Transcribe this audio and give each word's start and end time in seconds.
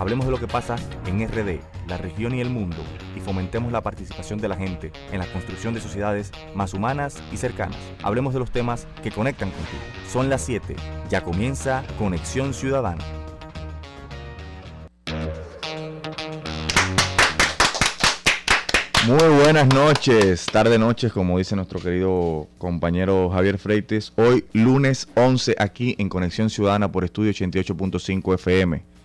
Hablemos 0.00 0.26
de 0.26 0.30
lo 0.30 0.38
que 0.38 0.46
pasa 0.46 0.76
en 1.06 1.26
RD, 1.26 1.58
la 1.88 1.96
región 1.96 2.32
y 2.32 2.40
el 2.40 2.50
mundo, 2.50 2.76
y 3.16 3.20
fomentemos 3.20 3.72
la 3.72 3.82
participación 3.82 4.38
de 4.38 4.46
la 4.46 4.54
gente 4.54 4.92
en 5.10 5.18
la 5.18 5.26
construcción 5.32 5.74
de 5.74 5.80
sociedades 5.80 6.30
más 6.54 6.72
humanas 6.72 7.20
y 7.32 7.36
cercanas. 7.36 7.78
Hablemos 8.04 8.32
de 8.32 8.38
los 8.38 8.52
temas 8.52 8.86
que 9.02 9.10
conectan 9.10 9.50
contigo. 9.50 9.82
Son 10.08 10.30
las 10.30 10.42
7. 10.42 10.76
Ya 11.10 11.24
comienza 11.24 11.82
Conexión 11.98 12.54
Ciudadana. 12.54 13.04
Muy 19.04 19.42
buenas 19.42 19.66
noches, 19.74 20.46
tarde 20.46 20.78
noches, 20.78 21.12
como 21.12 21.38
dice 21.38 21.56
nuestro 21.56 21.80
querido 21.80 22.46
compañero 22.58 23.30
Javier 23.30 23.58
Freites. 23.58 24.12
Hoy, 24.14 24.44
lunes 24.52 25.08
11, 25.16 25.56
aquí 25.58 25.96
en 25.98 26.08
Conexión 26.08 26.50
Ciudadana 26.50 26.92
por 26.92 27.02
Estudio 27.02 27.32
88.5 27.32 28.34
FM 28.34 28.97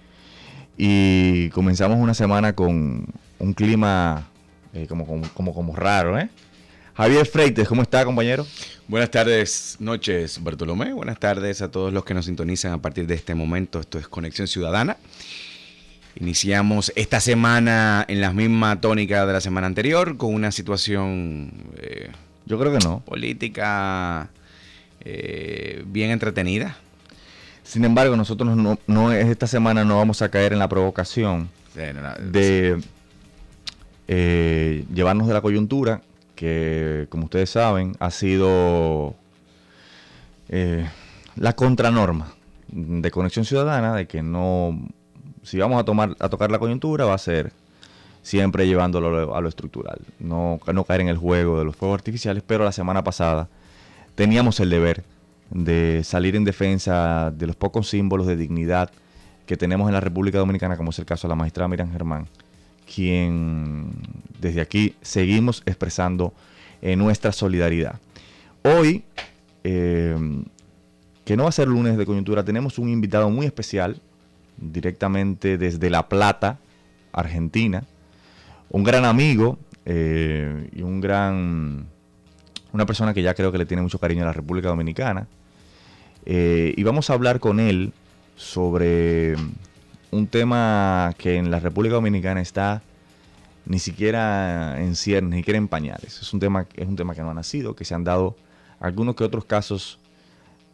y 0.77 1.49
comenzamos 1.49 1.97
una 1.99 2.13
semana 2.13 2.53
con 2.53 3.05
un 3.39 3.53
clima 3.53 4.27
eh, 4.73 4.87
como, 4.87 5.05
como, 5.33 5.53
como, 5.53 5.75
raro, 5.75 6.17
¿eh? 6.17 6.29
Javier 6.95 7.25
Freites, 7.25 7.67
¿cómo 7.67 7.81
está, 7.81 8.05
compañero? 8.05 8.45
Buenas 8.87 9.09
tardes, 9.09 9.77
noches, 9.79 10.43
Bartolomé. 10.43 10.93
Buenas 10.93 11.19
tardes 11.19 11.61
a 11.61 11.71
todos 11.71 11.91
los 11.91 12.05
que 12.05 12.13
nos 12.13 12.25
sintonizan 12.25 12.71
a 12.71 12.81
partir 12.81 13.07
de 13.07 13.15
este 13.15 13.33
momento. 13.33 13.79
Esto 13.79 13.97
es 13.97 14.07
Conexión 14.07 14.47
Ciudadana. 14.47 14.97
Iniciamos 16.19 16.93
esta 16.95 17.19
semana 17.19 18.05
en 18.07 18.21
la 18.21 18.31
misma 18.33 18.79
tónica 18.79 19.25
de 19.25 19.33
la 19.33 19.41
semana 19.41 19.65
anterior, 19.65 20.17
con 20.17 20.33
una 20.33 20.51
situación. 20.51 21.51
Eh, 21.77 22.11
Yo 22.45 22.59
creo 22.59 22.71
que 22.71 22.85
no. 22.85 22.99
Política 22.99 24.29
eh, 25.01 25.83
bien 25.87 26.11
entretenida. 26.11 26.77
Sin 27.63 27.85
embargo, 27.85 28.15
nosotros 28.15 28.77
no, 28.87 29.11
esta 29.11 29.47
semana 29.47 29.83
no 29.85 29.97
vamos 29.97 30.21
a 30.21 30.29
caer 30.29 30.53
en 30.53 30.59
la 30.59 30.67
provocación 30.67 31.49
de 31.73 32.81
eh, 34.07 34.85
llevarnos 34.93 35.27
de 35.27 35.33
la 35.33 35.41
coyuntura, 35.41 36.01
que 36.35 37.07
como 37.09 37.25
ustedes 37.25 37.49
saben 37.49 37.95
ha 37.99 38.11
sido 38.11 39.15
eh, 40.49 40.87
la 41.35 41.53
contranorma 41.53 42.33
de 42.67 43.11
Conexión 43.11 43.45
Ciudadana, 43.45 43.95
de 43.95 44.07
que 44.07 44.21
no, 44.21 44.79
si 45.43 45.57
vamos 45.57 45.79
a, 45.79 45.85
tomar, 45.85 46.15
a 46.19 46.29
tocar 46.29 46.51
la 46.51 46.59
coyuntura, 46.59 47.05
va 47.05 47.13
a 47.13 47.19
ser 47.19 47.53
siempre 48.23 48.67
llevándolo 48.67 49.35
a 49.35 49.41
lo 49.41 49.49
estructural, 49.49 49.99
no, 50.19 50.59
no 50.71 50.83
caer 50.83 51.01
en 51.01 51.09
el 51.09 51.17
juego 51.17 51.59
de 51.59 51.65
los 51.65 51.75
fuegos 51.75 51.95
artificiales, 51.95 52.43
pero 52.45 52.63
la 52.63 52.71
semana 52.71 53.03
pasada 53.03 53.47
teníamos 54.15 54.59
el 54.59 54.69
deber 54.69 55.03
de 55.49 56.01
salir 56.03 56.35
en 56.35 56.43
defensa 56.43 57.31
de 57.31 57.47
los 57.47 57.55
pocos 57.55 57.89
símbolos 57.89 58.27
de 58.27 58.35
dignidad 58.35 58.91
que 59.45 59.57
tenemos 59.57 59.87
en 59.87 59.93
la 59.93 59.99
República 59.99 60.37
Dominicana, 60.37 60.77
como 60.77 60.91
es 60.91 60.99
el 60.99 61.05
caso 61.05 61.27
de 61.27 61.29
la 61.29 61.35
magistrada 61.35 61.67
Miriam 61.67 61.91
Germán, 61.91 62.27
quien 62.93 63.91
desde 64.39 64.61
aquí 64.61 64.95
seguimos 65.01 65.63
expresando 65.65 66.33
eh, 66.81 66.95
nuestra 66.95 67.31
solidaridad. 67.31 67.99
Hoy, 68.63 69.03
eh, 69.63 70.15
que 71.25 71.37
no 71.37 71.43
va 71.43 71.49
a 71.49 71.53
ser 71.53 71.67
lunes 71.67 71.97
de 71.97 72.05
coyuntura, 72.05 72.43
tenemos 72.43 72.79
un 72.79 72.89
invitado 72.89 73.29
muy 73.29 73.45
especial, 73.45 74.01
directamente 74.57 75.57
desde 75.57 75.89
La 75.89 76.07
Plata, 76.07 76.59
Argentina, 77.11 77.83
un 78.69 78.83
gran 78.83 79.05
amigo 79.05 79.57
eh, 79.85 80.69
y 80.73 80.81
un 80.81 81.01
gran, 81.01 81.87
una 82.73 82.85
persona 82.85 83.13
que 83.13 83.21
ya 83.21 83.33
creo 83.33 83.51
que 83.51 83.57
le 83.57 83.65
tiene 83.65 83.83
mucho 83.83 83.99
cariño 83.99 84.23
a 84.23 84.25
la 84.25 84.33
República 84.33 84.67
Dominicana, 84.67 85.27
eh, 86.25 86.73
y 86.75 86.83
vamos 86.83 87.09
a 87.09 87.13
hablar 87.13 87.39
con 87.39 87.59
él 87.59 87.93
sobre 88.35 89.35
un 90.11 90.27
tema 90.27 91.13
que 91.17 91.37
en 91.37 91.51
la 91.51 91.59
República 91.59 91.95
Dominicana 91.95 92.41
está 92.41 92.81
ni 93.65 93.79
siquiera 93.79 94.81
en 94.81 94.95
ciernes, 94.95 95.31
ni 95.31 95.37
siquiera 95.37 95.57
en 95.57 95.67
pañales. 95.67 96.21
Es 96.21 96.33
un 96.33 96.39
tema, 96.39 96.67
es 96.75 96.87
un 96.87 96.95
tema 96.95 97.15
que 97.15 97.21
no 97.21 97.29
ha 97.29 97.33
nacido, 97.33 97.75
que 97.75 97.85
se 97.85 97.93
han 97.93 98.03
dado 98.03 98.35
algunos 98.79 99.15
que 99.15 99.23
otros 99.23 99.45
casos 99.45 99.99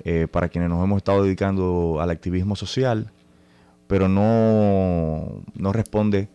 eh, 0.04 0.28
para 0.32 0.50
quienes 0.50 0.70
nos 0.70 0.84
hemos 0.84 0.98
estado 0.98 1.24
dedicando 1.24 2.00
al 2.02 2.10
activismo 2.10 2.56
social, 2.56 3.12
pero 3.88 4.08
no, 4.08 5.44
no 5.54 5.74
responde 5.74 6.30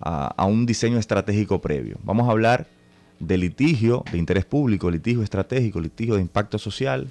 a, 0.00 0.26
a, 0.26 0.46
un 0.46 0.64
diseño 0.66 0.98
estratégico 0.98 1.60
previo. 1.60 1.98
Vamos 2.02 2.28
a 2.28 2.32
hablar 2.32 2.66
de 3.20 3.38
litigio 3.38 4.02
de 4.10 4.18
interés 4.18 4.44
público, 4.44 4.90
litigio 4.90 5.22
estratégico, 5.22 5.80
litigio 5.80 6.16
de 6.16 6.22
impacto 6.22 6.58
social, 6.58 7.10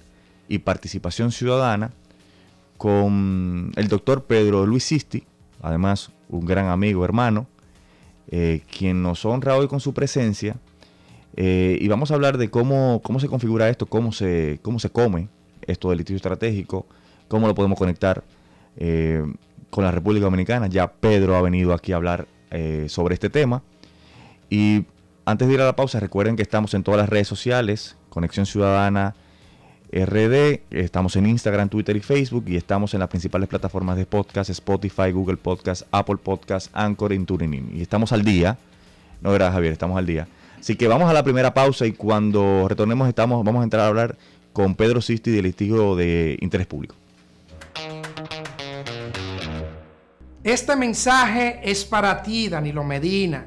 y 0.49 0.57
Participación 0.59 1.31
Ciudadana 1.31 1.91
con 2.77 3.71
el 3.75 3.87
doctor 3.87 4.23
Pedro 4.23 4.65
Luis 4.65 4.83
Sisti, 4.83 5.23
además 5.61 6.11
un 6.27 6.45
gran 6.45 6.67
amigo, 6.67 7.05
hermano, 7.05 7.47
eh, 8.29 8.61
quien 8.77 9.01
nos 9.01 9.23
honra 9.25 9.55
hoy 9.55 9.67
con 9.67 9.79
su 9.79 9.93
presencia. 9.93 10.57
Eh, 11.35 11.77
y 11.79 11.87
vamos 11.87 12.11
a 12.11 12.15
hablar 12.15 12.37
de 12.37 12.49
cómo, 12.49 13.01
cómo 13.03 13.19
se 13.19 13.27
configura 13.27 13.69
esto, 13.69 13.85
cómo 13.85 14.11
se, 14.11 14.59
cómo 14.61 14.79
se 14.79 14.89
come 14.89 15.29
esto 15.67 15.89
del 15.89 15.99
litigio 15.99 16.17
estratégico, 16.17 16.87
cómo 17.27 17.47
lo 17.47 17.53
podemos 17.53 17.77
conectar 17.77 18.23
eh, 18.77 19.23
con 19.69 19.83
la 19.83 19.91
República 19.91 20.25
Dominicana. 20.25 20.67
Ya 20.67 20.91
Pedro 20.91 21.35
ha 21.35 21.41
venido 21.41 21.73
aquí 21.73 21.93
a 21.93 21.97
hablar 21.97 22.27
sobre 22.87 23.13
este 23.13 23.29
tema. 23.29 23.61
Y 24.49 24.85
antes 25.29 25.47
de 25.47 25.53
ir 25.53 25.61
a 25.61 25.65
la 25.65 25.75
pausa, 25.75 25.99
recuerden 25.99 26.35
que 26.35 26.41
estamos 26.41 26.73
en 26.73 26.83
todas 26.83 26.99
las 26.99 27.07
redes 27.07 27.27
sociales, 27.27 27.95
Conexión 28.09 28.47
Ciudadana 28.47 29.13
RD. 29.91 30.61
Estamos 30.71 31.15
en 31.17 31.27
Instagram, 31.27 31.69
Twitter 31.69 31.95
y 31.95 31.99
Facebook 31.99 32.45
y 32.47 32.55
estamos 32.55 32.95
en 32.95 32.99
las 32.99 33.09
principales 33.09 33.47
plataformas 33.47 33.95
de 33.95 34.07
podcast, 34.07 34.49
Spotify, 34.49 35.11
Google 35.11 35.37
Podcast, 35.37 35.83
Apple 35.91 36.17
Podcast, 36.17 36.71
Anchor 36.73 37.13
y 37.13 37.19
TuneIn. 37.19 37.77
Y 37.77 37.81
estamos 37.83 38.11
al 38.11 38.23
día. 38.23 38.57
No, 39.21 39.31
gracias 39.31 39.53
Javier, 39.53 39.73
estamos 39.73 39.99
al 39.99 40.07
día. 40.07 40.27
Así 40.59 40.75
que 40.75 40.87
vamos 40.87 41.07
a 41.07 41.13
la 41.13 41.23
primera 41.23 41.53
pausa 41.53 41.85
y 41.85 41.91
cuando 41.91 42.67
retornemos 42.67 43.07
estamos, 43.07 43.45
vamos 43.45 43.61
a 43.61 43.63
entrar 43.65 43.83
a 43.83 43.87
hablar 43.87 44.17
con 44.51 44.73
Pedro 44.73 44.99
Sisti 44.99 45.29
del 45.29 45.43
litigio 45.43 45.95
de 45.95 46.39
interés 46.41 46.65
público. 46.65 46.95
Este 50.43 50.75
mensaje 50.75 51.59
es 51.63 51.85
para 51.85 52.23
ti, 52.23 52.49
Danilo 52.49 52.83
Medina. 52.83 53.45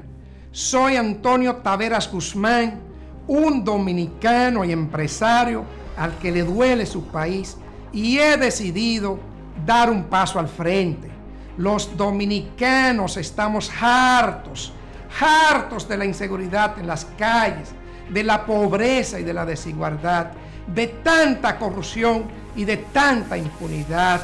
Soy 0.53 0.97
Antonio 0.97 1.55
Taveras 1.55 2.11
Guzmán, 2.11 2.79
un 3.25 3.63
dominicano 3.63 4.63
y 4.63 4.71
empresario 4.71 5.65
al 5.97 6.15
que 6.19 6.31
le 6.31 6.43
duele 6.43 6.85
su 6.85 7.07
país 7.07 7.57
y 7.91 8.19
he 8.19 8.37
decidido 8.37 9.17
dar 9.65 9.89
un 9.89 10.03
paso 10.03 10.37
al 10.37 10.47
frente. 10.47 11.09
Los 11.57 11.97
dominicanos 11.97 13.17
estamos 13.17 13.71
hartos, 13.81 14.73
hartos 15.19 15.89
de 15.89 15.97
la 15.97 16.05
inseguridad 16.05 16.77
en 16.77 16.85
las 16.85 17.05
calles, 17.17 17.69
de 18.11 18.23
la 18.23 18.45
pobreza 18.45 19.19
y 19.19 19.23
de 19.23 19.33
la 19.33 19.47
desigualdad, 19.47 20.33
de 20.67 20.85
tanta 20.85 21.57
corrupción 21.57 22.25
y 22.55 22.63
de 22.63 22.77
tanta 22.77 23.39
impunidad. 23.39 24.21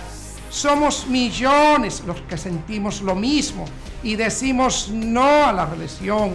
Somos 0.50 1.08
millones 1.08 2.04
los 2.06 2.22
que 2.22 2.38
sentimos 2.38 3.02
lo 3.02 3.16
mismo 3.16 3.66
y 4.04 4.16
decimos 4.16 4.90
no 4.90 5.46
a 5.46 5.54
la 5.54 5.66
reelección. 5.66 6.34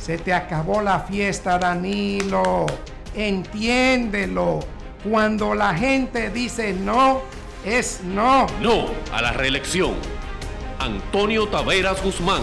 Se 0.00 0.18
te 0.18 0.32
acabó 0.32 0.80
la 0.80 1.00
fiesta, 1.00 1.58
Danilo 1.58 2.66
entiéndelo. 3.14 4.60
Cuando 5.02 5.54
la 5.54 5.74
gente 5.74 6.30
dice 6.30 6.72
no, 6.72 7.22
es 7.64 8.00
no. 8.04 8.46
No 8.60 8.86
a 9.12 9.22
la 9.22 9.32
reelección. 9.32 9.94
Antonio 10.78 11.48
Taveras 11.48 12.02
Guzmán. 12.02 12.42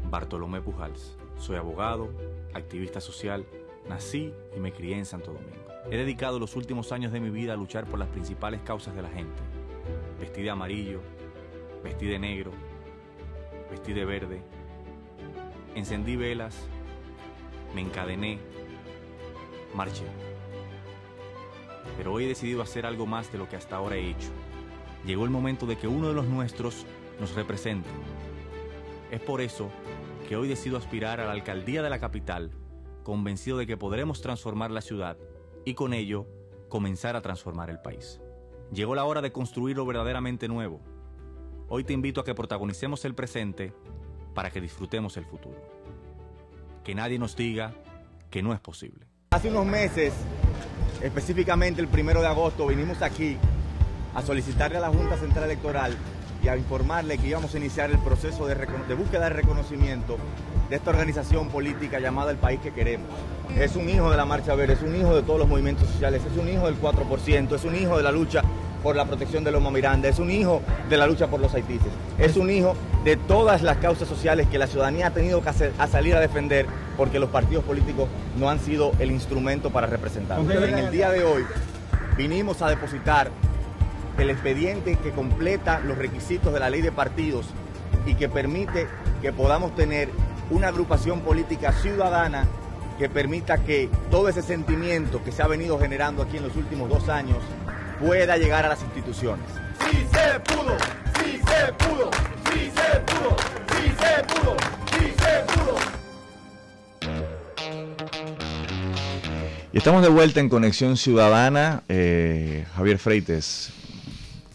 Bartolomé 0.11 0.61
Pujals. 0.61 1.17
Soy 1.39 1.55
abogado, 1.55 2.09
activista 2.53 2.99
social, 2.99 3.45
nací 3.87 4.33
y 4.55 4.59
me 4.59 4.73
crié 4.73 4.97
en 4.97 5.05
Santo 5.05 5.31
Domingo. 5.31 5.65
He 5.89 5.95
dedicado 5.95 6.37
los 6.37 6.57
últimos 6.57 6.91
años 6.91 7.13
de 7.13 7.21
mi 7.21 7.29
vida 7.29 7.53
a 7.53 7.55
luchar 7.55 7.85
por 7.85 7.97
las 7.97 8.09
principales 8.09 8.59
causas 8.61 8.93
de 8.93 9.01
la 9.01 9.09
gente. 9.09 9.41
Vestí 10.19 10.41
de 10.41 10.49
amarillo, 10.49 10.99
vestí 11.81 12.07
de 12.07 12.19
negro, 12.19 12.51
vestí 13.71 13.93
de 13.93 14.03
verde. 14.03 14.41
Encendí 15.75 16.17
velas, 16.17 16.67
me 17.73 17.79
encadené, 17.79 18.37
marché. 19.73 20.03
Pero 21.95 22.11
hoy 22.11 22.25
he 22.25 22.27
decidido 22.27 22.61
hacer 22.61 22.85
algo 22.85 23.05
más 23.05 23.31
de 23.31 23.37
lo 23.37 23.47
que 23.47 23.55
hasta 23.55 23.77
ahora 23.77 23.95
he 23.95 24.09
hecho. 24.09 24.29
Llegó 25.05 25.23
el 25.23 25.31
momento 25.31 25.65
de 25.65 25.77
que 25.77 25.87
uno 25.87 26.09
de 26.09 26.13
los 26.13 26.25
nuestros 26.25 26.85
nos 27.17 27.33
represente. 27.33 27.89
Es 29.11 29.19
por 29.19 29.41
eso 29.41 29.69
que 30.29 30.37
hoy 30.37 30.47
decido 30.47 30.77
aspirar 30.77 31.19
a 31.19 31.25
la 31.25 31.33
alcaldía 31.33 31.83
de 31.83 31.89
la 31.89 31.99
capital, 31.99 32.51
convencido 33.03 33.57
de 33.57 33.67
que 33.67 33.75
podremos 33.75 34.21
transformar 34.21 34.71
la 34.71 34.79
ciudad 34.79 35.17
y 35.65 35.73
con 35.73 35.93
ello 35.93 36.25
comenzar 36.69 37.17
a 37.17 37.21
transformar 37.21 37.69
el 37.69 37.81
país. 37.81 38.21
Llegó 38.71 38.95
la 38.95 39.03
hora 39.03 39.21
de 39.21 39.33
construir 39.33 39.75
lo 39.75 39.85
verdaderamente 39.85 40.47
nuevo. 40.47 40.79
Hoy 41.67 41.83
te 41.83 41.91
invito 41.91 42.21
a 42.21 42.23
que 42.23 42.33
protagonicemos 42.33 43.03
el 43.03 43.13
presente 43.13 43.73
para 44.33 44.49
que 44.49 44.61
disfrutemos 44.61 45.17
el 45.17 45.25
futuro. 45.25 45.59
Que 46.85 46.95
nadie 46.95 47.19
nos 47.19 47.35
diga 47.35 47.73
que 48.29 48.41
no 48.41 48.53
es 48.53 48.61
posible. 48.61 49.07
Hace 49.31 49.49
unos 49.49 49.65
meses, 49.65 50.13
específicamente 51.01 51.81
el 51.81 51.89
primero 51.89 52.21
de 52.21 52.27
agosto, 52.27 52.65
vinimos 52.65 53.01
aquí 53.01 53.35
a 54.15 54.21
solicitarle 54.21 54.77
a 54.77 54.81
la 54.81 54.89
Junta 54.89 55.17
Central 55.17 55.43
Electoral 55.43 55.97
y 56.43 56.47
a 56.47 56.57
informarle 56.57 57.17
que 57.17 57.27
íbamos 57.27 57.53
a 57.53 57.57
iniciar 57.57 57.91
el 57.91 57.99
proceso 57.99 58.47
de, 58.47 58.55
de, 58.55 58.95
búsqueda 58.95 59.25
de 59.25 59.29
reconocimiento 59.29 60.17
de 60.69 60.75
esta 60.75 60.89
organización 60.89 61.49
política 61.49 61.99
llamada 61.99 62.31
El 62.31 62.37
País 62.37 62.59
que 62.61 62.71
Queremos. 62.71 63.09
Es 63.57 63.75
un 63.75 63.89
hijo 63.89 64.09
de 64.09 64.17
la 64.17 64.25
Marcha 64.25 64.55
Verde, 64.55 64.73
es 64.73 64.81
un 64.81 64.95
hijo 64.95 65.15
de 65.15 65.21
todos 65.21 65.39
los 65.39 65.47
movimientos 65.47 65.87
sociales, 65.89 66.21
es 66.29 66.37
un 66.37 66.49
hijo 66.49 66.65
del 66.65 66.79
4%, 66.79 67.55
es 67.55 67.63
un 67.63 67.75
hijo 67.75 67.97
de 67.97 68.03
la 68.03 68.11
lucha 68.11 68.41
por 68.81 68.95
la 68.95 69.05
protección 69.05 69.43
de 69.43 69.51
los 69.51 69.71
Miranda, 69.71 70.09
es 70.09 70.17
un 70.17 70.31
hijo 70.31 70.61
de 70.89 70.97
la 70.97 71.05
lucha 71.05 71.27
por 71.27 71.39
los 71.39 71.53
haitises, 71.53 71.91
es 72.17 72.35
un 72.35 72.49
hijo 72.49 72.75
de 73.03 73.15
todas 73.15 73.61
las 73.61 73.77
causas 73.77 74.07
sociales 74.07 74.47
que 74.47 74.57
la 74.57 74.65
ciudadanía 74.65 75.07
ha 75.07 75.11
tenido 75.11 75.41
que 75.43 75.49
hacer, 75.49 75.73
a 75.77 75.87
salir 75.87 76.15
a 76.15 76.19
defender 76.19 76.65
porque 76.97 77.19
los 77.19 77.29
partidos 77.29 77.63
políticos 77.63 78.09
no 78.39 78.49
han 78.49 78.59
sido 78.59 78.91
el 78.97 79.11
instrumento 79.11 79.69
para 79.69 79.85
representar. 79.85 80.39
En 80.39 80.79
el 80.79 80.89
día 80.89 81.11
de 81.11 81.23
hoy 81.23 81.45
vinimos 82.17 82.61
a 82.63 82.69
depositar 82.69 83.29
el 84.21 84.29
expediente 84.29 84.95
que 84.97 85.11
completa 85.11 85.79
los 85.79 85.97
requisitos 85.97 86.53
de 86.53 86.59
la 86.59 86.69
ley 86.69 86.81
de 86.81 86.91
partidos 86.91 87.47
y 88.05 88.15
que 88.15 88.29
permite 88.29 88.87
que 89.21 89.33
podamos 89.33 89.75
tener 89.75 90.09
una 90.49 90.67
agrupación 90.67 91.21
política 91.21 91.71
ciudadana 91.71 92.45
que 92.99 93.09
permita 93.09 93.57
que 93.57 93.89
todo 94.11 94.29
ese 94.29 94.43
sentimiento 94.43 95.23
que 95.23 95.31
se 95.31 95.41
ha 95.41 95.47
venido 95.47 95.79
generando 95.79 96.21
aquí 96.21 96.37
en 96.37 96.43
los 96.43 96.55
últimos 96.55 96.87
dos 96.87 97.09
años 97.09 97.39
pueda 97.99 98.37
llegar 98.37 98.65
a 98.65 98.69
las 98.69 98.83
instituciones. 98.83 99.45
Sí 99.89 99.97
se 100.11 100.39
pudo, 100.41 100.77
sí 101.23 101.39
se 101.39 101.73
pudo, 101.73 102.11
sí 102.53 102.71
se 102.75 102.99
pudo, 102.99 103.35
sí 103.75 103.91
se 103.97 104.23
pudo, 104.23 104.55
sí 104.99 105.13
se 105.17 105.33
pudo. 105.53 105.75
Y 109.73 109.77
estamos 109.77 110.03
de 110.03 110.09
vuelta 110.09 110.39
en 110.39 110.49
Conexión 110.49 110.97
Ciudadana. 110.97 111.81
Eh, 111.89 112.65
Javier 112.75 112.99
Freites, 112.99 113.71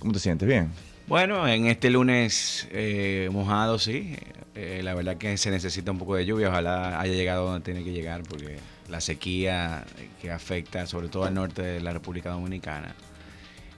¿cómo 0.06 0.12
te 0.12 0.20
sientes? 0.20 0.46
¿Bien? 0.46 0.70
Bueno, 1.08 1.48
en 1.48 1.66
este 1.66 1.90
lunes 1.90 2.68
eh, 2.70 3.28
mojado, 3.32 3.76
sí. 3.80 4.14
Eh, 4.54 4.80
la 4.84 4.94
verdad 4.94 5.16
que 5.16 5.36
se 5.36 5.50
necesita 5.50 5.90
un 5.90 5.98
poco 5.98 6.14
de 6.14 6.24
lluvia. 6.24 6.48
Ojalá 6.48 7.00
haya 7.00 7.12
llegado 7.12 7.46
donde 7.46 7.64
tiene 7.64 7.82
que 7.82 7.90
llegar, 7.90 8.22
porque 8.22 8.58
la 8.88 9.00
sequía 9.00 9.84
que 10.22 10.30
afecta 10.30 10.86
sobre 10.86 11.08
todo 11.08 11.24
al 11.24 11.34
norte 11.34 11.60
de 11.60 11.80
la 11.80 11.92
República 11.92 12.30
Dominicana 12.30 12.94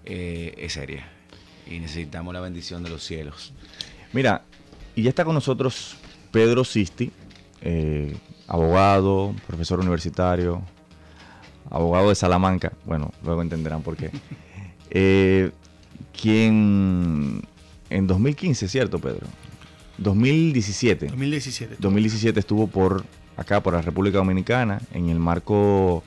eh, 0.05 0.55
es 0.59 0.75
seria. 0.75 1.09
Y 1.67 1.79
necesitamos 1.79 2.35
la 2.35 2.41
bendición 2.41 2.83
de 2.83 2.91
los 2.91 3.03
cielos. 3.03 3.55
Mira, 4.13 4.43
y 4.95 5.05
ya 5.05 5.09
está 5.09 5.25
con 5.25 5.35
nosotros 5.35 5.97
Pedro 6.31 6.63
Sisti, 6.63 7.11
abogado, 8.47 9.35
profesor 9.47 9.81
universitario, 9.81 10.63
abogado 11.71 12.11
de 12.11 12.15
Salamanca. 12.17 12.75
Bueno, 12.85 13.13
luego 13.25 13.41
entenderán 13.41 13.81
por 13.81 13.97
qué. 13.97 14.11
Eh, 14.91 15.51
quien 16.21 17.43
en 17.91 18.07
2015, 18.07 18.69
¿cierto, 18.69 18.99
Pedro? 18.99 19.27
2017. 19.99 21.07
2017. 21.07 21.77
2017 21.79 22.41
estuvo 22.41 22.67
por 22.67 23.05
acá, 23.37 23.63
por 23.63 23.75
la 23.75 23.83
República 23.83 24.19
Dominicana, 24.19 24.81
en 24.93 25.09
el 25.09 25.19
marco 25.19 26.03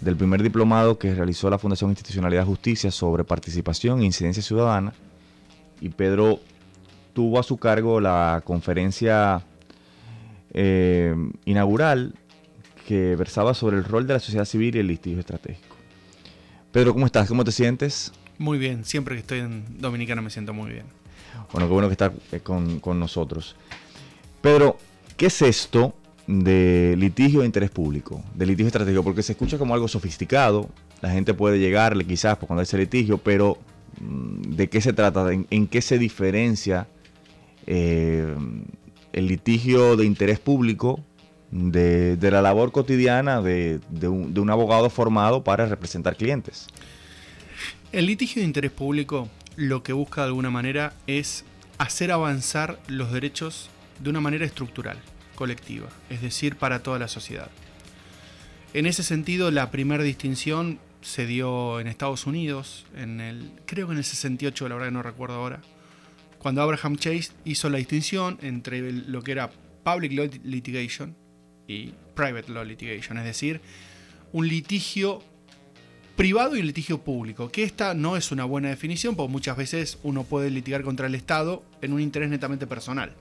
del 0.00 0.16
primer 0.16 0.42
diplomado 0.42 0.98
que 0.98 1.14
realizó 1.14 1.50
la 1.50 1.58
Fundación 1.58 1.90
Institucionalidad 1.90 2.46
Justicia 2.46 2.90
sobre 2.90 3.24
participación 3.24 4.00
e 4.00 4.04
incidencia 4.04 4.42
ciudadana. 4.42 4.92
Y 5.80 5.90
Pedro 5.90 6.40
tuvo 7.12 7.38
a 7.38 7.42
su 7.42 7.56
cargo 7.58 8.00
la 8.00 8.42
conferencia 8.44 9.44
eh, 10.52 11.14
inaugural 11.44 12.14
que 12.86 13.14
versaba 13.16 13.54
sobre 13.54 13.76
el 13.76 13.84
rol 13.84 14.06
de 14.06 14.14
la 14.14 14.20
sociedad 14.20 14.44
civil 14.44 14.76
y 14.76 14.78
el 14.80 14.86
litigio 14.86 15.20
estratégico. 15.20 15.76
Pedro, 16.72 16.92
¿cómo 16.92 17.06
estás? 17.06 17.28
¿Cómo 17.28 17.44
te 17.44 17.52
sientes? 17.52 18.12
Muy 18.40 18.56
bien, 18.56 18.86
siempre 18.86 19.16
que 19.16 19.20
estoy 19.20 19.40
en 19.40 19.64
Dominicana 19.80 20.22
me 20.22 20.30
siento 20.30 20.54
muy 20.54 20.70
bien. 20.70 20.86
Bueno, 21.52 21.68
qué 21.68 21.72
bueno 21.74 21.88
que 21.88 21.92
estás 21.92 22.12
eh, 22.32 22.40
con, 22.40 22.80
con 22.80 22.98
nosotros. 22.98 23.54
Pedro, 24.40 24.78
¿qué 25.18 25.26
es 25.26 25.42
esto 25.42 25.94
de 26.26 26.94
litigio 26.96 27.40
de 27.40 27.46
interés 27.46 27.70
público, 27.70 28.24
de 28.34 28.46
litigio 28.46 28.68
estratégico? 28.68 29.04
Porque 29.04 29.22
se 29.22 29.32
escucha 29.32 29.58
como 29.58 29.74
algo 29.74 29.88
sofisticado, 29.88 30.70
la 31.02 31.10
gente 31.10 31.34
puede 31.34 31.58
llegarle 31.58 32.06
quizás 32.06 32.38
cuando 32.38 32.62
ese 32.62 32.78
litigio, 32.78 33.18
pero 33.18 33.58
mm, 34.00 34.54
¿de 34.56 34.70
qué 34.70 34.80
se 34.80 34.94
trata? 34.94 35.30
¿En, 35.34 35.46
en 35.50 35.66
qué 35.66 35.82
se 35.82 35.98
diferencia 35.98 36.88
eh, 37.66 38.34
el 39.12 39.26
litigio 39.26 39.98
de 39.98 40.06
interés 40.06 40.38
público 40.38 41.00
de, 41.50 42.16
de 42.16 42.30
la 42.30 42.40
labor 42.40 42.72
cotidiana 42.72 43.42
de, 43.42 43.80
de, 43.90 44.08
un, 44.08 44.32
de 44.32 44.40
un 44.40 44.48
abogado 44.48 44.88
formado 44.88 45.44
para 45.44 45.66
representar 45.66 46.16
clientes? 46.16 46.68
El 47.92 48.06
litigio 48.06 48.40
de 48.40 48.46
interés 48.46 48.70
público 48.70 49.28
lo 49.56 49.82
que 49.82 49.92
busca 49.92 50.20
de 50.20 50.28
alguna 50.28 50.48
manera 50.48 50.94
es 51.08 51.44
hacer 51.76 52.12
avanzar 52.12 52.78
los 52.86 53.10
derechos 53.10 53.68
de 53.98 54.10
una 54.10 54.20
manera 54.20 54.46
estructural, 54.46 54.96
colectiva, 55.34 55.88
es 56.08 56.22
decir, 56.22 56.54
para 56.54 56.84
toda 56.84 57.00
la 57.00 57.08
sociedad. 57.08 57.50
En 58.74 58.86
ese 58.86 59.02
sentido, 59.02 59.50
la 59.50 59.72
primera 59.72 60.04
distinción 60.04 60.78
se 61.02 61.26
dio 61.26 61.80
en 61.80 61.88
Estados 61.88 62.28
Unidos, 62.28 62.86
en 62.94 63.20
el, 63.20 63.50
creo 63.66 63.88
que 63.88 63.92
en 63.94 63.98
el 63.98 64.04
68, 64.04 64.68
la 64.68 64.76
verdad 64.76 64.88
que 64.90 64.94
no 64.94 65.02
recuerdo 65.02 65.34
ahora, 65.34 65.60
cuando 66.38 66.62
Abraham 66.62 66.96
Chase 66.96 67.32
hizo 67.44 67.68
la 67.70 67.78
distinción 67.78 68.38
entre 68.40 68.92
lo 68.92 69.20
que 69.22 69.32
era 69.32 69.50
Public 69.82 70.12
Law 70.12 70.30
Litigation 70.44 71.16
y 71.66 71.92
Private 72.14 72.52
Law 72.52 72.64
Litigation, 72.64 73.18
es 73.18 73.24
decir, 73.24 73.60
un 74.30 74.46
litigio 74.46 75.24
privado 76.20 76.54
y 76.54 76.60
litigio 76.60 77.02
público, 77.02 77.50
que 77.50 77.62
esta 77.62 77.94
no 77.94 78.14
es 78.14 78.30
una 78.30 78.44
buena 78.44 78.68
definición, 78.68 79.16
porque 79.16 79.32
muchas 79.32 79.56
veces 79.56 79.96
uno 80.02 80.22
puede 80.22 80.50
litigar 80.50 80.82
contra 80.82 81.06
el 81.06 81.14
Estado 81.14 81.64
en 81.80 81.94
un 81.94 82.00
interés 82.02 82.28
netamente 82.28 82.66
personal. 82.66 83.14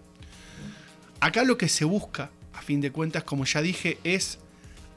Acá 1.21 1.45
lo 1.45 1.57
que 1.57 1.69
se 1.69 1.85
busca, 1.85 2.29
a 2.51 2.61
fin 2.61 2.81
de 2.81 2.91
cuentas, 2.91 3.23
como 3.23 3.45
ya 3.45 3.61
dije, 3.61 3.99
es 4.03 4.39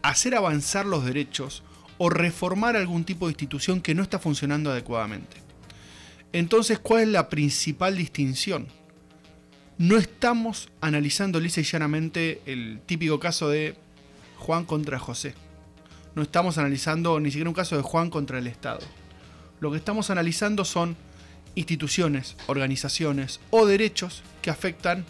hacer 0.03 0.35
avanzar 0.35 0.85
los 0.85 1.05
derechos 1.05 1.63
o 1.97 2.11
reformar 2.11 2.77
algún 2.77 3.05
tipo 3.05 3.29
de 3.29 3.35
institución 3.35 3.81
que 3.81 3.95
no 3.95 4.03
está 4.03 4.19
funcionando 4.19 4.73
adecuadamente. 4.73 5.37
Entonces, 6.33 6.81
¿cuál 6.81 7.03
es 7.03 7.09
la 7.09 7.29
principal 7.29 7.97
distinción? 7.97 8.67
No 9.79 9.97
estamos 9.97 10.71
analizando 10.81 11.39
lisa 11.39 11.61
y 11.61 11.65
llanamente 11.65 12.43
el 12.47 12.81
típico 12.85 13.21
caso 13.21 13.49
de 13.49 13.77
Juan 14.39 14.65
contra 14.65 14.99
José. 14.99 15.37
No 16.15 16.23
estamos 16.23 16.59
analizando 16.59 17.19
ni 17.21 17.31
siquiera 17.31 17.49
un 17.49 17.55
caso 17.55 17.77
de 17.77 17.83
Juan 17.83 18.11
contra 18.11 18.39
el 18.39 18.47
Estado. 18.47 18.81
Lo 19.61 19.71
que 19.71 19.79
estamos 19.79 20.11
analizando 20.11 20.65
son 20.65 20.97
instituciones, 21.55 22.37
organizaciones 22.47 23.41
o 23.51 23.67
derechos 23.67 24.23
que 24.43 24.51
afectan 24.51 25.05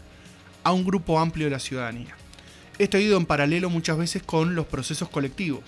a 0.63 0.73
un 0.73 0.85
grupo 0.85 1.19
amplio 1.19 1.47
de 1.47 1.53
la 1.53 1.59
ciudadanía. 1.59 2.17
Esto 2.79 2.97
ha 2.97 3.01
ido 3.01 3.17
en 3.17 3.27
paralelo 3.27 3.71
muchas 3.71 3.99
veces 3.99 4.23
con 4.23 4.55
los 4.55 4.67
procesos 4.67 5.09
colectivos. 5.09 5.63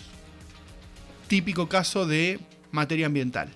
Típico 1.29 1.69
caso 1.69 2.07
de 2.07 2.41
materia 2.71 3.07
ambiental. 3.07 3.51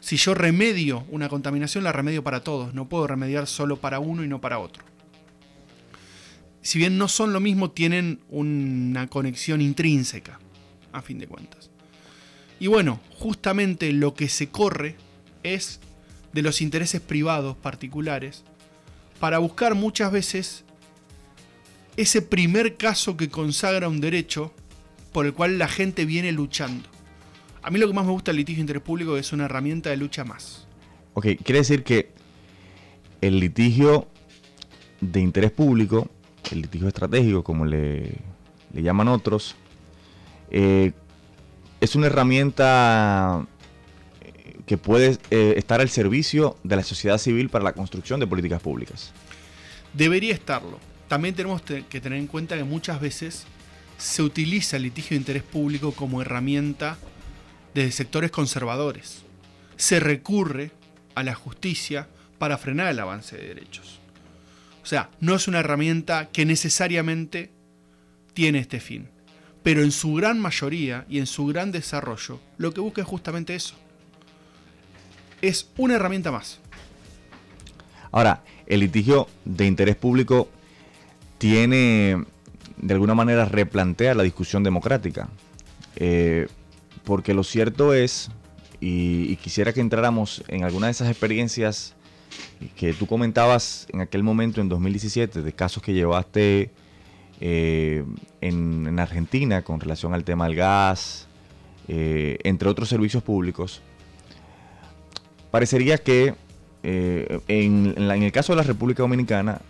Si 0.00 0.16
yo 0.16 0.34
remedio 0.34 1.04
una 1.10 1.28
contaminación, 1.28 1.84
la 1.84 1.92
remedio 1.92 2.24
para 2.24 2.42
todos. 2.42 2.74
No 2.74 2.88
puedo 2.88 3.06
remediar 3.06 3.46
solo 3.46 3.76
para 3.76 3.98
uno 3.98 4.24
y 4.24 4.28
no 4.28 4.40
para 4.40 4.58
otro. 4.58 4.84
Si 6.62 6.78
bien 6.78 6.98
no 6.98 7.08
son 7.08 7.32
lo 7.32 7.40
mismo, 7.40 7.70
tienen 7.70 8.20
una 8.28 9.06
conexión 9.06 9.60
intrínseca, 9.60 10.38
a 10.92 11.02
fin 11.02 11.18
de 11.18 11.26
cuentas. 11.26 11.70
Y 12.58 12.66
bueno, 12.66 13.00
justamente 13.18 13.92
lo 13.92 14.14
que 14.14 14.28
se 14.28 14.50
corre 14.50 14.96
es 15.42 15.80
de 16.32 16.42
los 16.42 16.60
intereses 16.60 17.00
privados 17.00 17.56
particulares 17.56 18.44
para 19.18 19.38
buscar 19.38 19.74
muchas 19.74 20.12
veces 20.12 20.64
ese 21.96 22.22
primer 22.22 22.76
caso 22.76 23.16
que 23.16 23.30
consagra 23.30 23.88
un 23.88 24.00
derecho 24.00 24.52
por 25.12 25.26
el 25.26 25.32
cual 25.32 25.58
la 25.58 25.68
gente 25.68 26.04
viene 26.04 26.32
luchando. 26.32 26.88
A 27.62 27.70
mí 27.70 27.78
lo 27.78 27.86
que 27.86 27.94
más 27.94 28.06
me 28.06 28.12
gusta 28.12 28.30
del 28.30 28.36
litigio 28.36 28.58
de 28.58 28.62
interés 28.62 28.82
público 28.82 29.16
es 29.16 29.32
una 29.32 29.46
herramienta 29.46 29.90
de 29.90 29.96
lucha 29.96 30.24
más. 30.24 30.66
Ok, 31.14 31.26
quiere 31.42 31.58
decir 31.58 31.82
que 31.82 32.12
el 33.20 33.40
litigio 33.40 34.06
de 35.00 35.20
interés 35.20 35.50
público, 35.50 36.08
el 36.50 36.62
litigio 36.62 36.88
estratégico, 36.88 37.42
como 37.42 37.66
le 37.66 38.18
llaman 38.72 39.08
otros, 39.08 39.56
eh, 40.50 40.92
es 41.80 41.94
una 41.94 42.06
herramienta 42.06 43.46
eh, 44.20 44.56
que 44.66 44.76
puede 44.76 45.18
eh, 45.30 45.54
estar 45.56 45.80
al 45.80 45.88
servicio 45.88 46.56
de 46.62 46.76
la 46.76 46.82
sociedad 46.82 47.18
civil 47.18 47.48
para 47.48 47.64
la 47.64 47.72
construcción 47.72 48.20
de 48.20 48.26
políticas 48.26 48.60
públicas. 48.60 49.12
Debería 49.92 50.34
estarlo. 50.34 50.78
También 51.08 51.34
tenemos 51.34 51.62
que 51.62 52.00
tener 52.00 52.18
en 52.18 52.28
cuenta 52.28 52.56
que 52.56 52.62
muchas 52.62 53.00
veces 53.00 53.46
se 53.98 54.22
utiliza 54.22 54.76
el 54.76 54.84
litigio 54.84 55.10
de 55.16 55.20
interés 55.20 55.42
público 55.42 55.92
como 55.92 56.22
herramienta 56.22 56.96
desde 57.74 57.90
sectores 57.90 58.30
conservadores. 58.30 59.22
Se 59.76 59.98
recurre 59.98 60.70
a 61.14 61.22
la 61.22 61.34
justicia 61.34 62.08
para 62.38 62.58
frenar 62.58 62.88
el 62.88 63.00
avance 63.00 63.36
de 63.36 63.48
derechos. 63.48 64.00
O 64.82 64.86
sea, 64.86 65.10
no 65.20 65.34
es 65.34 65.48
una 65.48 65.60
herramienta 65.60 66.30
que 66.30 66.46
necesariamente 66.46 67.50
tiene 68.32 68.60
este 68.60 68.80
fin. 68.80 69.08
Pero 69.62 69.82
en 69.82 69.92
su 69.92 70.14
gran 70.14 70.40
mayoría 70.40 71.04
y 71.08 71.18
en 71.18 71.26
su 71.26 71.46
gran 71.46 71.70
desarrollo, 71.70 72.40
lo 72.56 72.72
que 72.72 72.80
busca 72.80 73.02
es 73.02 73.06
justamente 73.06 73.54
eso. 73.54 73.74
Es 75.42 75.68
una 75.76 75.94
herramienta 75.94 76.30
más. 76.30 76.60
Ahora, 78.12 78.42
el 78.66 78.80
litigio 78.80 79.28
de 79.44 79.66
interés 79.66 79.96
público 79.96 80.48
tiene, 81.38 82.24
de 82.76 82.94
alguna 82.94 83.14
manera, 83.14 83.44
replantea 83.44 84.14
la 84.14 84.22
discusión 84.22 84.62
democrática. 84.62 85.28
Eh, 85.96 86.48
porque 87.04 87.34
lo 87.34 87.44
cierto 87.44 87.94
es, 87.94 88.30
y, 88.80 89.36
quisiera 89.36 89.72
que 89.72 89.80
entráramos 89.80 90.42
en 90.48 90.64
alguna 90.64 90.86
de 90.86 90.92
esas 90.92 91.08
experiencias 91.08 91.94
que 92.76 92.92
tú 92.92 93.06
comentabas 93.06 93.86
en 93.92 94.00
aquel 94.00 94.22
momento, 94.22 94.60
en 94.60 94.68
2017, 94.68 95.42
de 95.42 95.52
casos 95.52 95.82
que 95.82 95.92
llevaste 95.92 96.70
eh, 97.40 98.04
en, 98.42 98.98
Argentina 98.98 99.62
con 99.62 99.80
relación 99.80 100.12
al 100.12 100.24
tema 100.24 100.46
del 100.46 100.56
gas, 100.56 101.26
eh, 101.88 102.38
entre 102.44 102.68
otros 102.68 102.88
servicios 102.88 103.22
públicos, 103.22 103.80
parecería 105.50 105.96
que 105.98 106.34
eh, 106.82 107.40
en, 107.48 107.94
el 107.96 108.32
caso 108.32 108.52
de 108.52 108.56
la 108.58 108.62
República 108.62 109.02
Dominicana, 109.02 109.60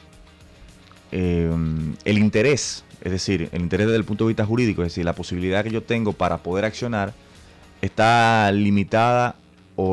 el 1.12 2.18
interés, 2.18 2.84
es 3.00 3.12
decir, 3.12 3.48
el 3.52 3.62
interés 3.62 3.86
desde 3.86 3.98
el 3.98 4.04
punto 4.04 4.24
de 4.24 4.28
vista 4.28 4.46
jurídico, 4.46 4.82
es 4.82 4.92
decir, 4.92 5.04
la 5.04 5.14
posibilidad 5.14 5.64
que 5.64 5.70
yo 5.70 5.82
tengo 5.82 6.12
para 6.12 6.38
poder 6.38 6.64
accionar, 6.64 7.12
está 7.82 8.50
limitada 8.52 9.36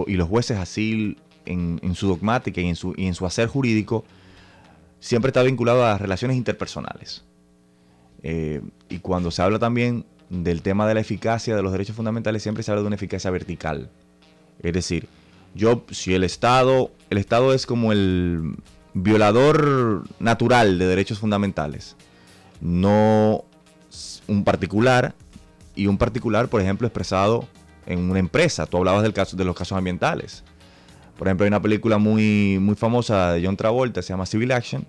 y 0.05 0.13
los 0.13 0.27
jueces 0.27 0.57
así 0.57 1.17
en, 1.45 1.95
su 1.95 2.07
dogmática 2.07 2.61
y 2.61 2.67
en 2.67 2.75
su, 2.75 2.93
y 2.97 3.07
en 3.07 3.13
su 3.13 3.25
hacer 3.25 3.47
jurídico 3.47 4.03
siempre 4.99 5.29
está 5.29 5.43
vinculado 5.43 5.85
a 5.85 5.97
relaciones 5.97 6.37
interpersonales. 6.37 7.23
Eh, 8.23 8.61
y 8.89 8.99
cuando 8.99 9.31
se 9.31 9.41
habla 9.41 9.59
también 9.59 10.05
del 10.29 10.61
tema 10.61 10.87
de 10.87 10.93
la 10.93 10.99
eficacia 10.99 11.55
de 11.55 11.61
los 11.61 11.71
derechos 11.71 11.95
fundamentales, 11.95 12.43
siempre 12.43 12.63
se 12.63 12.71
habla 12.71 12.81
de 12.81 12.87
una 12.87 12.95
eficacia 12.95 13.31
vertical. 13.31 13.89
Es 14.61 14.73
decir, 14.73 15.07
yo, 15.55 15.83
si 15.91 16.13
el 16.13 16.23
Estado, 16.23 16.91
el 17.09 17.17
Estado 17.17 17.53
es 17.53 17.65
como 17.65 17.91
el 17.91 18.55
violador 18.93 20.03
natural 20.19 20.79
de 20.79 20.87
derechos 20.87 21.19
fundamentales, 21.19 21.95
no 22.61 23.45
un 24.27 24.43
particular, 24.43 25.15
y 25.77 25.87
un 25.87 25.97
particular, 25.97 26.49
por 26.49 26.59
ejemplo, 26.59 26.87
expresado 26.87 27.47
en 27.85 28.09
una 28.09 28.19
empresa. 28.19 28.65
Tú 28.65 28.77
hablabas 28.77 29.03
del 29.03 29.13
caso, 29.13 29.37
de 29.37 29.45
los 29.45 29.55
casos 29.55 29.77
ambientales. 29.77 30.43
Por 31.17 31.27
ejemplo, 31.27 31.45
hay 31.45 31.47
una 31.47 31.61
película 31.61 31.97
muy, 31.97 32.57
muy 32.59 32.75
famosa 32.75 33.31
de 33.33 33.45
John 33.45 33.55
Travolta, 33.55 34.01
se 34.01 34.09
llama 34.09 34.25
Civil 34.25 34.51
Action, 34.51 34.85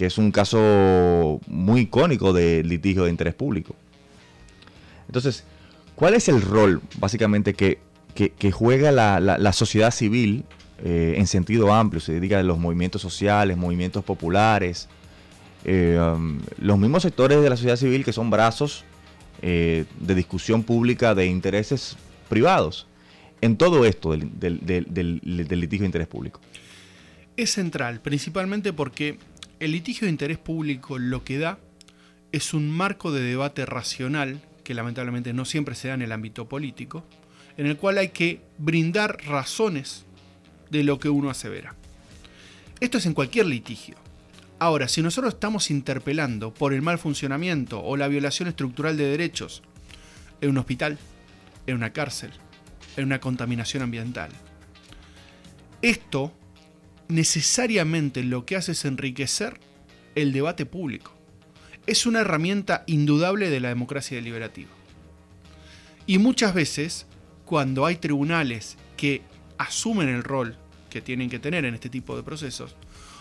que 0.00 0.06
es 0.06 0.16
un 0.16 0.32
caso 0.32 1.42
muy 1.46 1.82
icónico 1.82 2.32
de 2.32 2.64
litigio 2.64 3.04
de 3.04 3.10
interés 3.10 3.34
público. 3.34 3.76
Entonces, 5.08 5.44
¿cuál 5.94 6.14
es 6.14 6.30
el 6.30 6.40
rol 6.40 6.80
básicamente 6.96 7.52
que, 7.52 7.80
juega 8.50 8.92
la, 8.92 9.52
sociedad 9.52 9.90
civil 9.90 10.46
eh, 10.82 11.16
en 11.18 11.26
sentido 11.26 11.74
amplio? 11.74 12.00
Se 12.00 12.14
dedica 12.14 12.38
a 12.38 12.42
los 12.42 12.58
movimientos 12.58 13.02
sociales, 13.02 13.58
movimientos 13.58 14.02
populares, 14.02 14.88
eh, 15.66 16.00
um, 16.00 16.40
los 16.56 16.78
mismos 16.78 17.02
sectores 17.02 17.42
de 17.42 17.50
la 17.50 17.56
sociedad 17.56 17.76
civil 17.76 18.02
que 18.02 18.14
son 18.14 18.30
brazos 18.30 18.84
eh, 19.42 19.84
de 19.98 20.14
discusión 20.14 20.62
pública 20.62 21.14
de 21.14 21.26
intereses 21.26 21.98
privados 22.30 22.86
en 23.42 23.58
todo 23.58 23.84
esto 23.84 24.12
del, 24.12 24.60
litigio 25.22 25.80
de 25.80 25.84
interés 25.84 26.08
público? 26.08 26.40
Es 27.36 27.50
central, 27.50 28.00
principalmente 28.00 28.72
porque 28.72 29.18
el 29.60 29.72
litigio 29.72 30.06
de 30.06 30.10
interés 30.10 30.38
público 30.38 30.98
lo 30.98 31.22
que 31.22 31.38
da 31.38 31.58
es 32.32 32.54
un 32.54 32.70
marco 32.70 33.12
de 33.12 33.20
debate 33.20 33.66
racional, 33.66 34.40
que 34.64 34.74
lamentablemente 34.74 35.32
no 35.32 35.44
siempre 35.44 35.74
se 35.74 35.88
da 35.88 35.94
en 35.94 36.02
el 36.02 36.12
ámbito 36.12 36.48
político, 36.48 37.04
en 37.56 37.66
el 37.66 37.76
cual 37.76 37.98
hay 37.98 38.08
que 38.08 38.40
brindar 38.56 39.18
razones 39.26 40.06
de 40.70 40.82
lo 40.82 40.98
que 40.98 41.10
uno 41.10 41.28
asevera. 41.28 41.74
Esto 42.80 42.98
es 42.98 43.06
en 43.06 43.12
cualquier 43.12 43.46
litigio. 43.46 43.96
Ahora, 44.58 44.88
si 44.88 45.02
nosotros 45.02 45.34
estamos 45.34 45.70
interpelando 45.70 46.54
por 46.54 46.72
el 46.72 46.82
mal 46.82 46.98
funcionamiento 46.98 47.82
o 47.82 47.96
la 47.96 48.08
violación 48.08 48.48
estructural 48.48 48.96
de 48.96 49.04
derechos 49.04 49.62
en 50.40 50.50
un 50.50 50.58
hospital, 50.58 50.98
en 51.66 51.76
una 51.76 51.92
cárcel, 51.92 52.30
en 52.96 53.04
una 53.04 53.20
contaminación 53.20 53.82
ambiental. 53.82 54.30
Esto 55.82 56.32
necesariamente 57.10 58.22
lo 58.22 58.46
que 58.46 58.56
hace 58.56 58.72
es 58.72 58.84
enriquecer 58.84 59.60
el 60.14 60.32
debate 60.32 60.66
público. 60.66 61.12
Es 61.86 62.06
una 62.06 62.20
herramienta 62.20 62.84
indudable 62.86 63.50
de 63.50 63.60
la 63.60 63.68
democracia 63.68 64.16
deliberativa. 64.16 64.70
Y 66.06 66.18
muchas 66.18 66.54
veces, 66.54 67.06
cuando 67.44 67.86
hay 67.86 67.96
tribunales 67.96 68.76
que 68.96 69.22
asumen 69.58 70.08
el 70.08 70.24
rol 70.24 70.56
que 70.88 71.00
tienen 71.00 71.30
que 71.30 71.38
tener 71.38 71.64
en 71.64 71.74
este 71.74 71.88
tipo 71.88 72.16
de 72.16 72.22
procesos, 72.22 72.74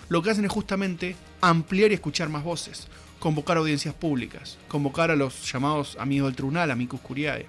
lo 0.09 0.21
que 0.21 0.31
hacen 0.31 0.45
es 0.45 0.51
justamente 0.51 1.15
ampliar 1.41 1.91
y 1.91 1.95
escuchar 1.95 2.29
más 2.29 2.43
voces, 2.43 2.87
convocar 3.19 3.57
audiencias 3.57 3.93
públicas, 3.93 4.57
convocar 4.67 5.11
a 5.11 5.15
los 5.15 5.51
llamados 5.51 5.97
amigos 5.99 6.29
del 6.29 6.35
tribunal, 6.35 6.71
amicus 6.71 6.99
curiae, 7.01 7.45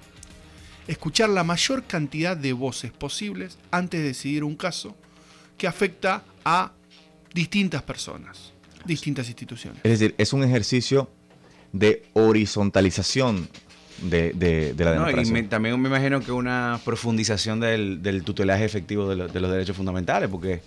escuchar 0.87 1.31
la 1.31 1.45
mayor 1.45 1.85
cantidad 1.85 2.37
de 2.37 2.53
voces 2.53 2.93
posibles 2.93 3.59
antes 3.71 4.01
de 4.01 4.09
decidir 4.09 4.45
un 4.45 4.57
caso 4.57 4.97
que 5.61 5.67
afecta 5.67 6.23
a 6.43 6.73
distintas 7.35 7.83
personas, 7.83 8.55
distintas 8.87 9.29
instituciones. 9.29 9.79
Es 9.85 9.91
decir, 9.91 10.15
es 10.17 10.33
un 10.33 10.43
ejercicio 10.43 11.11
de 11.71 12.03
horizontalización 12.15 13.47
de, 14.01 14.75
la 14.79 14.93
democracia. 14.93 15.39
y 15.39 15.43
también 15.43 15.79
me 15.79 15.91
imagino 15.91 16.21
que 16.21 16.33
una 16.33 16.81
profundización 16.83 17.61
del, 17.61 18.23
tutelaje 18.25 18.65
efectivo 18.65 19.07
de, 19.15 19.17
los 19.17 19.51
derechos 19.51 19.77
fundamentales, 19.77 20.31
porque 20.31 20.63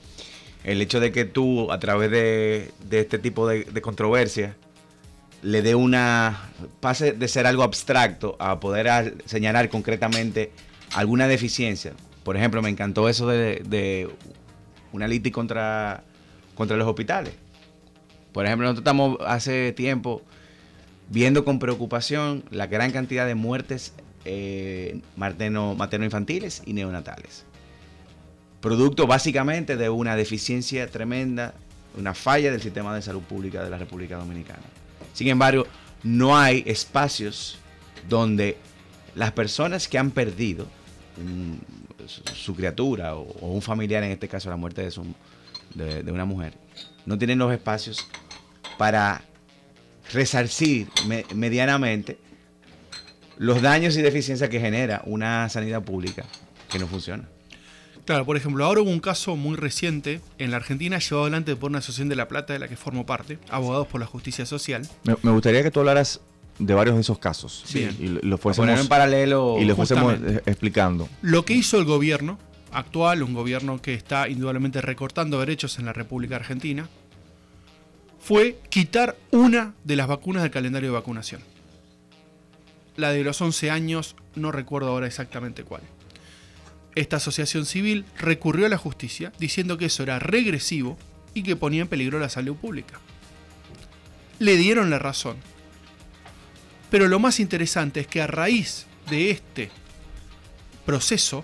el 0.64 0.80
hecho 0.80 1.00
de 1.00 1.12
que 1.12 1.26
tú, 1.26 1.72
a 1.72 1.80
través 1.80 2.12
de, 2.12 2.72
este 2.92 3.18
tipo 3.18 3.48
de, 3.48 3.64
de 3.64 3.82
controversias, 3.82 4.56
le 5.42 5.64
dé 5.64 5.74
una. 5.74 6.52
pase 6.82 7.14
de 7.14 7.28
ser 7.28 7.48
algo 7.48 7.64
abstracto 7.64 8.36
a 8.40 8.60
poder 8.60 9.16
señalar 9.26 9.70
concretamente 9.70 10.52
alguna 10.94 11.28
deficiencia. 11.28 11.94
Por 12.24 12.38
ejemplo, 12.38 12.62
me 12.62 12.70
encantó 12.70 13.10
eso 13.10 13.28
de, 13.28 14.10
una 14.94 15.08
litis 15.08 15.34
contra, 15.34 16.04
contra 16.56 16.78
los 16.78 16.88
hospitales. 16.88 17.34
Por 18.32 18.46
ejemplo, 18.46 18.66
nosotros 18.66 18.82
estamos 18.82 19.18
hace 19.28 19.74
tiempo 19.74 20.22
viendo 21.10 21.44
con 21.44 21.60
preocupación 21.60 22.44
la 22.50 22.68
gran 22.68 22.92
cantidad 22.92 23.28
de 23.28 23.36
muertes 23.36 23.94
eh, 24.26 25.02
materno-infantiles 25.18 26.64
y 26.66 26.74
neonatales. 26.74 27.46
Producto 28.62 29.06
básicamente 29.08 29.76
de 29.76 29.90
una 29.90 30.16
deficiencia 30.16 30.88
tremenda 30.88 31.54
una 31.98 32.14
falla 32.16 32.52
del 32.52 32.62
sistema 32.62 32.96
de 32.96 33.02
salud 33.02 33.22
pública 33.22 33.64
de 33.64 33.70
la 33.70 33.78
República 33.78 34.18
Dominicana. 34.18 34.64
Sin 35.14 35.28
embargo, 35.28 35.68
no 36.02 36.36
hay 36.38 36.64
espacios 36.66 37.60
donde 38.10 38.58
las 39.14 39.32
personas 39.32 39.88
que 39.88 40.00
han 40.00 40.10
perdido 40.10 40.66
un- 41.18 41.60
su, 42.08 42.56
criatura 42.56 43.16
o, 43.16 43.22
o 43.42 43.48
un 43.52 43.62
familiar, 43.62 44.04
en 44.04 44.12
este 44.12 44.28
caso 44.28 44.50
la 44.50 44.56
muerte 44.58 44.84
de, 44.84 44.92
su, 44.92 45.06
de, 45.76 46.04
de 46.04 46.12
una 46.12 46.26
mujer, 46.26 46.54
no 47.06 47.18
tienen 47.18 47.38
los 47.40 47.52
espacios 47.52 48.06
para 48.78 49.24
resarcir 50.12 50.88
me- 51.08 51.26
medianamente 51.34 52.18
los 53.38 53.62
daños 53.62 53.98
y 53.98 54.02
deficiencias 54.02 54.50
que 54.50 54.60
genera 54.60 55.02
una 55.06 55.50
sanidad 55.50 55.82
pública 55.84 56.24
que 56.70 56.80
no 56.80 56.88
funciona. 56.88 57.28
Claro, 58.06 58.26
por 58.26 58.36
ejemplo, 58.36 58.66
ahora 58.66 58.82
hubo 58.82 58.90
un 58.90 59.00
caso 59.00 59.36
muy 59.38 59.56
reciente 59.56 60.20
en 60.38 60.52
la 60.52 60.58
Argentina 60.58 61.00
llevado 61.00 61.24
adelante 61.24 61.56
por 61.56 61.70
una 61.70 61.80
asociación 61.80 62.10
de 62.10 62.16
La 62.18 62.28
Plata 62.28 62.52
de 62.52 62.60
la 62.60 62.68
que 62.68 62.76
formo 62.76 63.06
parte, 63.06 63.40
Abogados 63.50 63.88
por 63.88 64.02
la 64.02 64.06
Justicia 64.08 64.46
Social. 64.46 64.88
Me, 65.06 65.16
me 65.24 65.32
gustaría 65.32 65.64
que 65.64 65.72
tú 65.72 65.80
hablaras 65.80 66.20
de 66.60 66.74
varios 66.74 66.96
de 66.96 67.02
esos 67.02 67.20
casos. 67.20 67.64
Sí. 67.66 67.90
Y 68.00 68.08
lo, 68.08 68.38
fuésemos, 68.38 68.80
en 68.80 68.88
paralelo. 68.88 69.58
y 69.60 69.66
lo 69.66 69.76
fuésemos 69.76 70.16
eh, 70.16 70.42
explicando. 70.46 71.10
Lo 71.22 71.46
que 71.46 71.54
hizo 71.54 71.78
el 71.78 71.86
gobierno 71.86 72.38
actual, 72.72 73.24
un 73.24 73.34
gobierno 73.34 73.82
que 73.82 73.94
está 73.94 74.28
indudablemente 74.28 74.82
recortando 74.82 75.40
derechos 75.40 75.80
en 75.80 75.86
la 75.86 75.94
República 75.94 76.36
Argentina, 76.36 76.88
fue 78.20 78.58
quitar 78.70 79.18
una 79.32 79.74
de 79.84 79.96
las 79.96 80.08
vacunas 80.08 80.44
del 80.44 80.52
calendario 80.52 80.90
de 80.90 80.96
vacunación. 80.96 81.42
La 82.96 83.12
de 83.12 83.24
los 83.24 83.42
11 83.42 83.72
años, 83.72 84.16
no 84.36 84.52
recuerdo 84.52 84.90
ahora 84.90 85.08
exactamente 85.08 85.64
cuál. 85.64 85.82
Esta 86.96 87.18
asociación 87.18 87.66
civil 87.66 88.06
recurrió 88.18 88.68
a 88.68 88.70
la 88.70 88.78
justicia 88.78 89.34
diciendo 89.40 89.78
que 89.78 89.86
eso 89.86 90.04
era 90.04 90.20
regresivo 90.20 90.98
y 91.34 91.44
que 91.44 91.56
ponía 91.56 91.82
en 91.82 91.88
peligro 91.88 92.20
la 92.20 92.30
salud 92.30 92.56
pública. 92.56 93.00
Le 94.40 94.56
dieron 94.58 94.90
la 94.90 95.00
razón. 95.00 95.38
Pero 96.94 97.08
lo 97.08 97.18
más 97.18 97.40
interesante 97.40 98.02
es 98.02 98.06
que 98.06 98.22
a 98.22 98.28
raíz 98.28 98.86
de 99.10 99.32
este 99.32 99.72
proceso, 100.86 101.44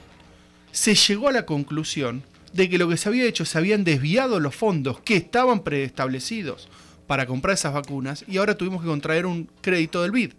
se 0.72 0.94
llegó 0.94 1.27
a 1.27 1.32
la 1.32 1.48
conclusión 1.48 2.22
de 2.53 2.70
que 2.70 2.77
lo 2.77 2.88
que 2.88 2.98
se 2.98 3.10
había 3.10 3.25
hecho 3.25 3.46
se 3.46 3.58
habían 3.58 3.84
desviado 3.84 4.39
los 4.39 4.56
fondos 4.56 5.00
que 5.00 5.15
estaban 5.15 5.62
preestablecidos 5.62 6.70
para 7.08 7.25
comprar 7.25 7.56
esas 7.56 7.74
vacunas 7.74 8.25
y 8.27 8.38
ahora 8.38 8.60
tuvimos 8.60 8.82
que 8.82 8.89
contraer 8.89 9.25
un 9.25 9.50
crédito 9.60 10.03
del 10.03 10.12
BID. 10.12 10.34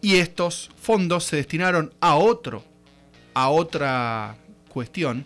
Y 0.00 0.16
estos 0.16 0.72
fondos 0.82 1.22
se 1.22 1.36
destinaron 1.36 1.94
a 2.00 2.16
otro, 2.16 2.64
a 3.34 3.50
otra 3.50 4.36
cuestión, 4.68 5.24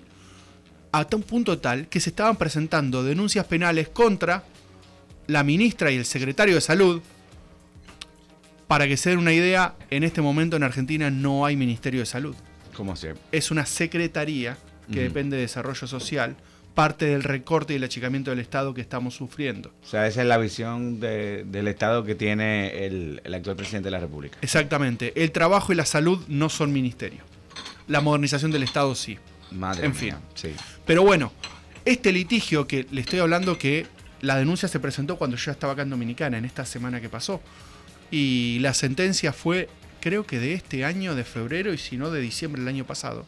a 0.92 1.06
un 1.14 1.22
punto 1.22 1.60
tal 1.60 1.88
que 1.88 1.98
se 1.98 2.10
estaban 2.10 2.36
presentando 2.36 3.02
denuncias 3.02 3.46
penales 3.46 3.88
contra 3.88 4.44
la 5.28 5.42
ministra 5.44 5.90
y 5.90 5.96
el 5.96 6.04
secretario 6.04 6.56
de 6.56 6.60
salud. 6.60 7.00
Para 8.72 8.88
que 8.88 8.96
se 8.96 9.10
den 9.10 9.18
una 9.18 9.34
idea, 9.34 9.74
en 9.90 10.02
este 10.02 10.22
momento 10.22 10.56
en 10.56 10.62
Argentina 10.62 11.10
no 11.10 11.44
hay 11.44 11.56
Ministerio 11.56 12.00
de 12.00 12.06
Salud 12.06 12.34
¿Cómo 12.74 12.96
se? 12.96 13.12
es 13.30 13.50
una 13.50 13.66
secretaría 13.66 14.56
que 14.90 15.00
depende 15.02 15.36
de 15.36 15.42
desarrollo 15.42 15.86
social, 15.86 16.36
parte 16.74 17.04
del 17.04 17.22
recorte 17.22 17.74
y 17.74 17.76
el 17.76 17.84
achicamiento 17.84 18.30
del 18.30 18.38
Estado 18.40 18.72
que 18.72 18.80
estamos 18.80 19.14
sufriendo. 19.14 19.74
O 19.84 19.86
sea, 19.86 20.06
esa 20.06 20.22
es 20.22 20.26
la 20.26 20.38
visión 20.38 21.00
de- 21.00 21.44
del 21.44 21.68
Estado 21.68 22.02
que 22.02 22.14
tiene 22.14 22.86
el, 22.86 23.20
el 23.24 23.34
actual 23.34 23.56
presidente 23.56 23.88
de 23.88 23.90
la 23.90 24.00
República. 24.00 24.38
Exactamente, 24.40 25.12
el 25.22 25.32
trabajo 25.32 25.74
y 25.74 25.76
la 25.76 25.84
salud 25.84 26.24
no 26.28 26.48
son 26.48 26.72
ministerio. 26.72 27.20
La 27.88 28.00
modernización 28.00 28.52
del 28.52 28.62
Estado 28.62 28.94
sí. 28.94 29.18
Madre 29.50 29.84
En 29.84 29.90
mía, 29.92 29.98
fin. 30.00 30.14
Sí. 30.34 30.48
Pero 30.86 31.02
bueno, 31.02 31.30
este 31.84 32.10
litigio 32.10 32.66
que 32.66 32.86
le 32.90 33.02
estoy 33.02 33.18
hablando 33.18 33.58
que 33.58 33.86
la 34.22 34.36
denuncia 34.36 34.66
se 34.66 34.80
presentó 34.80 35.16
cuando 35.18 35.36
yo 35.36 35.50
estaba 35.52 35.74
acá 35.74 35.82
en 35.82 35.90
Dominicana, 35.90 36.38
en 36.38 36.46
esta 36.46 36.64
semana 36.64 37.02
que 37.02 37.10
pasó. 37.10 37.42
Y 38.12 38.58
la 38.60 38.74
sentencia 38.74 39.32
fue, 39.32 39.70
creo 40.00 40.26
que 40.26 40.38
de 40.38 40.52
este 40.52 40.84
año, 40.84 41.14
de 41.14 41.24
febrero, 41.24 41.72
y 41.72 41.78
si 41.78 41.96
no 41.96 42.10
de 42.10 42.20
diciembre 42.20 42.60
del 42.60 42.68
año 42.68 42.84
pasado. 42.84 43.24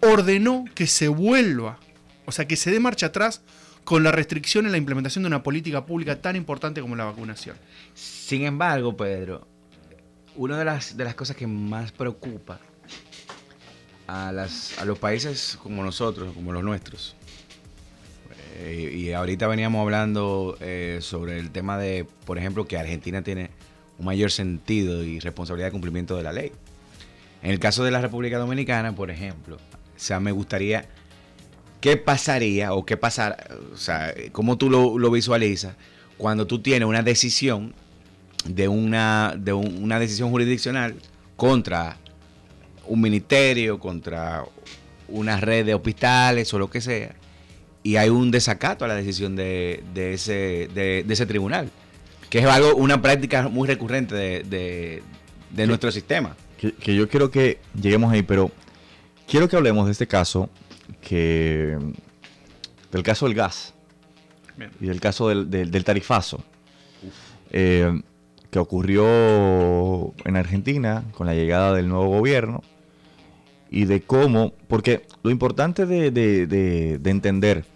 Ordenó 0.00 0.66
que 0.74 0.86
se 0.86 1.08
vuelva, 1.08 1.78
o 2.26 2.32
sea, 2.32 2.46
que 2.46 2.56
se 2.56 2.70
dé 2.70 2.80
marcha 2.80 3.06
atrás 3.06 3.40
con 3.84 4.02
la 4.02 4.12
restricción 4.12 4.66
en 4.66 4.72
la 4.72 4.78
implementación 4.78 5.22
de 5.22 5.28
una 5.28 5.42
política 5.42 5.86
pública 5.86 6.20
tan 6.20 6.36
importante 6.36 6.82
como 6.82 6.96
la 6.96 7.04
vacunación. 7.04 7.56
Sin 7.94 8.44
embargo, 8.44 8.94
Pedro, 8.94 9.48
una 10.36 10.58
de 10.58 10.66
las, 10.66 10.94
de 10.94 11.04
las 11.04 11.14
cosas 11.14 11.34
que 11.34 11.46
más 11.46 11.92
preocupa 11.92 12.60
a, 14.06 14.32
las, 14.32 14.78
a 14.78 14.84
los 14.84 14.98
países 14.98 15.58
como 15.62 15.82
nosotros, 15.82 16.34
como 16.34 16.52
los 16.52 16.62
nuestros, 16.62 17.16
eh, 18.56 18.92
y 18.94 19.12
ahorita 19.12 19.46
veníamos 19.46 19.80
hablando 19.80 20.56
eh, 20.60 20.98
sobre 21.00 21.38
el 21.38 21.50
tema 21.50 21.78
de, 21.78 22.06
por 22.26 22.38
ejemplo, 22.38 22.66
que 22.66 22.76
Argentina 22.76 23.22
tiene 23.22 23.50
un 24.02 24.06
mayor 24.06 24.32
sentido 24.32 25.04
y 25.04 25.20
responsabilidad 25.20 25.68
de 25.68 25.72
cumplimiento 25.72 26.16
de 26.16 26.24
la 26.24 26.32
ley. 26.32 26.50
En 27.40 27.52
el 27.52 27.60
caso 27.60 27.84
de 27.84 27.92
la 27.92 28.00
República 28.00 28.36
Dominicana, 28.36 28.94
por 28.96 29.10
ejemplo, 29.12 29.58
sea, 29.96 30.18
me 30.18 30.32
gustaría, 30.32 30.86
¿qué 31.80 31.96
pasaría 31.96 32.72
o 32.74 32.84
qué 32.84 32.96
pasar, 32.96 33.56
o 33.72 33.76
sea, 33.76 34.12
cómo 34.32 34.58
tú 34.58 34.68
lo, 34.70 34.98
lo 34.98 35.10
visualizas 35.12 35.76
cuando 36.18 36.48
tú 36.48 36.58
tienes 36.60 36.88
una 36.88 37.02
decisión 37.02 37.74
de 38.44 38.66
una, 38.66 39.34
de 39.38 39.52
un- 39.52 39.82
una 39.84 40.00
decisión 40.00 40.30
jurisdiccional 40.30 40.96
contra 41.36 41.96
un 42.88 43.00
ministerio, 43.00 43.78
contra 43.78 44.44
una 45.08 45.40
red 45.40 45.64
de 45.64 45.74
hospitales 45.74 46.52
o 46.54 46.58
lo 46.58 46.68
que 46.68 46.80
sea, 46.80 47.14
y 47.84 47.96
hay 47.96 48.08
un 48.08 48.32
desacato 48.32 48.84
a 48.84 48.88
la 48.88 48.96
decisión 48.96 49.36
de, 49.36 49.84
de 49.94 50.14
ese, 50.14 50.68
de 50.74 51.04
ese 51.08 51.26
tribunal, 51.26 51.70
que 52.32 52.38
es 52.38 52.46
algo, 52.46 52.74
una 52.76 53.02
práctica 53.02 53.46
muy 53.50 53.68
recurrente 53.68 54.14
de, 54.14 54.42
de- 54.44 55.02
de 55.50 55.66
nuestro 55.66 55.92
sistema. 55.92 56.34
Que, 56.56 56.72
que 56.72 56.94
yo 56.96 57.06
quiero 57.06 57.30
que 57.30 57.58
lleguemos 57.78 58.10
ahí, 58.10 58.22
pero 58.22 58.50
quiero 59.28 59.50
que 59.50 59.56
hablemos 59.56 59.84
de 59.84 59.92
este 59.92 60.06
caso, 60.06 60.48
que 61.02 61.76
del 62.90 63.02
caso 63.02 63.26
del 63.26 63.34
gas 63.34 63.74
Bien. 64.56 64.70
y 64.80 64.86
del 64.86 64.98
caso 64.98 65.28
del, 65.28 65.50
del- 65.50 65.70
del 65.70 65.84
tarifazo, 65.84 66.42
eh, 67.50 68.00
que 68.50 68.58
ocurrió 68.58 69.04
en 70.24 70.36
Argentina 70.36 71.04
con 71.14 71.26
la 71.26 71.34
llegada 71.34 71.74
del 71.74 71.86
nuevo 71.86 72.06
gobierno 72.08 72.62
y 73.70 73.84
de 73.84 74.00
cómo, 74.00 74.54
porque 74.68 75.02
lo 75.22 75.30
importante 75.30 75.84
de, 75.84 76.10
de- 76.10 76.46
de- 76.46 76.96
de 76.96 77.10
entender 77.10 77.66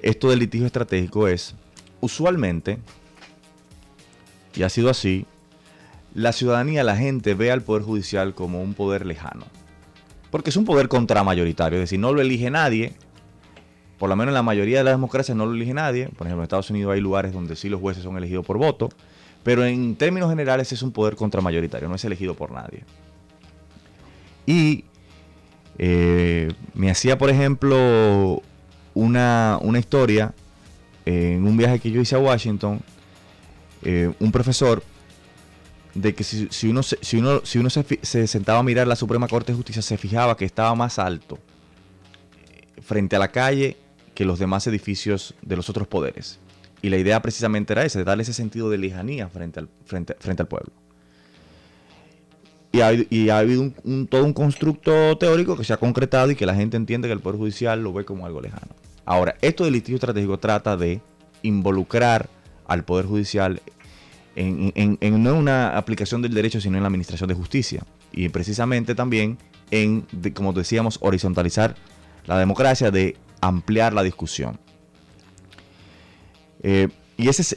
esto 0.00 0.30
del 0.30 0.38
litigio 0.38 0.64
estratégico 0.66 1.28
es, 1.28 1.54
usualmente, 2.00 2.78
y 4.58 4.64
ha 4.64 4.68
sido 4.68 4.90
así, 4.90 5.24
la 6.14 6.32
ciudadanía, 6.32 6.82
la 6.82 6.96
gente 6.96 7.34
ve 7.34 7.52
al 7.52 7.62
Poder 7.62 7.84
Judicial 7.84 8.34
como 8.34 8.60
un 8.60 8.74
poder 8.74 9.06
lejano. 9.06 9.46
Porque 10.32 10.50
es 10.50 10.56
un 10.56 10.64
poder 10.64 10.88
contramayoritario, 10.88 11.78
es 11.78 11.84
decir, 11.84 12.00
no 12.00 12.12
lo 12.12 12.20
elige 12.20 12.50
nadie. 12.50 12.92
Por 13.98 14.08
lo 14.08 14.16
menos 14.16 14.32
en 14.32 14.34
la 14.34 14.42
mayoría 14.42 14.78
de 14.78 14.84
las 14.84 14.94
democracias 14.94 15.36
no 15.36 15.46
lo 15.46 15.54
elige 15.54 15.74
nadie. 15.74 16.08
Por 16.08 16.26
ejemplo, 16.26 16.42
en 16.42 16.42
Estados 16.42 16.70
Unidos 16.70 16.92
hay 16.92 17.00
lugares 17.00 17.32
donde 17.32 17.54
sí 17.54 17.68
los 17.68 17.80
jueces 17.80 18.02
son 18.02 18.16
elegidos 18.16 18.44
por 18.44 18.58
voto. 18.58 18.88
Pero 19.44 19.64
en 19.64 19.94
términos 19.94 20.28
generales 20.28 20.72
es 20.72 20.82
un 20.82 20.90
poder 20.90 21.14
contramayoritario, 21.14 21.88
no 21.88 21.94
es 21.94 22.04
elegido 22.04 22.34
por 22.34 22.50
nadie. 22.50 22.82
Y 24.44 24.84
eh, 25.78 26.50
me 26.74 26.90
hacía, 26.90 27.16
por 27.16 27.30
ejemplo, 27.30 28.42
una, 28.94 29.58
una 29.62 29.78
historia 29.78 30.34
en 31.06 31.46
un 31.46 31.56
viaje 31.56 31.78
que 31.78 31.90
yo 31.90 32.00
hice 32.00 32.16
a 32.16 32.18
Washington, 32.18 32.80
eh, 33.82 34.12
un 34.20 34.32
profesor 34.32 34.82
de 35.94 36.14
que 36.14 36.22
si, 36.24 36.68
uno, 36.68 36.82
se, 36.82 36.98
si 37.00 37.16
uno, 37.16 37.40
si 37.44 37.58
uno 37.58 37.70
se, 37.70 38.26
sentaba 38.26 38.60
a 38.60 38.62
mirar 38.62 38.86
la 38.86 38.96
Suprema 38.96 39.26
Corte 39.28 39.52
de 39.52 39.56
Justicia, 39.56 39.82
se 39.82 39.96
fijaba 39.96 40.36
que 40.36 40.44
estaba 40.44 40.74
más 40.74 40.98
alto 40.98 41.38
eh, 42.76 42.80
frente 42.82 43.16
a 43.16 43.18
la 43.18 43.28
calle 43.32 43.76
que 44.14 44.24
los 44.24 44.38
demás 44.38 44.66
edificios 44.66 45.34
de 45.42 45.56
los 45.56 45.68
otros 45.70 45.88
poderes. 45.88 46.38
Y 46.82 46.90
la 46.90 46.96
idea 46.98 47.20
precisamente 47.22 47.72
era 47.72 47.84
esa, 47.84 47.98
de 47.98 48.04
darle 48.04 48.22
ese 48.22 48.32
sentido 48.34 48.70
de 48.70 48.78
lejanía 48.78 49.28
frente 49.28 49.60
al, 49.60 49.68
frente, 49.84 50.14
frente 50.20 50.42
al 50.42 50.48
pueblo. 50.48 50.72
Y 52.70 52.80
ha, 52.82 52.92
y 52.92 53.30
ha 53.30 53.38
habido 53.38 53.62
un, 53.62 53.74
un- 53.82 54.06
todo 54.06 54.24
un 54.24 54.32
constructo 54.32 55.16
teórico 55.18 55.56
que 55.56 55.64
se 55.64 55.72
ha 55.72 55.78
concretado 55.78 56.30
y 56.30 56.36
que 56.36 56.46
la 56.46 56.54
gente 56.54 56.76
entiende 56.76 57.08
que 57.08 57.14
el 57.14 57.20
Poder 57.20 57.38
Judicial 57.38 57.82
lo 57.82 57.92
ve 57.92 58.04
como 58.04 58.26
algo 58.26 58.40
lejano. 58.40 58.74
Ahora, 59.06 59.36
esto 59.40 59.64
del 59.64 59.72
litigio 59.72 59.96
estratégico 59.96 60.38
trata 60.38 60.76
de 60.76 61.00
involucrar 61.42 62.28
al 62.68 62.84
Poder 62.84 63.06
Judicial 63.06 63.60
en, 64.36 64.72
en- 64.76 64.98
en 65.00 65.22
no 65.22 65.34
una 65.34 65.76
aplicación 65.76 66.22
del 66.22 66.32
derecho, 66.32 66.60
sino 66.60 66.76
en 66.76 66.82
la 66.84 66.86
administración 66.86 67.28
de 67.28 67.34
justicia. 67.34 67.82
Y 68.12 68.28
precisamente 68.28 68.94
también 68.94 69.36
en, 69.72 70.06
como 70.34 70.52
decíamos, 70.52 70.98
horizontalizar 71.02 71.74
la 72.26 72.38
democracia, 72.38 72.90
de 72.90 73.16
ampliar 73.40 73.92
la 73.92 74.02
discusión. 74.02 74.58
Eh, 76.62 76.88
y 77.16 77.28
esa 77.28 77.42
es 77.42 77.56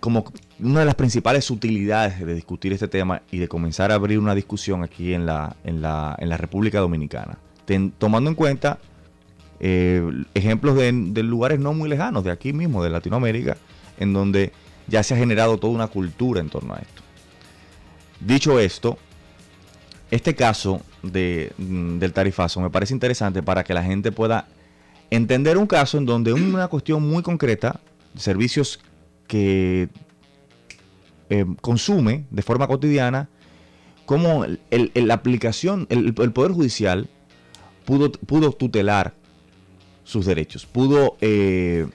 como 0.00 0.24
una 0.58 0.80
de 0.80 0.86
las 0.86 0.94
principales 0.94 1.50
utilidades 1.50 2.24
de 2.24 2.34
discutir 2.34 2.72
este 2.72 2.88
tema 2.88 3.22
y 3.30 3.38
de 3.38 3.48
comenzar 3.48 3.92
a 3.92 3.94
abrir 3.94 4.18
una 4.18 4.34
discusión 4.34 4.82
aquí 4.82 5.14
en 5.14 5.26
la, 5.26 5.56
en 5.64 5.80
la, 5.82 6.16
en 6.18 6.28
la 6.28 6.36
República 6.36 6.80
Dominicana. 6.80 7.38
Tomando 7.98 8.28
en 8.28 8.34
cuenta 8.36 8.78
eh, 9.60 10.02
ejemplos 10.34 10.76
de, 10.76 10.92
de 10.92 11.22
lugares 11.22 11.58
no 11.60 11.72
muy 11.72 11.88
lejanos, 11.88 12.24
de 12.24 12.30
aquí 12.30 12.52
mismo, 12.52 12.82
de 12.82 12.90
Latinoamérica, 12.90 13.56
en 14.02 14.12
donde 14.12 14.52
ya 14.88 15.02
se 15.02 15.14
ha 15.14 15.16
generado 15.16 15.58
toda 15.58 15.72
una 15.72 15.86
cultura 15.88 16.40
en 16.40 16.48
torno 16.50 16.74
a 16.74 16.78
esto. 16.78 17.02
Dicho 18.20 18.58
esto, 18.60 18.98
este 20.10 20.34
caso 20.34 20.82
de, 21.02 21.52
mm, 21.58 21.98
del 21.98 22.12
tarifazo 22.12 22.60
me 22.60 22.70
parece 22.70 22.92
interesante 22.94 23.42
para 23.42 23.64
que 23.64 23.74
la 23.74 23.82
gente 23.82 24.12
pueda 24.12 24.46
entender 25.10 25.56
un 25.58 25.66
caso 25.66 25.98
en 25.98 26.06
donde 26.06 26.32
una 26.32 26.68
cuestión 26.68 27.08
muy 27.08 27.22
concreta, 27.22 27.80
servicios 28.16 28.80
que 29.26 29.88
eh, 31.30 31.46
consume 31.60 32.24
de 32.30 32.42
forma 32.42 32.66
cotidiana, 32.66 33.28
el- 34.70 34.90
la 35.08 35.14
aplicación, 35.14 35.86
el, 35.88 36.14
el 36.18 36.32
Poder 36.32 36.52
Judicial 36.52 37.08
pudo, 37.86 38.12
pudo 38.12 38.52
tutelar 38.52 39.14
sus 40.04 40.26
derechos, 40.26 40.66
pudo 40.66 41.16
eh, 41.22 41.86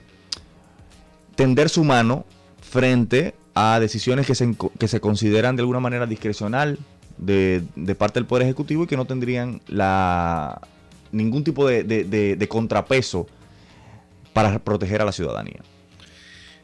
tender 1.38 1.68
su 1.68 1.84
mano 1.84 2.26
frente 2.60 3.36
a 3.54 3.78
decisiones 3.78 4.26
que 4.26 4.34
se, 4.34 4.56
que 4.76 4.88
se 4.88 5.00
consideran 5.00 5.54
de 5.54 5.62
alguna 5.62 5.78
manera 5.78 6.04
discrecional 6.04 6.80
de, 7.16 7.62
de 7.76 7.94
parte 7.94 8.18
del 8.18 8.26
Poder 8.26 8.42
Ejecutivo 8.42 8.82
y 8.82 8.86
que 8.88 8.96
no 8.96 9.04
tendrían 9.04 9.60
la, 9.68 10.60
ningún 11.12 11.44
tipo 11.44 11.64
de, 11.64 11.84
de- 11.84 12.48
contrapeso 12.48 13.28
para 14.32 14.58
proteger 14.58 15.00
a 15.00 15.04
la 15.04 15.12
ciudadanía. 15.12 15.60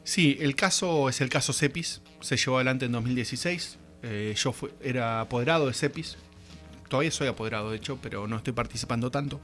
Sí, 0.03 0.37
el 0.41 0.57
caso 0.57 1.09
es 1.09 1.21
el 1.21 1.29
caso 1.29 1.53
CEPIS. 1.53 2.03
Se 2.21 2.37
llevó 2.37 2.57
adelante 2.57 2.87
en 2.87 2.93
2016. 2.93 3.79
Eh, 4.03 4.35
yo 4.37 4.53
fui- 4.53 4.71
era 4.83 5.21
apoderado 5.21 5.69
de 5.69 5.73
CEPIS. 5.73 6.17
Todavía 6.89 7.13
soy 7.13 7.29
apoderado, 7.29 7.71
de 7.71 7.77
hecho, 7.77 7.97
pero 8.03 8.27
no 8.27 8.37
estoy 8.37 8.53
participando 8.55 9.11
tanto. 9.13 9.41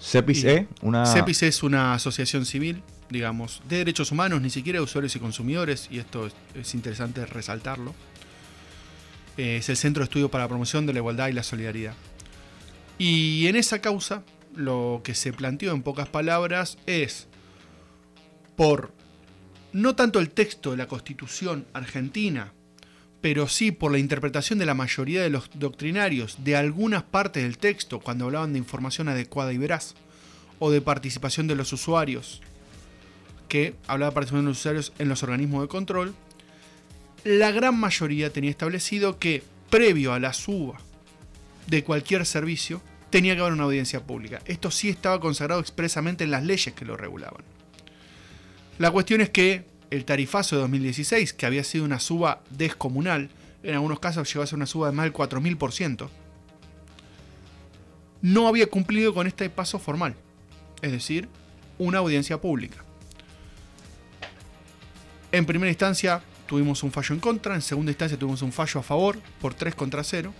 CEPIS 0.00 0.42
Y- 0.44 0.48
E, 0.48 0.68
una... 0.82 1.06
CEPIS 1.06 1.44
es 1.44 1.62
una 1.62 1.94
asociación 1.94 2.44
civil, 2.46 2.82
digamos, 3.10 3.62
de 3.68 3.78
derechos 3.78 4.12
humanos, 4.12 4.40
ni 4.40 4.50
siquiera 4.50 4.78
de 4.78 4.84
usuarios 4.84 5.14
y 5.16 5.18
consumidores, 5.18 5.88
y 5.90 5.98
esto 5.98 6.26
es, 6.26 6.34
es 6.54 6.74
interesante 6.74 7.24
resaltarlo. 7.26 7.94
Eh, 9.36 9.58
es 9.58 9.68
el 9.68 9.76
Centro 9.76 10.00
de 10.00 10.04
Estudio 10.04 10.30
para 10.30 10.44
la 10.44 10.48
Promoción 10.48 10.84
de 10.84 10.92
la 10.92 10.98
Igualdad 10.98 11.28
y 11.28 11.32
la 11.32 11.42
Solidaridad. 11.42 11.94
Y 12.98 13.46
en 13.46 13.54
esa 13.56 13.80
causa, 13.80 14.24
lo 14.54 15.00
que 15.04 15.14
se 15.14 15.32
planteó 15.32 15.72
en 15.72 15.82
pocas 15.82 16.08
palabras 16.08 16.76
es 16.86 17.28
por 18.56 18.92
no 19.72 19.94
tanto 19.94 20.18
el 20.18 20.30
texto 20.30 20.72
de 20.72 20.76
la 20.76 20.88
Constitución 20.88 21.66
argentina, 21.72 22.52
pero 23.20 23.46
sí 23.46 23.70
por 23.70 23.92
la 23.92 23.98
interpretación 23.98 24.58
de 24.58 24.66
la 24.66 24.74
mayoría 24.74 25.22
de 25.22 25.30
los 25.30 25.50
doctrinarios 25.54 26.42
de 26.42 26.56
algunas 26.56 27.04
partes 27.04 27.44
del 27.44 27.58
texto 27.58 28.00
cuando 28.00 28.24
hablaban 28.24 28.52
de 28.52 28.58
información 28.58 29.08
adecuada 29.08 29.52
y 29.52 29.58
veraz, 29.58 29.94
o 30.58 30.72
de 30.72 30.80
participación 30.80 31.46
de 31.46 31.54
los 31.54 31.72
usuarios, 31.72 32.42
que 33.48 33.74
hablaba 33.86 34.10
de 34.10 34.14
participación 34.14 34.44
de 34.44 34.50
los 34.50 34.58
usuarios 34.58 34.92
en 34.98 35.08
los 35.08 35.22
organismos 35.22 35.62
de 35.62 35.68
control, 35.68 36.14
la 37.24 37.50
gran 37.50 37.78
mayoría 37.78 38.32
tenía 38.32 38.50
establecido 38.50 39.18
que 39.18 39.42
previo 39.70 40.12
a 40.12 40.20
la 40.20 40.32
suba 40.32 40.78
de 41.66 41.84
cualquier 41.84 42.24
servicio 42.24 42.80
tenía 43.10 43.34
que 43.34 43.40
haber 43.40 43.52
una 43.52 43.64
audiencia 43.64 44.00
pública. 44.00 44.40
Esto 44.46 44.70
sí 44.70 44.88
estaba 44.88 45.20
consagrado 45.20 45.60
expresamente 45.60 46.24
en 46.24 46.30
las 46.30 46.44
leyes 46.44 46.74
que 46.74 46.84
lo 46.84 46.96
regulaban. 46.96 47.42
La 48.78 48.90
cuestión 48.90 49.20
es 49.20 49.30
que 49.30 49.64
el 49.90 50.04
tarifazo 50.04 50.56
de 50.56 50.62
2016, 50.62 51.32
que 51.32 51.46
había 51.46 51.64
sido 51.64 51.84
una 51.84 52.00
suba 52.00 52.42
descomunal, 52.50 53.30
en 53.62 53.74
algunos 53.74 53.98
casos 53.98 54.32
llegó 54.32 54.42
a 54.42 54.46
ser 54.46 54.56
una 54.56 54.66
suba 54.66 54.90
de 54.90 54.96
más 54.96 55.04
del 55.04 55.12
4.000%, 55.12 56.08
no 58.20 58.48
había 58.48 58.66
cumplido 58.66 59.14
con 59.14 59.26
este 59.26 59.48
paso 59.50 59.78
formal, 59.78 60.14
es 60.82 60.92
decir, 60.92 61.28
una 61.78 61.98
audiencia 61.98 62.40
pública. 62.40 62.84
En 65.30 65.44
primera 65.44 65.70
instancia 65.70 66.22
tuvimos 66.46 66.82
un 66.82 66.90
fallo 66.90 67.14
en 67.14 67.20
contra, 67.20 67.54
en 67.54 67.60
segunda 67.60 67.92
instancia 67.92 68.18
tuvimos 68.18 68.40
un 68.40 68.52
fallo 68.52 68.80
a 68.80 68.82
favor 68.82 69.18
por 69.40 69.52
3 69.52 69.74
contra 69.74 70.02
0, 70.02 70.32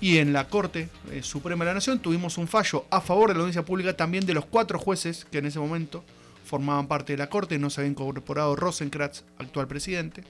y 0.00 0.18
en 0.18 0.32
la 0.32 0.48
Corte 0.48 0.88
eh, 1.12 1.22
Suprema 1.22 1.64
de 1.64 1.70
la 1.70 1.74
Nación 1.74 2.00
tuvimos 2.00 2.36
un 2.36 2.48
fallo 2.48 2.86
a 2.90 3.00
favor 3.00 3.28
de 3.28 3.34
la 3.34 3.40
audiencia 3.40 3.64
pública 3.64 3.96
también 3.96 4.26
de 4.26 4.34
los 4.34 4.44
cuatro 4.46 4.78
jueces 4.78 5.24
que 5.24 5.38
en 5.38 5.46
ese 5.46 5.60
momento 5.60 6.04
formaban 6.44 6.88
parte 6.88 7.12
de 7.12 7.18
la 7.18 7.28
Corte, 7.28 7.58
no 7.58 7.70
se 7.70 7.80
había 7.80 7.90
incorporado 7.90 8.56
Rosenkrantz, 8.56 9.22
actual 9.38 9.68
presidente. 9.68 10.24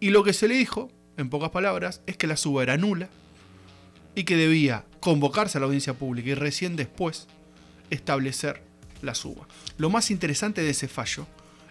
Y 0.00 0.10
lo 0.10 0.24
que 0.24 0.32
se 0.32 0.48
le 0.48 0.54
dijo, 0.54 0.90
en 1.16 1.28
pocas 1.30 1.50
palabras, 1.50 2.00
es 2.06 2.16
que 2.16 2.26
la 2.26 2.36
suba 2.36 2.62
era 2.62 2.76
nula 2.76 3.08
y 4.14 4.24
que 4.24 4.36
debía 4.36 4.84
convocarse 5.00 5.58
a 5.58 5.60
la 5.60 5.66
audiencia 5.66 5.94
pública 5.94 6.30
y 6.30 6.34
recién 6.34 6.76
después 6.76 7.26
establecer 7.90 8.62
la 9.02 9.14
suba. 9.14 9.48
Lo 9.76 9.90
más 9.90 10.10
interesante 10.10 10.62
de 10.62 10.70
ese 10.70 10.88
fallo 10.88 11.26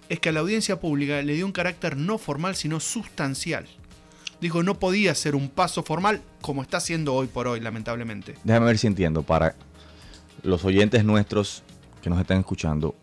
es 0.09 0.19
que 0.19 0.29
a 0.29 0.31
la 0.31 0.39
audiencia 0.39 0.79
pública 0.79 1.21
le 1.21 1.33
dio 1.33 1.45
un 1.45 1.51
carácter 1.51 1.97
no 1.97 2.17
formal, 2.17 2.55
sino 2.55 2.79
sustancial. 2.79 3.65
Dijo, 4.39 4.63
no 4.63 4.79
podía 4.79 5.15
ser 5.15 5.35
un 5.35 5.49
paso 5.49 5.83
formal 5.83 6.21
como 6.41 6.61
está 6.61 6.79
siendo 6.79 7.13
hoy 7.13 7.27
por 7.27 7.47
hoy, 7.47 7.59
lamentablemente. 7.59 8.35
Déjame 8.43 8.67
ver 8.67 8.77
si 8.77 8.87
entiendo. 8.87 9.23
Para 9.23 9.55
los 10.43 10.63
oyentes 10.63 11.03
nuestros 11.03 11.63
que 12.01 12.09
nos 12.09 12.19
están 12.19 12.39
escuchando, 12.39 12.95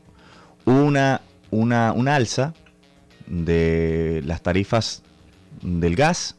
una, 0.64 1.20
una, 1.50 1.92
una 1.92 2.14
alza 2.14 2.54
de 3.26 4.22
las 4.24 4.42
tarifas 4.42 5.02
del 5.62 5.96
gas 5.96 6.36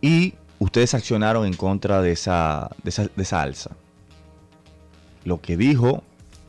y 0.00 0.34
ustedes 0.58 0.94
accionaron 0.94 1.46
en 1.46 1.54
contra 1.54 2.02
de 2.02 2.12
esa, 2.12 2.70
de 2.82 2.90
esa, 2.90 3.04
de 3.04 3.22
esa 3.22 3.42
alza. 3.42 3.70
Lo 5.24 5.40
que 5.40 5.56
dijo, 5.56 6.02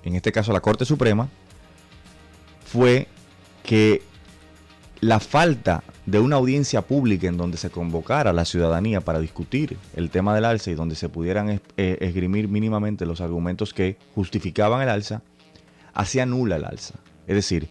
en 0.03 0.15
este 0.15 0.31
caso 0.31 0.51
la 0.51 0.61
Corte 0.61 0.83
Suprema, 0.83 1.29
fue 2.75 3.07
que 3.63 4.01
la 4.99 5.21
falta 5.21 5.81
de 6.05 6.19
una 6.19 6.35
audiencia 6.35 6.81
pública 6.81 7.25
en 7.27 7.37
donde 7.37 7.55
se 7.55 7.69
convocara 7.69 8.31
a 8.31 8.33
la 8.33 8.43
ciudadanía 8.43 8.99
para 8.99 9.19
discutir 9.19 9.77
el 9.95 10.09
tema 10.09 10.35
del 10.35 10.43
alza 10.43 10.71
y 10.71 10.75
donde 10.75 10.95
se 10.95 11.07
pudieran 11.07 11.61
eh, 11.77 11.97
esgrimir 12.01 12.49
mínimamente 12.49 13.05
los 13.05 13.21
argumentos 13.21 13.73
que 13.73 13.97
justificaban 14.13 14.81
el 14.81 14.89
alza, 14.89 15.21
hacía 15.93 16.25
nula 16.25 16.57
el 16.57 16.65
alza. 16.65 16.95
Es 17.27 17.35
decir, 17.35 17.69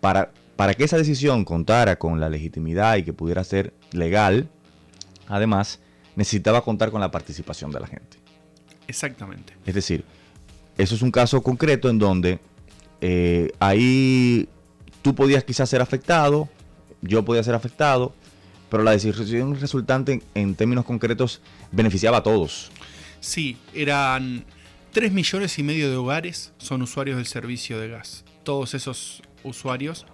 para, 0.00 0.30
para 0.54 0.74
que 0.74 0.84
esa 0.84 0.96
decisión 0.96 1.44
contara 1.44 1.98
con 1.98 2.20
la 2.20 2.28
legitimidad 2.28 2.96
y 2.96 3.02
que 3.02 3.12
pudiera 3.12 3.42
ser 3.42 3.74
legal, 3.90 4.48
además, 5.26 5.80
necesitaba 6.14 6.62
contar 6.62 6.92
con 6.92 7.00
la 7.00 7.10
participación 7.10 7.72
de 7.72 7.80
la 7.80 7.88
gente. 7.88 8.18
Exactamente. 8.86 9.54
Es 9.66 9.74
decir, 9.74 10.04
eso 10.76 10.94
es 10.94 11.02
un 11.02 11.10
caso 11.10 11.42
concreto 11.42 11.90
en 11.90 11.98
donde 11.98 12.38
eh, 13.00 13.52
ahí 13.60 14.48
tú 15.02 15.14
podías 15.14 15.44
quizás 15.44 15.68
ser 15.68 15.80
afectado, 15.80 16.48
yo 17.00 17.24
podía 17.24 17.42
ser 17.42 17.54
afectado, 17.54 18.14
pero 18.70 18.82
la 18.82 18.92
decisión 18.92 19.58
resultante 19.60 20.22
en, 20.34 20.54
términos 20.54 20.84
concretos 20.84 21.40
beneficiaba 21.72 22.18
a 22.18 22.22
todos. 22.22 22.70
Sí, 23.20 23.56
eran 23.74 24.44
3 24.92 25.12
millones 25.12 25.58
y 25.58 25.62
medio 25.62 25.90
de 25.90 25.96
hogares 25.96 26.52
son 26.58 26.82
usuarios 26.82 27.16
del 27.16 27.26
servicio 27.26 27.78
de 27.78 27.88
gas. 27.88 28.24
Todos 28.42 28.74
esos 28.74 29.22
usuarios, 29.44 30.06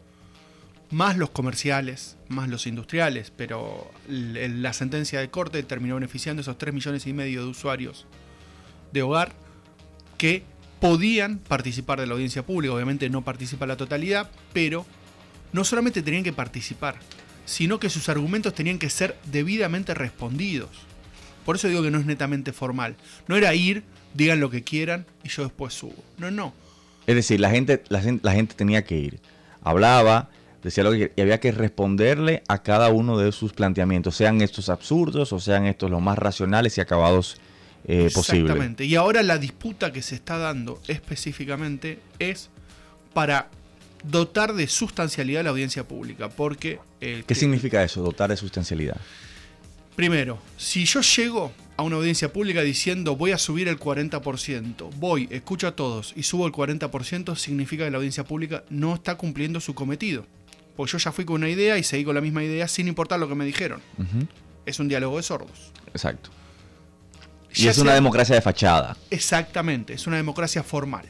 más 0.90 1.16
los 1.16 1.30
comerciales, 1.30 2.16
más 2.28 2.48
los 2.48 2.66
industriales, 2.66 3.32
pero 3.36 3.90
la 4.08 4.72
sentencia 4.72 5.20
de 5.20 5.30
corte 5.30 5.62
terminó 5.62 5.94
beneficiando 5.94 6.40
a 6.40 6.42
esos 6.42 6.58
3 6.58 6.74
millones 6.74 7.06
y 7.06 7.12
medio 7.12 7.42
de 7.42 7.50
usuarios 7.50 8.06
de 8.92 9.02
hogar 9.02 9.32
que 10.18 10.44
podían 10.84 11.38
participar 11.38 11.98
de 11.98 12.06
la 12.06 12.12
audiencia 12.12 12.44
pública. 12.44 12.74
Obviamente 12.74 13.08
no 13.08 13.22
participa 13.24 13.64
la 13.64 13.78
totalidad, 13.78 14.30
pero 14.52 14.84
no 15.50 15.64
solamente 15.64 16.02
tenían 16.02 16.24
que 16.24 16.34
participar, 16.34 16.96
sino 17.46 17.80
que 17.80 17.88
sus 17.88 18.10
argumentos 18.10 18.54
tenían 18.54 18.78
que 18.78 18.90
ser 18.90 19.16
debidamente 19.32 19.94
respondidos. 19.94 20.68
Por 21.46 21.56
eso 21.56 21.68
digo 21.68 21.82
que 21.82 21.90
no 21.90 21.98
es 21.98 22.04
netamente 22.04 22.52
formal. 22.52 22.96
No 23.28 23.36
era 23.38 23.54
ir, 23.54 23.82
digan 24.12 24.40
lo 24.40 24.50
que 24.50 24.62
quieran 24.62 25.06
y 25.22 25.30
yo 25.30 25.44
después 25.44 25.72
subo. 25.72 26.04
No, 26.18 26.30
no. 26.30 26.52
Es 27.06 27.14
decir, 27.14 27.40
la 27.40 27.48
gente, 27.48 27.82
la, 27.88 28.02
gen- 28.02 28.20
la 28.22 28.32
gente 28.32 28.54
tenía 28.54 28.84
que 28.84 28.98
ir. 28.98 29.20
Hablaba, 29.62 30.28
decía 30.62 30.84
lo 30.84 30.90
que 30.90 30.98
quería, 30.98 31.14
y 31.16 31.20
había 31.22 31.40
que 31.40 31.50
responderle 31.52 32.42
a 32.46 32.62
cada 32.62 32.90
uno 32.90 33.16
de 33.16 33.32
sus 33.32 33.54
planteamientos, 33.54 34.16
sean 34.16 34.42
estos 34.42 34.68
absurdos 34.68 35.32
o 35.32 35.40
sean 35.40 35.64
estos 35.64 35.90
los 35.90 36.02
más 36.02 36.18
racionales 36.18 36.76
y 36.76 36.82
acabados 36.82 37.38
eh. 37.86 38.06
Exactamente. 38.06 38.84
Y 38.84 38.94
ahora 38.94 39.22
la 39.22 39.38
disputa 39.38 39.92
que 39.92 40.02
se 40.02 40.14
está 40.14 40.38
dando 40.38 40.80
específicamente 40.88 41.98
es 42.18 42.50
para 43.12 43.48
dotar 44.02 44.54
de 44.54 44.66
sustancialidad 44.66 45.44
la 45.44 45.50
audiencia 45.50 45.86
pública. 45.86 46.28
Porque 46.28 46.78
el 47.00 47.18
¿Qué 47.20 47.24
que- 47.28 47.34
significa 47.34 47.82
eso, 47.82 48.02
dotar 48.02 48.30
de 48.30 48.36
sustancialidad? 48.36 48.96
Primero, 49.96 50.38
si 50.56 50.84
yo 50.86 51.00
llego 51.02 51.52
a 51.76 51.82
una 51.84 51.96
audiencia 51.96 52.32
pública 52.32 52.62
diciendo 52.62 53.14
voy 53.16 53.30
a 53.30 53.38
subir 53.38 53.68
el 53.68 53.78
40%, 53.78 54.90
voy, 54.96 55.28
escucho 55.30 55.68
a 55.68 55.76
todos 55.76 56.12
y 56.16 56.24
subo 56.24 56.46
el 56.46 56.52
40%, 56.52 57.36
significa 57.36 57.84
que 57.84 57.90
la 57.92 57.98
audiencia 57.98 58.24
pública 58.24 58.64
no 58.70 58.94
está 58.94 59.16
cumpliendo 59.16 59.60
su 59.60 59.74
cometido. 59.74 60.26
Pues 60.76 60.90
yo 60.90 60.98
ya 60.98 61.12
fui 61.12 61.24
con 61.24 61.36
una 61.36 61.48
idea 61.48 61.78
y 61.78 61.84
seguí 61.84 62.04
con 62.04 62.16
la 62.16 62.20
misma 62.20 62.42
idea 62.42 62.66
sin 62.66 62.88
importar 62.88 63.20
lo 63.20 63.28
que 63.28 63.36
me 63.36 63.44
dijeron. 63.44 63.80
Es 64.66 64.80
un 64.80 64.88
diálogo 64.88 65.16
de 65.18 65.22
sordos. 65.22 65.70
Exacto. 65.92 66.30
Y 67.54 67.68
es 67.68 67.78
una 67.78 67.94
democracia 67.94 68.34
de 68.34 68.42
fachada. 68.42 68.96
Exactamente, 69.10 69.94
es 69.94 70.06
una 70.06 70.16
democracia 70.16 70.62
formal. 70.62 71.06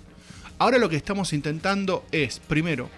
Ahora 0.59 0.79
lo 0.79 0.89
que 0.89 0.97
estamos 0.97 1.33
intentando 1.33 2.05
es, 2.13 2.39
primero, 2.39 2.91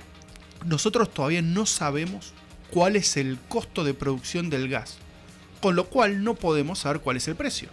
nosotros 0.64 1.12
todavía 1.12 1.42
no 1.42 1.64
sabemos 1.64 2.32
cuál 2.70 2.96
es 2.96 3.16
el 3.16 3.38
costo 3.48 3.84
de 3.84 3.94
producción 3.94 4.50
del 4.50 4.68
gas, 4.68 4.98
con 5.60 5.76
lo 5.76 5.86
cual 5.86 6.22
no 6.22 6.34
podemos 6.34 6.80
saber 6.80 7.00
cuál 7.00 7.16
es 7.16 7.28
el 7.28 7.36
precio. 7.36 7.68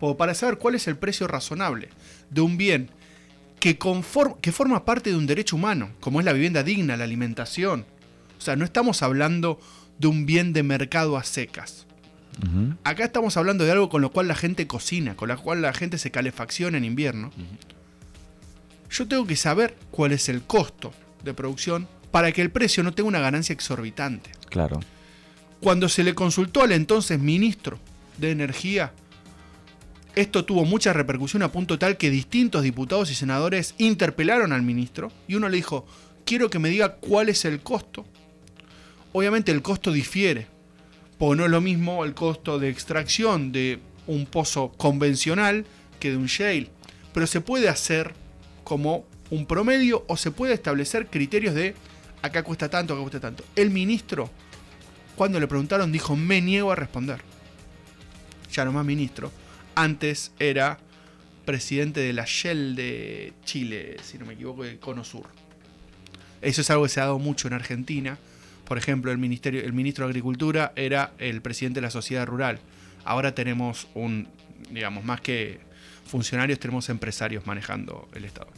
O 0.00 0.16
para 0.16 0.34
saber 0.34 0.58
cuál 0.58 0.76
es 0.76 0.86
el 0.86 0.96
precio 0.96 1.26
razonable 1.26 1.88
de 2.30 2.40
un 2.40 2.56
bien 2.56 2.90
que, 3.58 3.76
conform- 3.76 4.38
que 4.40 4.52
forma 4.52 4.84
parte 4.84 5.10
de 5.10 5.16
un 5.16 5.26
derecho 5.26 5.56
humano, 5.56 5.90
como 5.98 6.20
es 6.20 6.24
la 6.26 6.32
vivienda 6.32 6.62
digna, 6.62 6.96
la 6.96 7.02
alimentación. 7.02 7.84
O 8.38 8.40
sea, 8.40 8.54
no 8.54 8.64
estamos 8.64 9.02
hablando 9.02 9.58
de 9.98 10.06
un 10.06 10.26
bien 10.26 10.52
de 10.52 10.62
mercado 10.62 11.16
a 11.16 11.24
secas. 11.24 11.87
Acá 12.84 13.04
estamos 13.04 13.36
hablando 13.36 13.64
de 13.64 13.72
algo 13.72 13.88
con 13.88 14.00
lo 14.00 14.12
cual 14.12 14.28
la 14.28 14.34
gente 14.34 14.66
cocina, 14.66 15.16
con 15.16 15.28
lo 15.28 15.40
cual 15.40 15.62
la 15.62 15.72
gente 15.72 15.98
se 15.98 16.10
calefacciona 16.10 16.78
en 16.78 16.84
invierno. 16.84 17.30
Yo 18.90 19.06
tengo 19.08 19.26
que 19.26 19.36
saber 19.36 19.76
cuál 19.90 20.12
es 20.12 20.28
el 20.28 20.42
costo 20.42 20.92
de 21.24 21.34
producción 21.34 21.88
para 22.10 22.32
que 22.32 22.42
el 22.42 22.50
precio 22.50 22.82
no 22.82 22.92
tenga 22.92 23.08
una 23.08 23.20
ganancia 23.20 23.52
exorbitante. 23.52 24.30
Claro. 24.48 24.80
Cuando 25.60 25.88
se 25.88 26.04
le 26.04 26.14
consultó 26.14 26.62
al 26.62 26.72
entonces 26.72 27.18
ministro 27.18 27.78
de 28.18 28.30
Energía, 28.30 28.92
esto 30.14 30.44
tuvo 30.44 30.64
mucha 30.64 30.92
repercusión 30.92 31.42
a 31.42 31.52
punto 31.52 31.78
tal 31.78 31.96
que 31.96 32.10
distintos 32.10 32.62
diputados 32.62 33.10
y 33.10 33.14
senadores 33.14 33.74
interpelaron 33.78 34.52
al 34.52 34.62
ministro 34.62 35.12
y 35.26 35.34
uno 35.34 35.48
le 35.48 35.56
dijo, 35.56 35.86
quiero 36.24 36.50
que 36.50 36.58
me 36.58 36.70
diga 36.70 36.96
cuál 36.96 37.28
es 37.28 37.44
el 37.44 37.60
costo. 37.60 38.06
Obviamente 39.12 39.52
el 39.52 39.62
costo 39.62 39.92
difiere, 39.92 40.46
porque 41.18 41.36
no 41.36 41.44
es 41.44 41.50
lo 41.50 41.60
mismo 41.60 42.04
el 42.04 42.14
costo 42.14 42.58
de 42.58 42.68
extracción 42.68 43.52
de 43.52 43.80
un 44.06 44.26
pozo 44.26 44.72
convencional 44.76 45.66
que 46.00 46.10
de 46.10 46.16
un 46.16 46.26
shale, 46.26 46.70
pero 47.12 47.26
se 47.26 47.40
puede 47.40 47.68
hacer 47.68 48.14
como 48.64 49.04
un 49.30 49.46
promedio 49.46 50.04
o 50.08 50.16
se 50.16 50.30
puede 50.30 50.54
establecer 50.54 51.08
criterios 51.08 51.54
de 51.54 51.74
acá 52.22 52.42
cuesta 52.42 52.68
tanto, 52.68 52.94
acá 52.94 53.02
cuesta 53.02 53.20
tanto. 53.20 53.44
El 53.56 53.70
ministro 53.70 54.30
cuando 55.18 55.40
le 55.40 55.48
preguntaron 55.48 55.90
dijo, 55.90 56.14
me 56.14 56.40
niego 56.40 56.70
a 56.70 56.76
responder. 56.76 57.20
Ya 58.52 58.64
no 58.64 58.70
más 58.70 58.86
ministro. 58.86 59.32
Antes 59.74 60.30
era 60.38 60.78
presidente 61.44 61.98
de 61.98 62.12
la 62.12 62.24
Shell 62.24 62.76
de 62.76 63.32
Chile, 63.44 63.96
si 64.02 64.16
no 64.16 64.26
me 64.26 64.34
equivoco, 64.34 64.62
de 64.62 64.78
Cono 64.78 65.02
Sur. 65.02 65.26
Eso 66.40 66.60
es 66.60 66.70
algo 66.70 66.84
que 66.84 66.90
se 66.90 67.00
ha 67.00 67.04
dado 67.04 67.18
mucho 67.18 67.48
en 67.48 67.54
Argentina. 67.54 68.16
Por 68.68 68.76
ejemplo, 68.76 69.10
el, 69.10 69.16
ministerio, 69.16 69.64
el 69.64 69.72
ministro 69.72 70.04
de 70.04 70.10
Agricultura 70.10 70.72
era 70.76 71.12
el 71.18 71.40
presidente 71.40 71.80
de 71.80 71.86
la 71.86 71.90
sociedad 71.90 72.26
rural. 72.26 72.58
Ahora 73.02 73.34
tenemos 73.34 73.88
un, 73.94 74.28
digamos, 74.70 75.04
más 75.04 75.22
que 75.22 75.58
funcionarios, 76.04 76.58
tenemos 76.58 76.90
empresarios 76.90 77.46
manejando 77.46 78.08
el 78.14 78.26
Estado. 78.26 78.48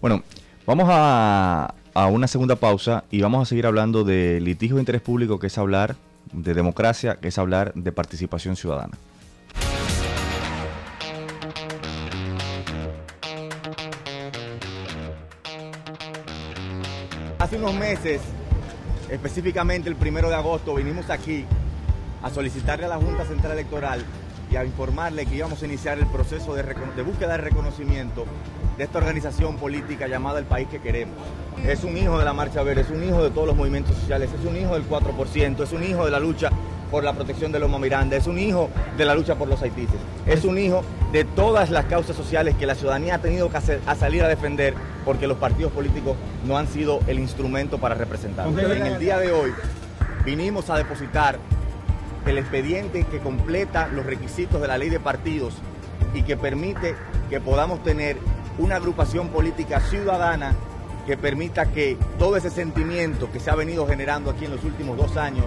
Bueno, 0.00 0.24
vamos 0.66 0.88
a, 0.90 1.74
a 1.94 2.06
una 2.06 2.26
segunda 2.26 2.56
pausa 2.56 3.04
y 3.08 3.20
vamos 3.20 3.42
a 3.42 3.48
seguir 3.48 3.66
hablando 3.66 4.02
de 4.02 4.40
litigio 4.40 4.76
de 4.76 4.82
interés 4.82 5.00
público, 5.00 5.38
que 5.38 5.46
es 5.46 5.56
hablar 5.56 5.94
de 6.32 6.54
democracia, 6.54 7.20
que 7.20 7.28
es 7.28 7.38
hablar 7.38 7.72
de 7.74 7.92
participación 7.92 8.56
ciudadana. 8.56 8.98
Hace 17.38 17.56
unos 17.58 17.74
meses, 17.74 18.20
específicamente 19.12 19.90
el 19.90 19.96
primero 19.96 20.30
de 20.30 20.36
agosto, 20.36 20.74
vinimos 20.74 21.10
aquí 21.10 21.44
a 22.22 22.30
solicitarle 22.30 22.86
a 22.86 22.88
la 22.88 22.96
Junta 22.96 23.26
Central 23.26 23.52
Electoral 23.52 24.02
y 24.50 24.56
a 24.56 24.64
informarle 24.64 25.26
que 25.26 25.36
íbamos 25.36 25.62
a 25.62 25.66
iniciar 25.66 25.98
el 25.98 26.06
proceso 26.06 26.54
de, 26.54 26.62
búsqueda 27.02 27.32
de 27.32 27.38
reconocimiento 27.38 28.24
de 28.78 28.84
esta 28.84 28.98
organización 28.98 29.56
política 29.56 30.08
llamada 30.08 30.38
El 30.38 30.46
País 30.46 30.66
que 30.68 30.80
Queremos. 30.80 31.16
Es 31.62 31.84
un 31.84 31.96
hijo 31.96 32.18
de 32.18 32.24
la 32.24 32.32
Marcha 32.32 32.62
Verde, 32.62 32.82
es 32.82 32.90
un 32.90 33.04
hijo 33.04 33.22
de 33.22 33.30
todos 33.30 33.46
los 33.46 33.56
movimientos 33.56 33.96
sociales, 33.96 34.30
es 34.32 34.46
un 34.46 34.56
hijo 34.56 34.72
del 34.74 34.88
4%, 34.88 35.62
es 35.62 35.72
un 35.72 35.84
hijo 35.84 36.06
de 36.06 36.10
la 36.10 36.18
lucha 36.18 36.50
por 36.92 37.02
la 37.04 37.14
protección 37.14 37.50
de 37.52 37.58
Loma 37.58 37.78
Miranda, 37.78 38.18
es 38.18 38.26
un 38.26 38.38
hijo 38.38 38.68
de 38.98 39.06
la 39.06 39.14
lucha 39.14 39.34
por 39.36 39.48
los 39.48 39.62
haitíes, 39.62 39.88
es 40.26 40.44
un 40.44 40.58
hijo 40.58 40.84
de 41.10 41.24
todas 41.24 41.70
las 41.70 41.86
causas 41.86 42.14
sociales 42.14 42.54
que 42.56 42.66
la 42.66 42.74
ciudadanía 42.74 43.14
ha 43.14 43.18
tenido 43.18 43.48
que 43.50 43.56
hacer- 43.56 43.80
a 43.86 43.94
salir 43.94 44.22
a 44.22 44.28
defender 44.28 44.74
porque 45.06 45.26
los 45.26 45.38
partidos 45.38 45.72
políticos 45.72 46.16
no 46.46 46.58
han 46.58 46.68
sido 46.68 47.00
el 47.06 47.18
instrumento 47.18 47.78
para 47.78 47.94
representarlos. 47.94 48.56
En 48.62 48.86
el 48.86 48.98
día 48.98 49.18
de 49.18 49.32
hoy 49.32 49.52
vinimos 50.26 50.68
a 50.68 50.76
depositar 50.76 51.38
el 52.26 52.36
expediente 52.36 53.04
que 53.04 53.18
completa 53.20 53.88
los 53.88 54.04
requisitos 54.04 54.60
de 54.60 54.68
la 54.68 54.76
ley 54.76 54.90
de 54.90 55.00
partidos 55.00 55.54
y 56.12 56.22
que 56.22 56.36
permite 56.36 56.94
que 57.30 57.40
podamos 57.40 57.82
tener 57.82 58.18
una 58.58 58.76
agrupación 58.76 59.28
política 59.28 59.80
ciudadana 59.80 60.54
que 61.06 61.16
permita 61.16 61.66
que 61.72 61.96
todo 62.18 62.36
ese 62.36 62.50
sentimiento 62.50 63.32
que 63.32 63.40
se 63.40 63.50
ha 63.50 63.54
venido 63.54 63.86
generando 63.86 64.30
aquí 64.30 64.44
en 64.44 64.50
los 64.52 64.62
últimos 64.62 64.98
dos 64.98 65.16
años 65.16 65.46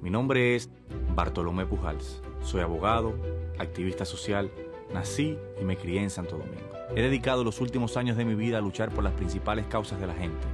Mi 0.00 0.10
nombre 0.10 0.54
es 0.54 0.70
Bartolomé 1.16 1.66
Pujals. 1.66 2.22
Soy 2.42 2.60
abogado, 2.60 3.14
activista 3.58 4.04
social, 4.04 4.48
nací 4.94 5.36
y 5.60 5.64
me 5.64 5.76
crié 5.76 6.00
en 6.02 6.10
Santo 6.10 6.38
Domingo. 6.38 6.70
He 6.94 7.02
dedicado 7.02 7.42
los 7.42 7.60
últimos 7.60 7.96
años 7.96 8.16
de 8.16 8.24
mi 8.24 8.36
vida 8.36 8.58
a 8.58 8.60
luchar 8.60 8.90
por 8.90 9.02
las 9.02 9.12
principales 9.14 9.66
causas 9.66 10.00
de 10.00 10.06
la 10.06 10.14
gente. 10.14 10.46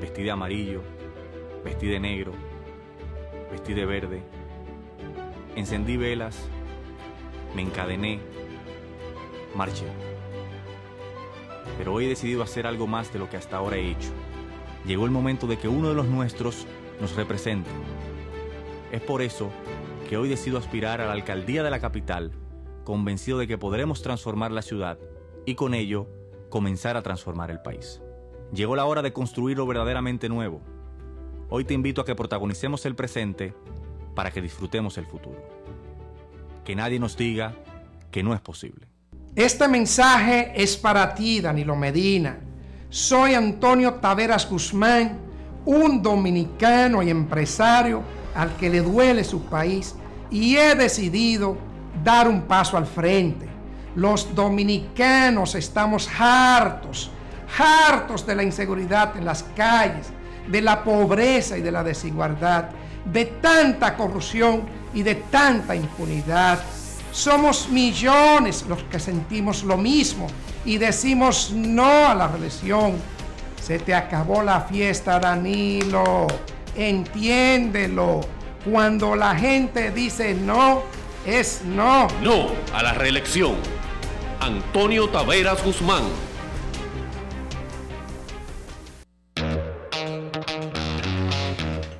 Vestí 0.00 0.24
de 0.24 0.32
amarillo, 0.32 0.82
vestí 1.64 1.86
de 1.86 2.00
negro, 2.00 2.32
vestí 3.52 3.74
de 3.74 3.86
verde. 3.86 4.22
Encendí 5.54 5.96
velas, 5.96 6.36
me 7.54 7.62
encadené, 7.62 8.18
marché. 9.54 9.86
Pero 11.78 11.92
hoy 11.92 12.06
he 12.06 12.08
decidido 12.08 12.42
hacer 12.42 12.66
algo 12.66 12.88
más 12.88 13.12
de 13.12 13.20
lo 13.20 13.30
que 13.30 13.36
hasta 13.36 13.56
ahora 13.56 13.76
he 13.76 13.92
hecho. 13.92 14.10
Llegó 14.84 15.04
el 15.04 15.12
momento 15.12 15.46
de 15.46 15.58
que 15.58 15.68
uno 15.68 15.90
de 15.90 15.94
los 15.94 16.06
nuestros 16.06 16.66
nos 17.00 17.14
represente. 17.14 17.70
Es 18.94 19.00
por 19.00 19.22
eso 19.22 19.50
que 20.08 20.16
hoy 20.16 20.28
decido 20.28 20.56
aspirar 20.56 21.00
a 21.00 21.06
la 21.06 21.14
alcaldía 21.14 21.64
de 21.64 21.70
la 21.70 21.80
capital, 21.80 22.30
convencido 22.84 23.38
de 23.38 23.48
que 23.48 23.58
podremos 23.58 24.02
transformar 24.02 24.52
la 24.52 24.62
ciudad 24.62 25.00
y 25.44 25.56
con 25.56 25.74
ello 25.74 26.06
comenzar 26.48 26.96
a 26.96 27.02
transformar 27.02 27.50
el 27.50 27.60
país. 27.60 28.00
Llegó 28.52 28.76
la 28.76 28.84
hora 28.84 29.02
de 29.02 29.12
construir 29.12 29.56
lo 29.56 29.66
verdaderamente 29.66 30.28
nuevo. 30.28 30.60
Hoy 31.48 31.64
te 31.64 31.74
invito 31.74 32.02
a 32.02 32.04
que 32.04 32.14
protagonicemos 32.14 32.86
el 32.86 32.94
presente 32.94 33.52
para 34.14 34.30
que 34.30 34.40
disfrutemos 34.40 34.96
el 34.96 35.06
futuro. 35.06 35.42
Que 36.64 36.76
nadie 36.76 37.00
nos 37.00 37.16
diga 37.16 37.52
que 38.12 38.22
no 38.22 38.32
es 38.32 38.40
posible. 38.40 38.86
Este 39.34 39.66
mensaje 39.66 40.52
es 40.54 40.76
para 40.76 41.16
ti, 41.16 41.40
Danilo 41.40 41.74
Medina. 41.74 42.38
Soy 42.90 43.34
Antonio 43.34 43.94
Taveras 43.94 44.48
Guzmán, 44.48 45.18
un 45.64 46.00
dominicano 46.00 47.02
y 47.02 47.10
empresario 47.10 48.22
al 48.34 48.56
que 48.56 48.70
le 48.70 48.80
duele 48.80 49.24
su 49.24 49.42
país 49.42 49.94
y 50.30 50.56
he 50.56 50.74
decidido 50.74 51.56
dar 52.02 52.28
un 52.28 52.42
paso 52.42 52.76
al 52.76 52.86
frente. 52.86 53.48
Los 53.94 54.34
dominicanos 54.34 55.54
estamos 55.54 56.08
hartos, 56.18 57.10
hartos 57.58 58.26
de 58.26 58.34
la 58.34 58.42
inseguridad 58.42 59.16
en 59.16 59.24
las 59.24 59.44
calles, 59.56 60.08
de 60.48 60.60
la 60.60 60.82
pobreza 60.82 61.56
y 61.56 61.62
de 61.62 61.70
la 61.70 61.84
desigualdad, 61.84 62.70
de 63.04 63.26
tanta 63.26 63.96
corrupción 63.96 64.62
y 64.92 65.02
de 65.02 65.14
tanta 65.14 65.76
impunidad. 65.76 66.60
Somos 67.12 67.68
millones 67.68 68.64
los 68.68 68.82
que 68.84 68.98
sentimos 68.98 69.62
lo 69.62 69.76
mismo 69.76 70.26
y 70.64 70.78
decimos 70.78 71.52
no 71.54 72.08
a 72.08 72.14
la 72.14 72.26
reelección. 72.26 72.94
Se 73.62 73.78
te 73.78 73.94
acabó 73.94 74.42
la 74.42 74.62
fiesta, 74.62 75.20
Danilo. 75.20 76.26
Entiéndelo. 76.76 78.22
Cuando 78.64 79.14
la 79.14 79.36
gente 79.36 79.90
dice 79.90 80.34
no, 80.34 80.82
es 81.26 81.62
no. 81.64 82.08
No 82.22 82.48
a 82.72 82.82
la 82.82 82.94
reelección. 82.94 83.54
Antonio 84.40 85.08
Taveras 85.08 85.62
Guzmán. 85.64 86.02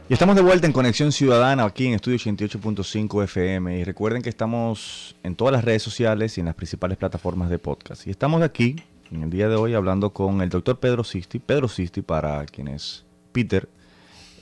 Y 0.07 0.13
estamos 0.13 0.37
de 0.37 0.43
vuelta 0.43 0.67
en 0.67 0.73
Conexión 0.73 1.13
Ciudadana 1.13 1.65
aquí 1.65 1.87
en 1.87 1.95
Estudio 1.95 2.19
88.5 2.19 3.25
FM. 3.25 3.79
Y 3.79 3.85
recuerden 3.85 4.21
que 4.21 4.29
estamos 4.29 5.17
en 5.23 5.35
todas 5.35 5.53
las 5.53 5.65
redes 5.65 5.83
sociales 5.83 6.37
y 6.37 6.41
en 6.41 6.47
las 6.47 6.55
principales 6.55 6.99
plataformas 6.99 7.49
de 7.49 7.59
podcast. 7.59 8.07
Y 8.07 8.11
estamos 8.11 8.43
aquí 8.43 8.77
en 9.11 9.23
el 9.23 9.31
día 9.31 9.49
de 9.49 9.57
hoy 9.57 9.75
hablando 9.75 10.11
con 10.13 10.43
el 10.43 10.51
doctor 10.51 10.79
Pedro 10.79 11.05
Sisti. 11.05 11.39
Pedro 11.39 11.69
Sisti, 11.69 12.03
para 12.03 12.45
quienes 12.45 13.05
Peter 13.33 13.69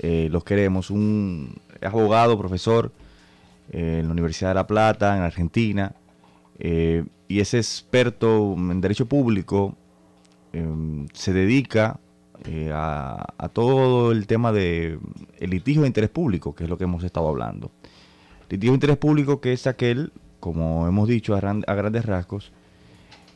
eh, 0.00 0.28
los 0.30 0.44
queremos, 0.44 0.90
un 0.90 1.54
abogado, 1.80 2.38
profesor 2.38 2.92
eh, 3.70 3.98
en 4.00 4.06
la 4.06 4.12
Universidad 4.12 4.50
de 4.50 4.54
La 4.54 4.66
Plata, 4.66 5.16
en 5.16 5.22
Argentina. 5.22 5.94
eh, 6.58 7.04
y 7.28 7.40
es 7.40 7.54
experto 7.54 8.54
en 8.56 8.80
derecho 8.80 9.06
público. 9.06 9.74
eh, 10.52 11.06
se 11.14 11.32
dedica 11.32 11.98
a, 12.72 13.48
todo 13.52 14.10
el 14.12 14.26
tema 14.26 14.50
de 14.52 14.98
litigio 15.40 15.82
de 15.82 15.86
interés 15.88 16.10
público, 16.10 16.54
que 16.54 16.64
es 16.64 16.70
lo 16.70 16.76
que 16.76 16.84
hemos 16.84 17.04
estado 17.04 17.28
hablando. 17.28 17.70
Litigio 18.50 18.72
de 18.72 18.76
interés 18.76 18.96
público 18.98 19.40
que 19.40 19.52
es 19.52 19.66
aquel, 19.66 20.12
como 20.40 20.86
hemos 20.88 21.08
dicho 21.08 21.34
a, 21.34 21.40
gran- 21.40 21.64
a 21.68 21.74
grandes 21.74 22.04
rasgos, 22.04 22.52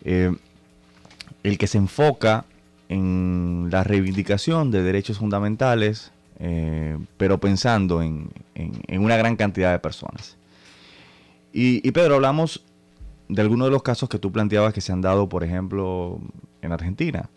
el 0.05 1.59
que 1.59 1.66
se 1.69 1.79
enfoca 1.79 2.45
en 2.88 3.69
la 3.71 3.85
reivindicación 3.85 4.71
de 4.71 4.83
derechos 4.83 5.19
fundamentales, 5.19 6.12
eh, 6.38 6.99
pero 7.16 7.38
pensando 7.38 8.03
en, 8.03 8.31
en- 8.55 9.01
una 9.01 9.16
gran 9.16 9.37
cantidad 9.37 9.72
de 9.72 9.79
personas. 9.79 10.37
Y, 11.53 11.87
y 11.87 11.90
Pedro, 11.92 12.16
hablamos 12.16 12.64
de 13.29 13.42
algunos 13.42 13.68
de 13.68 13.72
los 13.72 13.83
casos 13.83 14.09
que 14.09 14.18
tú 14.18 14.31
planteabas 14.31 14.72
que 14.75 14.81
se 14.81 14.92
han 14.92 15.01
dado, 15.01 15.29
por 15.29 15.42
ejemplo, 15.42 16.20
en 16.62 16.72
Argentina. 16.72 17.29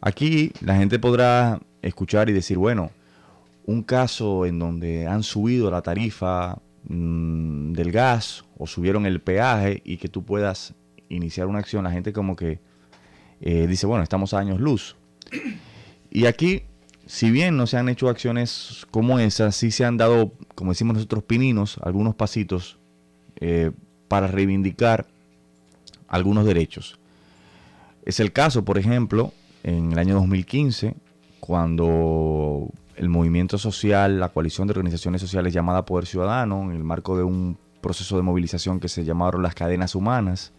Aquí 0.00 0.52
la 0.60 0.76
gente 0.76 0.98
podrá 0.98 1.60
escuchar 1.82 2.28
y 2.28 2.32
decir, 2.32 2.58
bueno, 2.58 2.90
un 3.66 3.82
caso 3.82 4.44
en 4.44 4.58
donde 4.58 5.06
han 5.06 5.22
subido 5.22 5.70
la 5.70 5.80
tarifa 5.80 6.58
mm, 6.88 7.72
del 7.72 7.90
gas 7.90 8.44
o 8.58 8.66
subieron 8.66 9.06
el 9.06 9.20
peaje 9.22 9.80
y 9.84 9.96
que 9.96 10.08
tú 10.08 10.22
puedas 10.22 10.74
iniciar 11.08 11.46
una 11.46 11.60
acción, 11.60 11.84
la 11.84 11.90
gente 11.90 12.12
como 12.12 12.36
que 12.36 12.58
eh, 13.40 13.66
dice, 13.66 13.86
bueno, 13.86 14.02
estamos 14.02 14.34
a 14.34 14.38
años 14.38 14.60
luz. 14.60 14.96
Y 16.10 16.26
aquí, 16.26 16.62
si 17.06 17.30
bien 17.30 17.56
no 17.56 17.66
se 17.66 17.76
han 17.76 17.88
hecho 17.88 18.08
acciones 18.08 18.86
como 18.90 19.18
esas, 19.18 19.56
sí 19.56 19.70
se 19.70 19.84
han 19.84 19.96
dado, 19.96 20.32
como 20.54 20.72
decimos 20.72 20.94
nosotros, 20.94 21.24
pininos, 21.24 21.78
algunos 21.82 22.14
pasitos 22.14 22.78
eh, 23.36 23.72
para 24.08 24.26
reivindicar 24.26 25.06
algunos 26.08 26.46
derechos. 26.46 26.98
Es 28.04 28.20
el 28.20 28.32
caso, 28.32 28.64
por 28.64 28.78
ejemplo, 28.78 29.32
en 29.62 29.92
el 29.92 29.98
año 29.98 30.14
2015, 30.14 30.94
cuando 31.40 32.68
el 32.96 33.08
movimiento 33.08 33.58
social, 33.58 34.20
la 34.20 34.28
coalición 34.28 34.66
de 34.66 34.72
organizaciones 34.72 35.20
sociales 35.20 35.52
llamada 35.52 35.84
Poder 35.84 36.06
Ciudadano, 36.06 36.62
en 36.64 36.76
el 36.76 36.84
marco 36.84 37.16
de 37.16 37.24
un 37.24 37.58
proceso 37.80 38.16
de 38.16 38.22
movilización 38.22 38.80
que 38.80 38.88
se 38.88 39.04
llamaron 39.04 39.42
las 39.42 39.54
cadenas 39.54 39.94
humanas, 39.94 40.52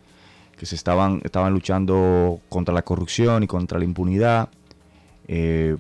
que 0.58 0.66
se 0.66 0.76
estaban, 0.76 1.22
estaban 1.24 1.54
luchando 1.54 2.40
contra 2.50 2.74
la 2.74 2.84
corrupción 2.84 3.44
y 3.44 3.48
contra 3.48 3.80
la 3.80 3.86
impunidad, 3.86 4.50
eh, 5.28 5.78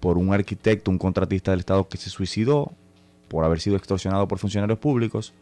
por 0.00 0.18
un 0.18 0.32
arquitecto, 0.32 0.90
un 0.90 0.98
contratista 0.98 1.50
del 1.50 1.60
Estado 1.60 1.88
que 1.88 1.96
se 1.96 2.10
suicidó 2.10 2.72
por 3.28 3.44
haber 3.44 3.60
sido 3.60 3.76
extorsionado 3.76 4.28
por 4.28 4.38
funcionarios 4.38 4.78
públicos. 4.78 5.32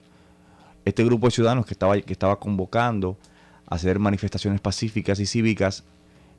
Este 0.85 1.05
grupo 1.05 1.27
de 1.27 1.33
ciudadanos 1.33 1.67
que 1.67 1.75
estaba, 1.75 2.01
que 2.01 2.13
estaba 2.13 2.39
convocando 2.39 3.17
a 3.67 3.75
hacer 3.75 3.99
manifestaciones 3.99 4.61
pacíficas 4.61 5.19
y 5.21 5.27
cívicas 5.27 5.85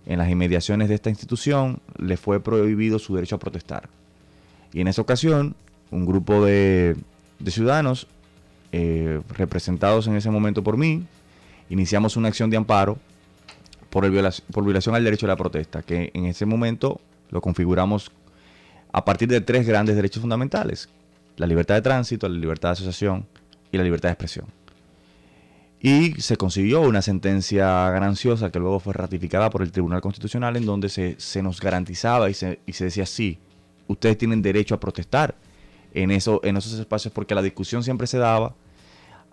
en 0.05 0.19
las 0.19 0.29
inmediaciones 0.29 0.87
de 0.89 0.95
esta 0.95 1.09
institución, 1.09 1.79
le 1.97 2.15
fue 2.17 2.39
prohibido 2.39 2.99
su 2.99 3.15
derecho 3.15 3.35
a 3.35 3.39
protestar. 3.39 3.89
Y 4.71 4.81
en 4.81 4.87
esa 4.87 5.01
ocasión, 5.01 5.55
un 5.89 6.05
grupo 6.05 6.45
de, 6.45 6.95
de 7.39 7.51
ciudadanos, 7.51 8.07
eh, 8.71 9.21
representados 9.29 10.07
en 10.07 10.15
ese 10.15 10.29
momento 10.29 10.63
por 10.63 10.77
mí, 10.77 11.05
iniciamos 11.69 12.17
una 12.17 12.27
acción 12.27 12.49
de 12.49 12.57
amparo 12.57 12.99
por, 13.89 14.05
el 14.05 14.11
viola- 14.11 14.33
por 14.51 14.63
violación 14.63 14.93
al 14.95 15.03
derecho 15.03 15.25
a 15.25 15.29
la 15.29 15.35
protesta, 15.35 15.81
que 15.81 16.11
en 16.13 16.25
ese 16.25 16.45
momento 16.45 17.01
lo 17.35 17.41
configuramos 17.41 18.11
a 18.91 19.03
partir 19.03 19.27
de 19.27 19.41
tres 19.41 19.67
grandes 19.67 19.95
derechos 19.95 20.21
fundamentales, 20.21 20.89
la 21.35 21.45
libertad 21.45 21.75
de 21.75 21.81
tránsito, 21.81 22.29
la 22.29 22.39
libertad 22.39 22.69
de 22.69 22.73
asociación 22.73 23.27
y 23.71 23.77
la 23.77 23.83
libertad 23.83 24.09
de 24.09 24.13
expresión. 24.13 24.47
Y 25.81 26.13
se 26.21 26.37
consiguió 26.37 26.81
una 26.81 27.01
sentencia 27.01 27.89
gananciosa 27.91 28.51
que 28.51 28.59
luego 28.59 28.79
fue 28.79 28.93
ratificada 28.93 29.49
por 29.49 29.61
el 29.61 29.71
Tribunal 29.71 29.99
Constitucional 29.99 30.55
en 30.55 30.65
donde 30.65 30.87
se, 30.87 31.43
nos 31.43 31.59
garantizaba 31.59 32.29
y 32.29 32.33
se, 32.33 32.59
y 32.65 32.71
se 32.71 32.85
decía 32.85 33.05
sí, 33.05 33.37
ustedes 33.87 34.17
tienen 34.17 34.41
derecho 34.41 34.73
a 34.73 34.79
protestar 34.79 35.35
en, 35.93 36.11
eso, 36.11 36.39
en 36.43 36.55
esos 36.55 36.79
espacios 36.79 37.13
porque 37.13 37.35
la 37.35 37.41
discusión 37.41 37.83
siempre 37.83 38.07
se 38.07 38.17
daba 38.17 38.55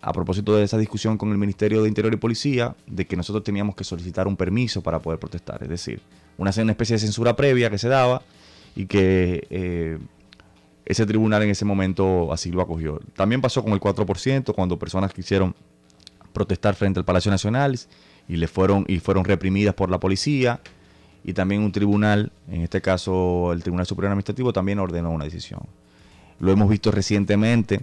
a 0.00 0.12
propósito 0.12 0.56
de 0.56 0.64
esa 0.64 0.76
discusión 0.76 1.16
con 1.16 1.30
el 1.30 1.38
Ministerio 1.38 1.82
de 1.82 1.88
Interior 1.88 2.12
y 2.12 2.16
Policía, 2.16 2.74
de 2.88 3.06
que 3.06 3.16
nosotros 3.16 3.44
teníamos 3.44 3.76
que 3.76 3.84
solicitar 3.84 4.26
un 4.26 4.36
permiso 4.36 4.82
para 4.82 4.98
poder 4.98 5.20
protestar. 5.20 5.62
Es 5.62 5.68
decir, 5.68 6.02
una, 6.38 6.50
especie 6.50 6.94
de 6.94 7.00
censura 7.00 7.36
previa 7.36 7.70
que 7.70 7.78
se 7.78 7.88
daba 7.88 8.22
y 8.74 8.86
que 8.86 9.46
eh, 9.50 9.98
ese 10.84 11.06
tribunal 11.06 11.42
en 11.42 11.50
ese 11.50 11.64
momento 11.64 12.32
así 12.32 12.50
lo 12.50 12.62
acogió. 12.62 13.00
También 13.14 13.40
pasó 13.40 13.62
con 13.62 13.72
el 13.72 13.80
4%, 13.80 14.54
cuando 14.54 14.78
personas 14.78 15.12
quisieron 15.12 15.54
protestar 16.32 16.74
frente 16.74 16.98
al 16.98 17.04
Palacio 17.04 17.30
Nacional 17.30 17.78
y, 18.28 18.36
le 18.36 18.48
fueron, 18.48 18.84
y 18.88 18.98
fueron 18.98 19.24
reprimidas 19.24 19.74
por 19.74 19.90
la 19.90 20.00
policía. 20.00 20.60
Y 21.24 21.34
también 21.34 21.62
un 21.62 21.70
tribunal, 21.70 22.32
en 22.50 22.62
este 22.62 22.80
caso 22.80 23.52
el 23.52 23.62
Tribunal 23.62 23.86
Superior 23.86 24.10
Administrativo, 24.10 24.52
también 24.52 24.80
ordenó 24.80 25.10
una 25.10 25.24
decisión. 25.24 25.60
Lo 26.40 26.50
hemos 26.50 26.68
visto 26.68 26.90
recientemente 26.90 27.80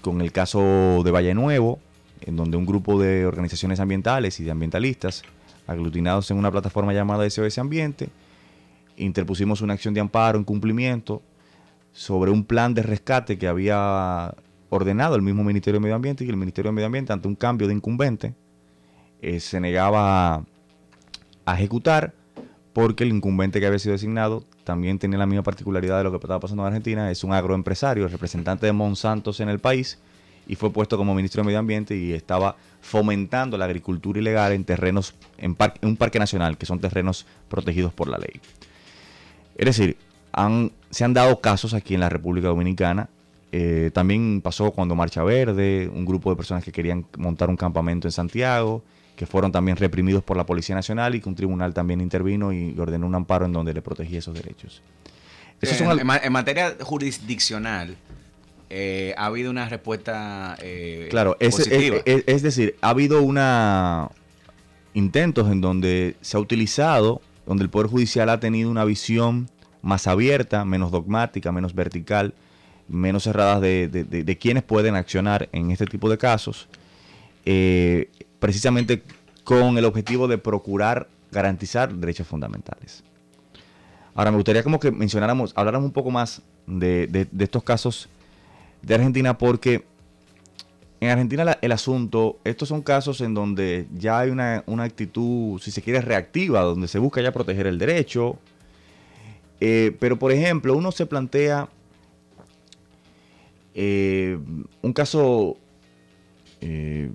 con 0.00 0.22
el 0.22 0.32
caso 0.32 1.02
de 1.04 1.10
Valle 1.10 1.34
Nuevo, 1.34 1.80
en 2.22 2.36
donde 2.36 2.56
un 2.56 2.64
grupo 2.64 2.98
de 2.98 3.26
organizaciones 3.26 3.80
ambientales 3.80 4.40
y 4.40 4.44
de 4.44 4.50
ambientalistas, 4.50 5.22
aglutinados 5.68 6.30
en 6.32 6.38
una 6.38 6.50
plataforma 6.50 6.92
llamada 6.92 7.28
SOS 7.28 7.58
Ambiente, 7.58 8.08
interpusimos 8.96 9.60
una 9.60 9.74
acción 9.74 9.94
de 9.94 10.00
amparo 10.00 10.38
en 10.38 10.44
cumplimiento 10.44 11.22
sobre 11.92 12.30
un 12.30 12.44
plan 12.44 12.74
de 12.74 12.82
rescate 12.82 13.38
que 13.38 13.46
había 13.46 14.34
ordenado 14.70 15.14
el 15.14 15.22
mismo 15.22 15.44
Ministerio 15.44 15.78
de 15.78 15.82
Medio 15.82 15.96
Ambiente 15.96 16.24
y 16.24 16.28
el 16.28 16.36
Ministerio 16.36 16.70
de 16.70 16.74
Medio 16.74 16.86
Ambiente, 16.86 17.12
ante 17.12 17.28
un 17.28 17.34
cambio 17.34 17.68
de 17.68 17.74
incumbente, 17.74 18.34
eh, 19.20 19.40
se 19.40 19.60
negaba 19.60 20.44
a, 21.44 21.54
ejecutar 21.54 22.14
porque 22.72 23.04
el 23.04 23.10
incumbente 23.10 23.60
que 23.60 23.66
había 23.66 23.78
sido 23.78 23.92
designado 23.92 24.44
también 24.64 24.98
tenía 24.98 25.18
la 25.18 25.26
misma 25.26 25.42
particularidad 25.42 25.98
de 25.98 26.04
lo 26.04 26.10
que 26.10 26.16
estaba 26.16 26.40
pasando 26.40 26.62
en 26.62 26.68
Argentina, 26.68 27.10
es 27.10 27.24
un 27.24 27.32
agroempresario, 27.32 28.04
el 28.04 28.10
representante 28.10 28.66
de 28.66 28.72
Monsantos 28.72 29.40
en 29.40 29.48
el 29.48 29.58
país, 29.58 29.98
y 30.48 30.56
fue 30.56 30.72
puesto 30.72 30.96
como 30.96 31.14
ministro 31.14 31.42
de 31.42 31.46
Medio 31.46 31.58
Ambiente 31.60 31.94
y 31.96 32.12
estaba 32.12 32.56
fomentando 32.80 33.56
la 33.58 33.66
agricultura 33.66 34.18
ilegal 34.18 34.52
en 34.52 34.64
terrenos, 34.64 35.14
en, 35.36 35.54
par- 35.54 35.74
en 35.80 35.88
un 35.90 35.96
parque 35.96 36.18
nacional, 36.18 36.56
que 36.58 36.66
son 36.66 36.80
terrenos 36.80 37.26
protegidos 37.48 37.92
por 37.92 38.08
la 38.08 38.18
ley. 38.18 38.40
Es 39.56 39.66
decir, 39.66 39.96
han- 40.32 40.72
se 40.90 41.04
han 41.04 41.12
dado 41.14 41.40
casos 41.40 41.74
aquí 41.74 41.94
en 41.94 42.00
la 42.00 42.08
República 42.08 42.48
Dominicana. 42.48 43.08
eh, 43.50 43.90
también 43.94 44.42
pasó 44.42 44.72
cuando 44.72 44.94
Marcha 44.94 45.22
Verde, 45.22 45.88
un 45.92 46.04
grupo 46.04 46.28
de 46.28 46.36
personas 46.36 46.62
que 46.62 46.70
querían 46.70 47.06
montar 47.16 47.48
un 47.48 47.56
campamento 47.56 48.06
en 48.06 48.12
Santiago, 48.12 48.82
que 49.16 49.24
fueron 49.24 49.50
también 49.50 49.78
reprimidos 49.78 50.22
por 50.22 50.36
la 50.36 50.44
Policía 50.44 50.74
Nacional 50.74 51.14
y 51.14 51.20
que 51.22 51.28
un 51.30 51.34
tribunal 51.34 51.72
también 51.72 52.02
intervino 52.02 52.52
y 52.52 52.78
ordenó 52.78 53.06
un 53.06 53.14
amparo 53.14 53.46
en 53.46 53.52
donde 53.54 53.72
le 53.72 53.80
protegía 53.80 54.18
esos 54.18 54.34
derechos. 54.34 54.82
Eh, 55.62 55.66
son 55.66 55.98
en 55.98 56.32
materia 56.32 56.76
jurisdiccional, 56.82 57.96
eh, 58.70 59.14
ha 59.16 59.26
habido 59.26 59.50
una 59.50 59.68
respuesta 59.68 60.56
eh, 60.60 61.06
Claro, 61.10 61.36
es, 61.40 61.56
positiva. 61.56 61.96
es- 62.04 62.16
es- 62.18 62.24
es 62.26 62.42
decir, 62.42 62.76
ha 62.80 62.90
habido 62.90 63.22
una 63.22 64.10
intentos 64.94 65.50
en 65.50 65.60
donde 65.60 66.16
se 66.20 66.36
ha 66.36 66.40
utilizado, 66.40 67.20
donde 67.46 67.64
el 67.64 67.70
Poder 67.70 67.88
Judicial 67.88 68.28
ha 68.30 68.40
tenido 68.40 68.70
una 68.70 68.84
visión 68.84 69.48
más 69.80 70.06
abierta, 70.06 70.64
menos 70.64 70.90
dogmática, 70.90 71.52
menos 71.52 71.74
vertical, 71.74 72.34
menos 72.88 73.22
cerrada 73.24 73.60
de, 73.60 73.88
de- 73.88 74.04
de- 74.04 74.24
de 74.24 74.38
quienes 74.38 74.62
pueden 74.64 74.96
accionar 74.96 75.48
en 75.52 75.70
este 75.70 75.86
tipo 75.86 76.10
de 76.10 76.18
casos, 76.18 76.68
eh, 77.44 78.10
precisamente 78.38 79.02
con 79.44 79.78
el 79.78 79.84
objetivo 79.84 80.26
de 80.28 80.36
procurar 80.38 81.08
garantizar 81.30 81.94
derechos 81.94 82.26
fundamentales. 82.26 83.04
Ahora, 84.14 84.30
me 84.30 84.36
gustaría 84.36 84.62
como 84.62 84.80
que 84.80 84.90
mencionáramos, 84.90 85.52
habláramos 85.54 85.86
un 85.86 85.92
poco 85.92 86.10
más 86.10 86.42
de, 86.66 87.06
de- 87.06 87.28
de 87.30 87.44
estos 87.44 87.62
casos 87.62 88.08
de 88.82 88.94
Argentina 88.94 89.36
porque 89.36 89.84
en 91.00 91.10
Argentina 91.10 91.56
el 91.60 91.72
asunto, 91.72 92.38
estos 92.44 92.68
son 92.68 92.82
casos 92.82 93.20
en 93.20 93.32
donde 93.32 93.86
ya 93.94 94.18
hay 94.18 94.30
una, 94.30 94.64
una 94.66 94.82
actitud, 94.82 95.60
si 95.60 95.70
se 95.70 95.80
quiere, 95.80 96.00
reactiva, 96.00 96.62
donde 96.62 96.88
se 96.88 96.98
busca 96.98 97.22
ya 97.22 97.30
proteger 97.30 97.68
el 97.68 97.78
derecho. 97.78 98.38
Eh, 99.60 99.96
pero, 100.00 100.18
por 100.18 100.32
ejemplo, 100.32 100.76
uno 100.76 100.90
se 100.90 101.06
plantea 101.06 101.68
eh, 103.74 104.38
un 104.82 104.92
caso 104.92 105.56
eh, 106.60 107.12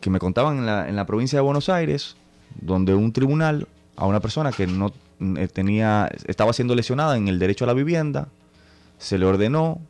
que 0.00 0.10
me 0.10 0.18
contaban 0.18 0.58
en 0.58 0.66
la, 0.66 0.88
en 0.88 0.96
la 0.96 1.06
provincia 1.06 1.36
de 1.36 1.42
Buenos 1.42 1.68
Aires, 1.68 2.16
donde 2.60 2.94
un 2.94 3.12
tribunal 3.12 3.68
a 3.96 4.06
una 4.06 4.18
persona 4.18 4.50
que 4.50 4.66
no 4.66 4.92
tenía, 5.52 6.10
estaba 6.26 6.52
siendo 6.52 6.74
lesionada 6.74 7.16
en 7.16 7.28
el 7.28 7.38
derecho 7.38 7.64
a 7.64 7.68
la 7.68 7.74
vivienda, 7.74 8.26
se 8.98 9.18
le 9.18 9.26
ordenó 9.26 9.80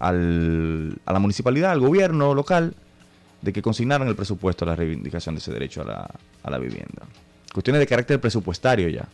al- 0.00 0.98
a 1.06 1.12
la 1.12 1.18
municipalidad, 1.20 1.70
al 1.70 1.80
gobierno 1.80 2.34
local, 2.34 2.74
de 3.42 3.52
que 3.52 3.62
consignaran 3.62 4.08
el 4.08 4.16
presupuesto 4.16 4.64
a 4.64 4.68
la 4.68 4.76
reivindicación 4.76 5.34
de 5.34 5.38
ese 5.38 5.52
derecho 5.52 5.82
a 5.82 5.84
la, 5.84 6.10
a 6.42 6.50
la 6.50 6.58
vivienda. 6.58 7.02
Cuestiones 7.54 7.80
de 7.80 7.86
carácter 7.86 8.20
presupuestario 8.20 8.88
ya. 8.88 9.08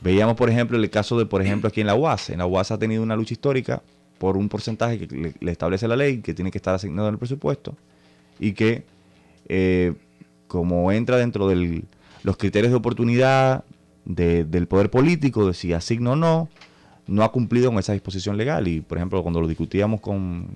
Veíamos, 0.00 0.36
por 0.36 0.48
ejemplo, 0.50 0.76
el 0.76 0.90
caso 0.90 1.18
de, 1.18 1.26
por 1.26 1.42
ejemplo, 1.42 1.68
aquí 1.68 1.80
en 1.80 1.86
la 1.86 1.94
UAS. 1.94 2.30
En 2.30 2.38
la 2.38 2.46
UAS 2.46 2.70
ha 2.70 2.78
tenido 2.78 3.02
una 3.02 3.16
lucha 3.16 3.34
histórica 3.34 3.82
por 4.18 4.36
un 4.36 4.48
porcentaje 4.48 4.98
que 4.98 5.06
le, 5.14 5.34
le 5.40 5.52
establece 5.52 5.88
la 5.88 5.96
ley, 5.96 6.18
que 6.18 6.34
tiene 6.34 6.50
que 6.50 6.58
estar 6.58 6.74
asignado 6.74 7.08
en 7.08 7.14
el 7.14 7.18
presupuesto, 7.18 7.74
y 8.38 8.52
que, 8.52 8.84
eh, 9.48 9.94
como 10.48 10.90
entra 10.92 11.16
dentro 11.16 11.48
de 11.48 11.82
los 12.22 12.36
criterios 12.36 12.70
de 12.70 12.76
oportunidad 12.76 13.64
de- 14.04 14.44
del 14.44 14.66
poder 14.66 14.90
político, 14.90 15.46
de 15.46 15.54
si 15.54 15.72
asigna 15.72 16.12
o 16.12 16.16
no, 16.16 16.48
no 17.06 17.22
ha 17.22 17.30
cumplido 17.32 17.70
con 17.70 17.78
esa 17.78 17.92
disposición 17.92 18.36
legal. 18.36 18.66
Y, 18.68 18.80
por 18.80 18.98
ejemplo, 18.98 19.22
cuando 19.22 19.40
lo 19.40 19.48
discutíamos 19.48 20.00
con, 20.00 20.48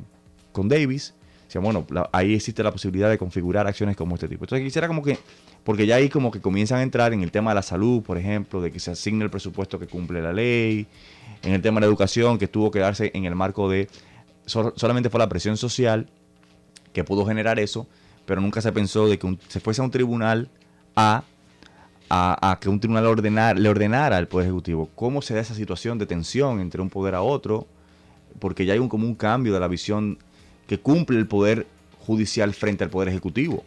con 0.53 0.69
Davis, 0.69 1.15
decíamos, 1.47 1.87
bueno, 1.87 2.09
ahí 2.13 2.35
existe 2.35 2.63
la 2.63 2.73
posibilidad 2.73 3.09
de 3.09 3.19
configurar 3.19 3.67
acciones 3.67 3.97
como 3.97 4.15
este 4.15 4.29
tipo. 4.29 4.45
Entonces 4.45 4.65
quisiera 4.65 4.87
como 4.87 5.03
que, 5.03 5.19
porque 5.65 5.87
ya 5.87 5.97
ahí 5.97 6.09
como 6.09 6.31
que 6.31 6.41
comienzan 6.41 6.79
a 6.79 6.83
entrar 6.83 7.13
en 7.13 7.23
el 7.23 7.31
tema 7.31 7.51
de 7.51 7.57
la 7.57 7.63
salud, 7.63 8.03
por 8.03 8.19
ejemplo, 8.19 8.61
de 8.61 8.71
que 8.71 8.81
se 8.81 8.91
asigne 8.91 9.25
el 9.25 9.31
presupuesto 9.31 9.79
que 9.79 9.87
cumple 9.87 10.21
la 10.21 10.33
ley, 10.33 10.87
en 11.43 11.55
el 11.55 11.63
tema 11.63 11.77
de 11.77 11.83
la 11.83 11.87
educación, 11.87 12.37
que 12.39 12.49
tuvo 12.49 12.71
que 12.71 12.81
darse 12.81 13.11
en 13.15 13.25
el 13.25 13.35
marco 13.35 13.69
de, 13.71 13.89
sol- 14.47 14.73
solamente 14.77 15.09
fue 15.09 15.21
la 15.21 15.29
presión 15.29 15.57
social 15.57 16.09
que 16.93 17.05
pudo 17.05 17.25
generar 17.25 17.59
eso, 17.59 17.87
pero 18.27 18.41
nunca 18.41 18.61
se 18.61 18.73
pensó 18.73 19.07
de 19.09 19.19
que 19.19 19.39
se 19.49 19.61
fuese 19.61 19.81
a 19.81 19.85
un 19.85 19.91
tribunal 19.91 20.51
a 20.97 21.23
a, 22.11 22.59
que 22.61 22.69
un 22.69 22.81
tribunal 22.81 23.07
ordenar, 23.07 23.59
le 23.59 23.69
ordenara 23.69 24.17
al 24.17 24.29
Poder 24.29 24.47
Ejecutivo. 24.47 24.91
¿Cómo 24.95 25.23
se 25.23 25.35
da 25.35 25.41
esa 25.41 25.55
situación 25.55 25.99
de 25.99 26.07
tensión 26.07 26.61
entre 26.61 26.81
un 26.81 26.91
poder 26.91 27.15
a 27.15 27.23
otro? 27.23 27.67
Porque 28.39 28.65
ya 28.65 28.73
hay 28.73 28.79
un, 28.79 28.89
como 28.89 29.07
un 29.07 29.15
cambio 29.15 29.53
de 29.53 29.61
la 29.61 29.69
visión 29.69 30.19
que 30.67 30.79
cumple 30.79 31.19
el 31.19 31.27
Poder 31.27 31.67
Judicial 32.01 32.55
frente 32.55 32.85
al 32.85 32.91
Poder 32.91 33.09
Ejecutivo. 33.09 33.65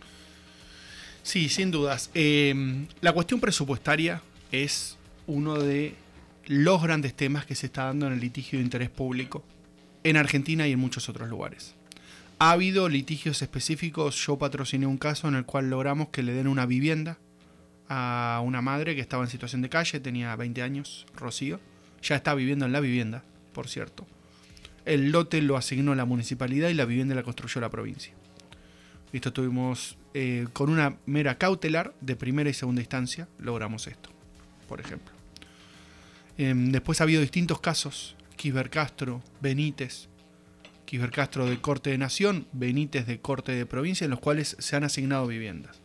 Sí, 1.24 1.50
sin 1.50 1.70
dudas. 1.70 2.10
Eh, 2.14 2.86
la 3.02 3.14
cuestión 3.14 3.39
presupuestaria 3.39 4.22
es 4.52 4.98
uno 5.28 5.60
de 5.60 5.94
los 6.48 6.82
grandes 6.82 7.14
temas 7.14 7.46
que 7.46 7.56
se 7.56 7.68
está 7.68 7.86
dando 7.86 8.08
en 8.08 8.14
el 8.14 8.20
litigio 8.20 8.58
de 8.58 8.66
interés 8.66 8.89
público 8.89 9.44
en 10.04 10.18
Argentina 10.18 10.68
y 10.68 10.72
en 10.72 10.80
muchos 10.80 11.10
otros 11.10 11.30
lugares. 11.30 11.76
Ha 12.39 12.52
habido 12.52 12.89
litigios 12.89 13.44
específicos, 13.44 14.16
yo 14.26 14.39
patrociné 14.39 14.88
un 14.88 14.98
caso 14.98 15.28
en 15.28 15.36
el 15.36 15.46
cual 15.46 15.70
logramos 15.70 16.10
que 16.10 16.24
le 16.24 16.34
den 16.34 16.48
una 16.48 16.66
vivienda 16.66 17.20
a 17.94 18.42
una 18.42 18.62
madre 18.62 18.96
que 18.96 19.02
estaba 19.02 19.22
en 19.22 19.30
situación 19.30 19.62
de 19.62 19.68
calle, 19.68 20.00
tenía 20.00 20.34
20 20.38 20.62
años, 20.62 21.06
Rocío, 21.14 21.60
ya 22.02 22.16
está 22.16 22.34
viviendo 22.34 22.66
en 22.66 22.72
la 22.72 22.80
vivienda, 22.80 23.26
por 23.52 23.68
cierto. 23.68 24.08
El 24.86 25.12
lote 25.12 25.42
lo 25.42 25.58
asignó 25.58 25.94
la 25.94 26.06
municipalidad 26.06 26.70
y 26.70 26.74
la 26.74 26.86
vivienda 26.86 27.16
la 27.16 27.24
construyó 27.24 27.60
la 27.60 27.70
provincia. 27.70 28.14
Esto 29.12 29.34
tuvimos 29.34 29.98
eh, 30.14 30.48
con 30.54 30.70
una 30.70 31.00
mera 31.06 31.38
cautelar 31.38 31.94
de 32.00 32.16
primera 32.16 32.50
y 32.50 32.54
segunda 32.54 32.80
instancia, 32.80 33.28
logramos 33.39 33.88
esto, 33.88 34.10
por 34.70 34.80
ejemplo. 34.80 35.14
Em, 36.38 36.72
después 36.72 37.02
ha 37.02 37.04
habido 37.04 37.20
distintos 37.20 37.60
casos, 37.60 38.16
Quisber 38.38 38.70
Castro, 38.70 39.22
Benítez, 39.42 40.08
Quisber 40.86 41.12
Castro 41.12 41.46
de 41.46 41.60
Corte 41.60 41.89
de 41.89 41.98
Nación, 41.98 42.48
Benítez 42.54 43.06
de 43.06 43.20
Corte 43.20 43.52
de 43.52 43.66
Provincia, 43.66 44.06
en 44.06 44.12
los 44.12 44.22
cuales 44.22 44.56
se 44.60 44.78
han 44.78 44.86
asignado 44.86 45.28
viviendas. 45.28 45.81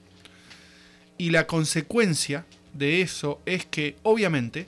Y 1.18 1.30
la 1.30 1.46
consecuencia 1.46 2.44
de 2.74 3.00
eso 3.00 3.40
es 3.46 3.64
que, 3.66 3.96
obviamente, 4.02 4.66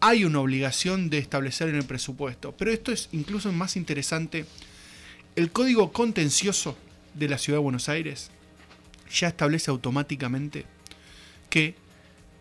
hay 0.00 0.24
una 0.24 0.40
obligación 0.40 1.10
de 1.10 1.18
establecer 1.18 1.68
en 1.68 1.76
el 1.76 1.84
presupuesto, 1.84 2.52
pero 2.56 2.72
esto 2.72 2.90
es 2.90 3.08
incluso 3.12 3.52
más 3.52 3.76
interesante. 3.76 4.46
El 5.36 5.52
código 5.52 5.92
contencioso 5.92 6.76
de 7.14 7.28
la 7.28 7.38
Ciudad 7.38 7.58
de 7.58 7.62
Buenos 7.62 7.88
Aires 7.88 8.30
ya 9.12 9.28
establece 9.28 9.70
automáticamente 9.70 10.64
que 11.50 11.76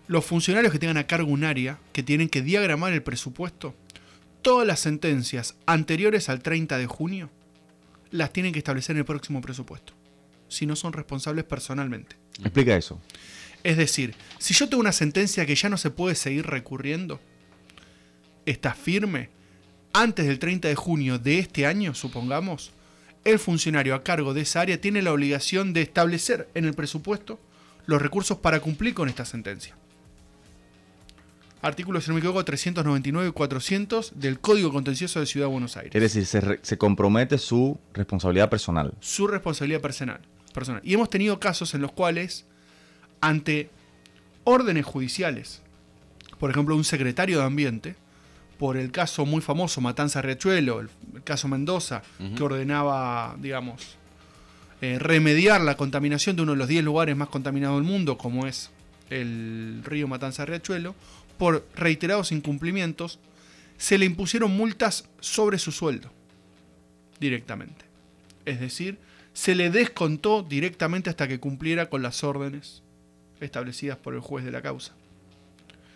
los 0.07 0.25
funcionarios 0.25 0.73
que 0.73 0.79
tengan 0.79 0.97
a 0.97 1.07
cargo 1.07 1.31
un 1.31 1.43
área, 1.43 1.77
que 1.93 2.03
tienen 2.03 2.29
que 2.29 2.41
diagramar 2.41 2.93
el 2.93 3.03
presupuesto, 3.03 3.75
todas 4.41 4.65
las 4.65 4.79
sentencias 4.79 5.55
anteriores 5.65 6.29
al 6.29 6.41
30 6.41 6.77
de 6.77 6.87
junio 6.87 7.29
las 8.09 8.33
tienen 8.33 8.53
que 8.53 8.59
establecer 8.59 8.95
en 8.95 8.99
el 8.99 9.05
próximo 9.05 9.39
presupuesto, 9.41 9.93
si 10.51 10.65
no 10.65 10.75
son 10.75 10.93
responsables 10.93 11.45
personalmente. 11.45 12.15
Explica 12.39 12.75
eso. 12.75 12.99
Es 13.63 13.77
decir, 13.77 14.15
si 14.39 14.53
yo 14.53 14.67
tengo 14.67 14.81
una 14.81 14.91
sentencia 14.91 15.45
que 15.45 15.55
ya 15.55 15.69
no 15.69 15.77
se 15.77 15.89
puede 15.91 16.15
seguir 16.15 16.45
recurriendo, 16.47 17.19
está 18.45 18.73
firme, 18.73 19.29
antes 19.93 20.25
del 20.27 20.39
30 20.39 20.67
de 20.67 20.75
junio 20.75 21.19
de 21.19 21.39
este 21.39 21.65
año, 21.65 21.93
supongamos, 21.93 22.71
el 23.23 23.37
funcionario 23.39 23.93
a 23.95 24.03
cargo 24.03 24.33
de 24.33 24.41
esa 24.41 24.61
área 24.61 24.81
tiene 24.81 25.01
la 25.01 25.13
obligación 25.13 25.73
de 25.73 25.81
establecer 25.83 26.49
en 26.55 26.65
el 26.65 26.73
presupuesto 26.73 27.39
los 27.85 28.01
recursos 28.01 28.37
para 28.39 28.59
cumplir 28.59 28.93
con 28.93 29.09
esta 29.09 29.25
sentencia. 29.25 29.75
Artículo, 31.61 32.01
si 32.01 32.07
no 32.09 32.15
me 32.15 32.19
equivoco, 32.21 32.43
399 32.43 33.29
y 33.29 33.31
400 33.33 34.13
del 34.15 34.39
Código 34.39 34.71
Contencioso 34.73 35.19
de 35.19 35.27
Ciudad 35.27 35.45
de 35.45 35.51
Buenos 35.51 35.77
Aires. 35.77 35.93
Es 35.93 36.01
decir, 36.01 36.25
se, 36.25 36.41
re- 36.41 36.59
se 36.63 36.77
compromete 36.79 37.37
su 37.37 37.79
responsabilidad 37.93 38.49
personal. 38.49 38.93
su 38.99 39.27
responsabilidad 39.27 39.81
personal, 39.81 40.21
Y 40.83 40.93
hemos 40.93 41.09
tenido 41.09 41.39
casos 41.39 41.73
en 41.73 41.81
los 41.81 41.91
cuales, 41.91 42.45
ante 43.21 43.69
órdenes 44.43 44.85
judiciales, 44.85 45.61
por 46.39 46.49
ejemplo, 46.49 46.75
un 46.75 46.83
secretario 46.83 47.39
de 47.39 47.45
Ambiente, 47.45 47.95
por 48.57 48.77
el 48.77 48.91
caso 48.91 49.25
muy 49.25 49.41
famoso 49.41 49.81
Matanza 49.81 50.21
Riachuelo, 50.21 50.81
el, 50.81 50.89
el 51.15 51.23
caso 51.23 51.47
Mendoza, 51.47 52.03
que 52.35 52.43
ordenaba, 52.43 53.35
digamos, 53.39 53.97
eh, 54.81 54.97
remediar 54.99 55.61
la 55.61 55.77
contaminación 55.77 56.35
de 56.35 56.41
uno 56.41 56.53
de 56.53 56.57
los 56.57 56.67
10 56.67 56.83
lugares 56.83 57.15
más 57.15 57.29
contaminados 57.29 57.77
del 57.79 57.89
mundo, 57.89 58.17
como 58.17 58.47
es 58.47 58.71
el 59.11 59.81
río 59.83 60.07
Matanza 60.07 60.45
Riachuelo, 60.45 60.95
por 61.37 61.67
reiterados 61.75 62.31
incumplimientos, 62.31 63.19
se 63.77 63.97
le 63.97 64.05
impusieron 64.05 64.55
multas 64.55 65.09
sobre 65.19 65.57
su 65.57 65.71
sueldo, 65.71 66.11
directamente. 67.19 67.85
Es 68.45 68.59
decir, 68.59 68.99
se 69.41 69.55
le 69.55 69.71
descontó 69.71 70.43
directamente 70.43 71.09
hasta 71.09 71.27
que 71.27 71.39
cumpliera 71.39 71.89
con 71.89 72.03
las 72.03 72.23
órdenes 72.23 72.83
establecidas 73.39 73.97
por 73.97 74.13
el 74.13 74.19
juez 74.19 74.45
de 74.45 74.51
la 74.51 74.61
causa. 74.61 74.93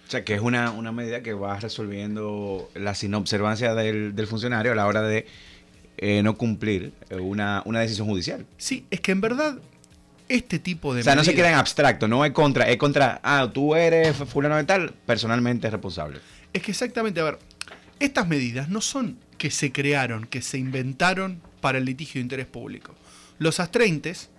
O 0.08 0.10
sea, 0.10 0.26
que 0.26 0.34
es 0.34 0.42
una, 0.42 0.72
una 0.72 0.92
medida 0.92 1.22
que 1.22 1.34
va 1.34 1.60
resolviendo 1.60 2.72
la 2.74 2.96
sinobservancia 2.96 3.76
del, 3.76 4.16
del 4.16 4.26
funcionario 4.26 4.72
a 4.72 4.76
la 4.76 4.88
hora 4.88 5.04
de 5.04 5.28
eh, 5.98 6.24
no 6.24 6.36
cumplir 6.38 6.94
eh, 7.12 7.18
una, 7.18 7.62
una 7.66 7.82
decisión 7.82 8.08
judicial. 8.08 8.48
Sí, 8.58 8.88
es 8.90 9.00
que 9.00 9.12
en 9.12 9.22
verdad 9.22 9.60
este 10.28 10.58
tipo 10.58 10.96
de 10.96 11.02
O 11.02 11.04
sea, 11.04 11.14
no 11.14 11.24
se 11.24 11.36
queda 11.36 11.50
en 11.50 11.56
abstracto, 11.58 12.08
no 12.08 12.26
es 12.26 12.32
contra, 12.32 12.68
es 12.68 12.78
contra, 12.78 13.22
ah, 13.22 13.52
tú 13.54 13.76
eres 13.76 14.18
fulano 14.18 14.56
de 14.56 14.64
tal, 14.64 14.92
personalmente 15.06 15.68
es 15.68 15.72
responsable. 15.72 16.18
Es 16.52 16.64
que 16.64 16.72
exactamente, 16.72 17.20
a 17.20 17.26
ver, 17.26 17.38
estas 18.00 18.28
medidas 18.28 18.70
no 18.70 18.82
son 18.82 19.20
que 19.38 19.52
se 19.52 19.72
crearon, 19.72 20.26
que 20.26 20.42
se 20.42 20.58
inventaron 20.58 21.44
para 21.62 21.78
el 21.78 21.86
litigio 21.86 22.18
de 22.18 22.24
interés 22.24 22.48
público. 22.48 22.96
Los 23.40 23.60
astreintes 23.60 24.30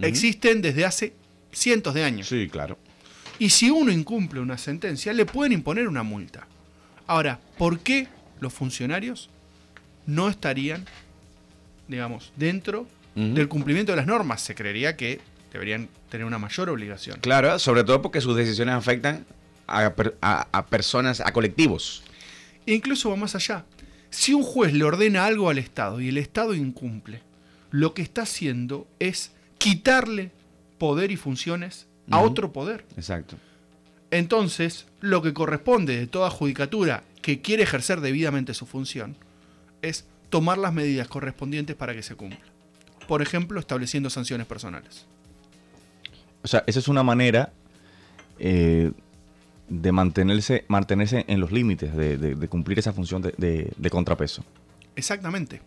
existen 0.00 0.62
desde 0.62 0.84
hace 0.84 1.14
cientos 1.52 1.94
de 1.94 2.04
años. 2.04 2.28
Sí, 2.28 2.48
claro. 2.48 2.78
Y 3.38 3.50
si 3.50 3.70
uno 3.70 3.92
incumple 3.92 4.40
una 4.40 4.56
sentencia, 4.58 5.12
le 5.12 5.26
pueden 5.26 5.52
imponer 5.52 5.88
una 5.88 6.02
multa. 6.02 6.46
Ahora, 7.06 7.38
¿por 7.58 7.80
qué 7.80 8.08
los 8.40 8.52
funcionarios 8.52 9.28
no 10.06 10.28
estarían, 10.28 10.84
digamos, 11.88 12.32
dentro 12.36 12.86
del 13.14 13.48
cumplimiento 13.48 13.92
de 13.92 13.96
las 13.96 14.06
normas? 14.06 14.42
Se 14.42 14.54
creería 14.54 14.96
que 14.96 15.20
deberían 15.52 15.88
tener 16.10 16.26
una 16.26 16.38
mayor 16.38 16.68
obligación. 16.70 17.18
Claro, 17.20 17.58
sobre 17.58 17.84
todo 17.84 18.02
porque 18.02 18.20
sus 18.20 18.36
decisiones 18.36 18.74
afectan 18.74 19.24
a- 19.66 19.92
a 20.52 20.66
personas, 20.66 21.20
a 21.20 21.32
colectivos. 21.32 22.02
E 22.66 22.74
incluso 22.74 23.10
va 23.10 23.16
más 23.16 23.34
allá. 23.34 23.64
Si 24.10 24.32
un 24.34 24.42
juez 24.42 24.72
le 24.72 24.84
ordena 24.84 25.24
algo 25.26 25.50
al 25.50 25.58
Estado 25.58 26.00
y 26.00 26.08
el 26.08 26.18
Estado 26.18 26.54
incumple, 26.54 27.22
lo 27.78 27.92
que 27.94 28.02
está 28.02 28.22
haciendo 28.22 28.86
es 28.98 29.32
quitarle 29.58 30.30
poder 30.78 31.10
y 31.10 31.16
funciones 31.16 31.86
a 32.10 32.20
otro 32.20 32.52
poder. 32.52 32.84
Exacto. 32.96 33.36
Entonces, 34.10 34.86
lo 35.00 35.20
que 35.22 35.34
corresponde 35.34 35.96
de 35.96 36.06
toda 36.06 36.30
judicatura 36.30 37.02
que 37.22 37.40
quiere 37.42 37.64
ejercer 37.64 38.00
debidamente 38.00 38.54
su 38.54 38.64
función 38.66 39.16
es 39.82 40.04
tomar 40.30 40.58
las 40.58 40.72
medidas 40.72 41.08
correspondientes 41.08 41.76
para 41.76 41.94
que 41.94 42.02
se 42.02 42.14
cumpla. 42.14 42.38
por 43.08 43.22
ejemplo, 43.22 43.60
estableciendo 43.60 44.10
sanciones 44.10 44.46
personales. 44.48 45.06
O 46.42 46.48
sea, 46.48 46.64
esa 46.66 46.78
es 46.80 46.88
una 46.88 47.02
manera 47.04 47.52
eh, 48.40 48.90
de 49.68 49.92
mantenerse, 49.92 50.64
mantenerse 50.68 51.24
en 51.28 51.38
los 51.40 51.52
límites, 51.52 51.94
de, 51.96 52.18
de- 52.18 52.34
de 52.34 52.48
cumplir 52.48 52.78
esa 52.80 52.92
función 52.92 53.22
de, 53.22 53.32
de- 53.38 53.72
de 53.76 53.90
contrapeso. 53.90 54.44
Exactamente. 54.96 55.60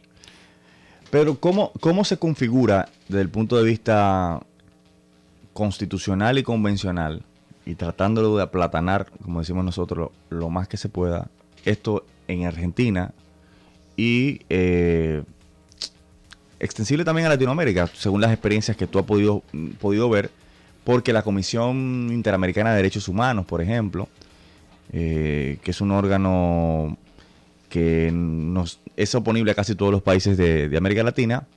Pero 1.12 1.40
¿cómo, 1.40 1.72
¿cómo 1.80 2.04
se 2.04 2.18
configura 2.18 2.90
desde 3.08 3.22
el 3.22 3.30
punto 3.30 3.58
de 3.58 3.64
vista 3.64 4.42
constitucional 5.54 6.38
y 6.38 6.44
convencional, 6.44 7.24
y 7.66 7.76
tratándolo 7.76 8.38
de 8.38 8.44
aplatanar, 8.44 9.12
como 9.24 9.40
decimos 9.40 9.66
nosotros, 9.66 10.12
lo, 10.30 10.50
más 10.50 10.68
que 10.68 10.78
se 10.78 10.88
pueda, 10.90 11.28
esto 11.66 12.06
en 12.28 12.46
Argentina 12.46 13.12
y 13.98 14.42
eh, 14.50 15.24
extensible 16.60 17.04
también 17.04 17.26
a 17.28 17.30
Latinoamérica, 17.30 17.88
según 17.88 18.22
las 18.22 18.32
experiencias 18.32 18.78
que 18.78 18.88
tú 18.88 19.00
has 19.00 19.06
podido, 19.06 19.44
podido 19.82 20.10
ver, 20.10 20.32
porque 20.84 21.12
la 21.12 21.24
Comisión 21.24 22.10
Interamericana 22.12 22.70
de 22.72 22.78
Derechos 22.78 23.08
Humanos, 23.08 23.46
por 23.46 23.62
ejemplo, 23.62 24.08
eh, 24.94 25.60
que 25.62 25.72
es 25.72 25.82
un 25.82 25.92
órgano 25.92 26.98
que 27.70 28.12
nos, 28.12 28.82
es 28.98 29.14
oponible 29.16 29.52
a 29.52 29.56
casi 29.56 29.76
todos 29.76 29.92
los 29.92 30.02
países 30.02 30.38
de, 30.38 30.76
América 30.76 31.04
Latina, 31.04 31.48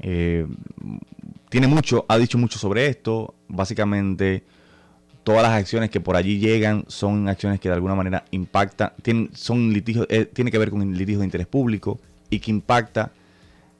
eh, 0.00 0.46
tiene 1.48 1.66
mucho, 1.66 2.06
ha 2.08 2.16
dicho 2.16 2.38
mucho 2.38 2.58
sobre 2.58 2.86
esto. 2.86 3.34
Básicamente, 3.48 4.44
todas 5.24 5.42
las 5.42 5.52
acciones 5.52 5.90
que 5.90 6.00
por 6.00 6.16
allí 6.16 6.38
llegan 6.38 6.84
son 6.88 7.28
acciones 7.28 7.60
que 7.60 7.68
de 7.68 7.74
alguna 7.74 7.94
manera 7.94 8.24
impactan, 8.30 8.92
tienen, 9.02 9.30
son 9.34 9.72
litigios, 9.72 10.06
eh, 10.08 10.24
tiene 10.24 10.50
que 10.50 10.58
ver 10.58 10.70
con 10.70 10.80
litigios 10.92 11.20
de 11.20 11.26
interés 11.26 11.46
público 11.46 12.00
y 12.30 12.40
que 12.40 12.50
impacta 12.50 13.12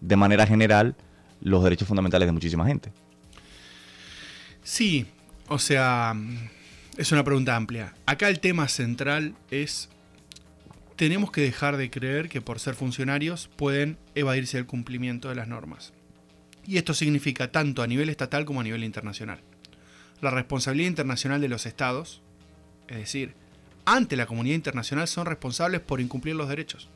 de 0.00 0.16
manera 0.16 0.46
general 0.46 0.94
los 1.40 1.64
derechos 1.64 1.88
fundamentales 1.88 2.26
de 2.28 2.32
muchísima 2.32 2.66
gente. 2.66 2.92
Sí, 4.62 5.06
o 5.48 5.58
sea, 5.58 6.14
es 6.96 7.12
una 7.12 7.24
pregunta 7.24 7.56
amplia. 7.56 7.94
Acá 8.06 8.28
el 8.28 8.40
tema 8.40 8.68
central 8.68 9.34
es, 9.50 9.88
tenemos 11.02 11.32
que 11.32 11.40
dejar 11.40 11.78
de 11.78 11.90
creer 11.90 12.28
que 12.28 12.40
por 12.40 12.60
ser 12.60 12.76
funcionarios 12.76 13.50
pueden 13.56 13.98
evadirse 14.14 14.58
del 14.58 14.66
cumplimiento 14.66 15.28
de 15.28 15.34
las 15.34 15.48
normas. 15.48 15.92
Y 16.64 16.76
esto 16.76 16.94
significa 16.94 17.50
tanto 17.50 17.82
a 17.82 17.88
nivel 17.88 18.08
estatal 18.08 18.44
como 18.44 18.60
a 18.60 18.62
nivel 18.62 18.84
internacional. 18.84 19.40
La 20.20 20.30
responsabilidad 20.30 20.86
internacional 20.86 21.40
de 21.40 21.48
los 21.48 21.66
estados, 21.66 22.22
es 22.86 22.98
decir, 22.98 23.34
ante 23.84 24.14
la 24.14 24.26
comunidad 24.26 24.54
internacional 24.54 25.08
son 25.08 25.26
responsables 25.26 25.80
por 25.80 26.00
incumplir 26.00 26.36
los 26.36 26.48
derechos. 26.48 26.88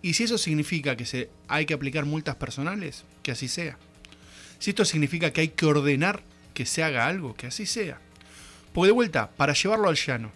Y 0.00 0.14
si 0.14 0.24
eso 0.24 0.38
significa 0.38 0.96
que 0.96 1.04
se, 1.04 1.28
hay 1.48 1.66
que 1.66 1.74
aplicar 1.74 2.06
multas 2.06 2.36
personales, 2.36 3.04
que 3.22 3.32
así 3.32 3.46
sea. 3.46 3.76
Si 4.58 4.70
esto 4.70 4.86
significa 4.86 5.34
que 5.34 5.42
hay 5.42 5.48
que 5.48 5.66
ordenar 5.66 6.22
que 6.54 6.64
se 6.64 6.82
haga 6.82 7.06
algo, 7.08 7.34
que 7.34 7.48
así 7.48 7.66
sea. 7.66 8.00
Porque 8.72 8.86
de 8.86 8.92
vuelta, 8.92 9.32
para 9.32 9.52
llevarlo 9.52 9.90
al 9.90 9.96
llano, 9.96 10.32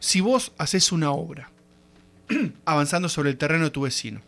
si 0.00 0.20
vos 0.20 0.52
haces 0.58 0.92
una 0.92 1.12
obra 1.12 1.50
avanzando 2.64 3.08
sobre 3.08 3.30
el 3.30 3.36
terreno 3.36 3.64
de 3.64 3.70
tu 3.70 3.82
vecino 3.82 4.20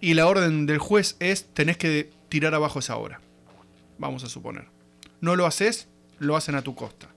y 0.00 0.14
la 0.14 0.26
orden 0.26 0.66
del 0.66 0.78
juez 0.78 1.16
es 1.18 1.46
tenés 1.52 1.76
que 1.76 2.10
tirar 2.28 2.54
abajo 2.54 2.78
esa 2.78 2.96
obra, 2.96 3.20
vamos 3.98 4.24
a 4.24 4.28
suponer. 4.28 4.66
No 5.20 5.34
lo 5.34 5.46
haces, 5.46 5.88
lo 6.18 6.36
hacen 6.36 6.54
a 6.54 6.62
tu 6.62 6.74
costa. 6.74 7.08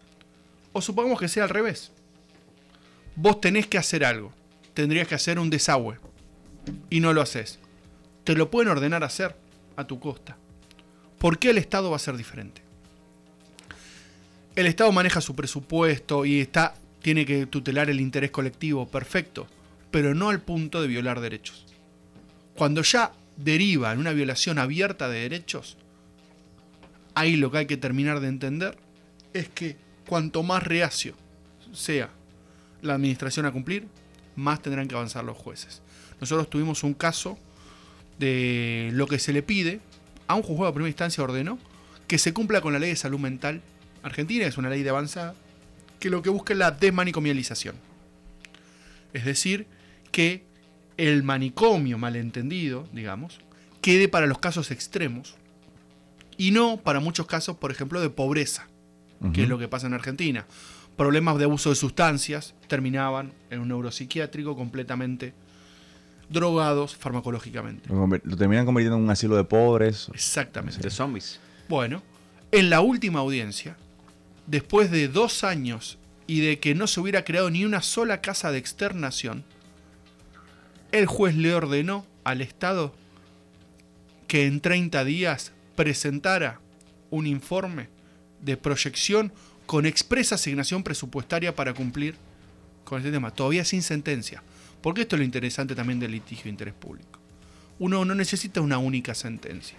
O 0.74 0.82
supongamos 0.82 1.20
que 1.20 1.28
sea 1.28 1.44
al 1.44 1.50
revés. 1.50 1.92
Vos 3.16 3.42
tenés 3.42 3.68
que 3.68 3.78
hacer 3.78 4.04
algo. 4.04 4.32
Tendrías 4.74 5.08
que 5.08 5.16
hacer 5.16 5.38
un 5.38 5.50
desagüe. 5.50 6.00
Y 6.90 7.02
no 7.02 7.14
lo 7.14 7.22
haces. 7.22 7.60
Te 8.24 8.34
lo 8.34 8.50
pueden 8.50 8.72
ordenar 8.72 9.04
hacer 9.04 9.36
a 9.76 9.86
tu 9.86 10.00
costa. 10.00 10.38
¿Por 11.20 11.38
qué 11.38 11.52
el 11.52 11.58
Estado 11.58 11.92
va 11.92 11.98
a 11.98 12.00
ser 12.00 12.18
diferente? 12.18 12.62
El 14.56 14.66
Estado 14.66 14.92
maneja 14.92 15.22
su 15.22 15.36
presupuesto 15.36 16.26
y 16.26 16.42
está, 16.42 16.74
tiene 17.02 17.26
que 17.26 17.46
tutelar 17.46 17.90
el 17.90 18.02
interés 18.02 18.32
colectivo, 18.32 18.88
perfecto, 18.88 19.48
pero 19.92 20.16
no 20.16 20.30
al 20.30 20.42
punto 20.42 20.82
de 20.82 20.88
violar 20.88 21.20
derechos. 21.20 21.66
Cuando 22.56 22.82
ya 22.82 23.12
deriva 23.38 23.92
en 23.92 24.00
una 24.00 24.14
violación 24.14 24.58
abierta 24.58 25.10
de 25.10 25.20
derechos, 25.20 25.78
ahí 27.16 27.36
lo 27.36 27.52
que 27.52 27.60
hay 27.60 27.66
que 27.66 27.78
terminar 27.78 28.20
de 28.20 28.28
entender 28.28 28.78
es 29.34 29.50
que 29.50 29.78
cuanto 30.08 30.44
más 30.44 30.64
reacio 30.64 31.16
sea 31.74 32.10
la 32.82 32.96
administración 32.96 33.46
a 33.46 33.52
cumplir, 33.52 33.88
más 34.36 34.62
tendrán 34.62 34.88
que 34.88 34.96
avanzar 34.96 35.24
los 35.24 35.38
jueces. 35.38 35.82
Nosotros 36.20 36.50
tuvimos 36.50 36.84
un 36.84 36.94
caso 36.94 37.38
de 38.20 38.90
lo 38.94 39.08
que 39.08 39.20
se 39.20 39.34
le 39.34 39.44
pide 39.44 39.80
a 40.28 40.36
un 40.36 40.44
juzgado 40.44 40.68
de 40.68 40.74
primera 40.74 40.90
instancia 40.90 41.24
ordenó 41.24 41.58
que 42.08 42.18
se 42.18 42.34
cumpla 42.34 42.62
con 42.62 42.74
la 42.74 42.80
ley 42.80 42.90
de 42.90 42.96
salud 42.96 43.20
mental 43.20 43.62
argentina, 44.04 44.46
es 44.46 44.58
una 44.58 44.70
ley 44.70 44.84
de 44.84 44.90
avanzada, 44.90 45.36
que 46.00 46.10
lo 46.10 46.22
que 46.22 46.30
busca 46.30 46.54
es 46.54 46.60
la 46.60 46.72
desmanicomialización. 46.72 47.76
Es 49.14 49.26
decir, 49.26 49.68
que 50.12 50.46
el 50.98 51.24
manicomio 51.24 51.98
malentendido, 51.98 52.88
digamos, 52.94 53.40
quede 53.82 54.08
para 54.08 54.28
los 54.28 54.40
casos 54.40 54.72
extremos 54.72 55.36
y 56.38 56.52
no 56.52 56.78
para 56.78 57.00
muchos 57.00 57.26
casos, 57.26 57.58
por 57.58 57.72
ejemplo, 57.72 58.02
de 58.02 58.10
pobreza, 58.10 58.68
que 59.34 59.44
es 59.44 59.50
lo 59.50 59.58
que 59.58 59.68
pasa 59.68 59.88
en 59.88 59.94
Argentina. 59.94 60.46
Problemas 60.98 61.38
de 61.38 61.46
abuso 61.46 61.70
de 61.70 61.76
sustancias 61.76 62.54
terminaban 62.68 63.34
en 63.50 63.60
un 63.60 63.70
neuropsiquiátrico 63.70 64.56
completamente 64.56 65.34
drogados 66.30 66.96
farmacológicamente. 66.96 67.90
Lo, 67.90 68.08
lo 68.08 68.38
terminan 68.38 68.66
convirtiendo 68.66 68.98
en 68.98 69.04
un 69.04 69.10
asilo 69.10 69.36
de 69.36 69.44
pobres. 69.44 70.10
Exactamente. 70.14 70.80
De 70.80 70.90
zombies. 70.90 71.40
Bueno, 71.68 72.02
en 72.52 72.70
la 72.70 72.82
última 72.82 73.20
audiencia, 73.20 73.78
después 74.48 74.92
de 74.92 75.08
dos 75.08 75.44
años 75.44 75.98
y 76.28 76.40
de 76.42 76.60
que 76.60 76.76
no 76.76 76.88
se 76.88 77.00
hubiera 77.00 77.24
creado 77.24 77.50
ni 77.50 77.66
una 77.66 77.82
sola 77.82 78.22
casa 78.22 78.52
de 78.52 78.58
externación, 78.58 79.44
el 80.92 81.06
juez 81.06 81.36
le 81.36 81.54
ordenó 81.54 82.06
al 82.24 82.42
Estado 82.42 82.94
que 84.28 84.46
en 84.46 84.62
30 84.62 85.04
días 85.06 85.52
presentara 85.76 86.60
un 87.10 87.28
informe 87.28 87.90
de 88.42 88.58
proyección 88.58 89.34
con 89.66 89.86
expresa 89.86 90.36
asignación 90.36 90.84
presupuestaria 90.84 91.56
para 91.56 91.74
cumplir 91.74 92.16
con 92.84 93.00
este 93.00 93.12
tema, 93.12 93.32
todavía 93.32 93.64
sin 93.64 93.84
sentencia. 93.84 94.44
Porque 94.82 95.02
esto 95.02 95.16
es 95.16 95.20
lo 95.20 95.26
interesante 95.26 95.76
también 95.76 96.00
del 96.00 96.12
litigio 96.12 96.46
de 96.46 96.50
interés 96.50 96.74
público. 96.74 97.20
Uno 97.80 98.04
no 98.04 98.16
necesita 98.16 98.62
una 98.62 98.78
única 98.78 99.16
sentencia. 99.16 99.78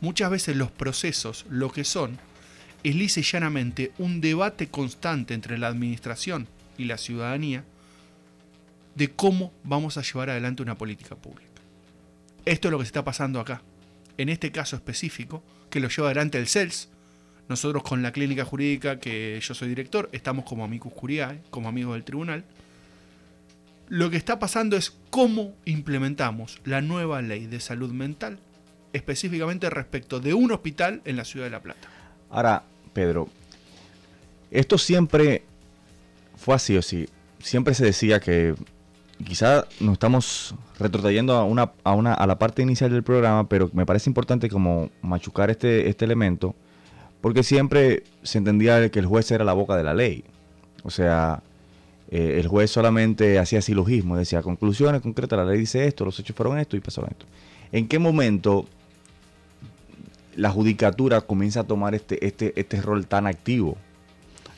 Muchas 0.00 0.30
veces 0.30 0.56
los 0.56 0.70
procesos 0.70 1.46
lo 1.48 1.70
que 1.70 1.84
son 1.84 2.18
es 2.82 2.94
lisa 2.94 3.20
llanamente 3.20 3.92
un 3.98 4.20
debate 4.20 4.68
constante 4.68 5.34
entre 5.34 5.58
la 5.58 5.68
administración 5.68 6.46
y 6.76 6.84
la 6.84 6.98
ciudadanía 6.98 7.64
de 8.96 9.12
cómo 9.12 9.52
vamos 9.62 9.98
a 9.98 10.02
llevar 10.02 10.30
adelante 10.30 10.62
una 10.62 10.76
política 10.76 11.14
pública. 11.14 11.60
Esto 12.46 12.68
es 12.68 12.72
lo 12.72 12.78
que 12.78 12.84
se 12.84 12.88
está 12.88 13.04
pasando 13.04 13.38
acá. 13.38 13.62
En 14.16 14.30
este 14.30 14.50
caso 14.50 14.74
específico, 14.74 15.42
que 15.68 15.80
lo 15.80 15.88
lleva 15.88 16.08
adelante 16.08 16.38
el 16.38 16.48
CELS, 16.48 16.88
nosotros 17.48 17.82
con 17.82 18.02
la 18.02 18.10
clínica 18.12 18.44
jurídica 18.44 18.98
que 18.98 19.38
yo 19.40 19.54
soy 19.54 19.68
director, 19.68 20.08
estamos 20.12 20.46
como 20.46 20.68
curiae, 20.80 21.42
como 21.50 21.68
amigos 21.68 21.94
del 21.94 22.04
tribunal. 22.04 22.44
Lo 23.88 24.10
que 24.10 24.16
está 24.16 24.38
pasando 24.38 24.76
es 24.76 24.96
cómo 25.10 25.54
implementamos 25.66 26.60
la 26.64 26.80
nueva 26.80 27.20
ley 27.20 27.46
de 27.46 27.60
salud 27.60 27.92
mental, 27.92 28.38
específicamente 28.94 29.68
respecto 29.68 30.20
de 30.20 30.32
un 30.32 30.52
hospital 30.52 31.02
en 31.04 31.16
la 31.16 31.24
ciudad 31.24 31.46
de 31.46 31.50
La 31.50 31.60
Plata. 31.60 31.88
Ahora, 32.30 32.64
Pedro, 32.94 33.28
esto 34.50 34.78
siempre 34.78 35.44
fue 36.36 36.54
así 36.54 36.76
o 36.76 36.82
sí. 36.82 37.06
Siempre 37.38 37.74
se 37.74 37.84
decía 37.84 38.18
que 38.18 38.54
quizá 39.24 39.66
nos 39.80 39.94
estamos 39.94 40.54
retrotrayendo 40.78 41.34
a 41.34 41.44
una, 41.44 41.72
a 41.84 41.94
una 41.94 42.14
a 42.14 42.26
la 42.26 42.38
parte 42.38 42.62
inicial 42.62 42.90
del 42.90 43.02
programa, 43.02 43.48
pero 43.48 43.70
me 43.72 43.86
parece 43.86 44.10
importante 44.10 44.48
como 44.48 44.90
machucar 45.02 45.50
este, 45.50 45.88
este 45.88 46.04
elemento, 46.04 46.54
porque 47.20 47.42
siempre 47.42 48.04
se 48.22 48.38
entendía 48.38 48.90
que 48.90 48.98
el 48.98 49.06
juez 49.06 49.30
era 49.30 49.44
la 49.44 49.52
boca 49.54 49.76
de 49.76 49.84
la 49.84 49.94
ley. 49.94 50.24
O 50.84 50.90
sea, 50.90 51.42
eh, 52.10 52.36
el 52.38 52.46
juez 52.46 52.70
solamente 52.70 53.38
hacía 53.38 53.60
silogismo, 53.62 54.16
decía 54.16 54.42
conclusiones 54.42 55.00
concretas, 55.00 55.38
la 55.38 55.44
ley 55.44 55.58
dice 55.58 55.86
esto, 55.86 56.04
los 56.04 56.18
hechos 56.20 56.36
fueron 56.36 56.58
esto 56.58 56.76
y 56.76 56.80
pasaron 56.80 57.10
esto. 57.10 57.26
¿En 57.72 57.88
qué 57.88 57.98
momento 57.98 58.66
la 60.36 60.50
judicatura 60.50 61.22
comienza 61.22 61.60
a 61.60 61.64
tomar 61.64 61.94
este, 61.94 62.24
este, 62.24 62.52
este 62.54 62.80
rol 62.82 63.06
tan 63.06 63.26
activo? 63.26 63.76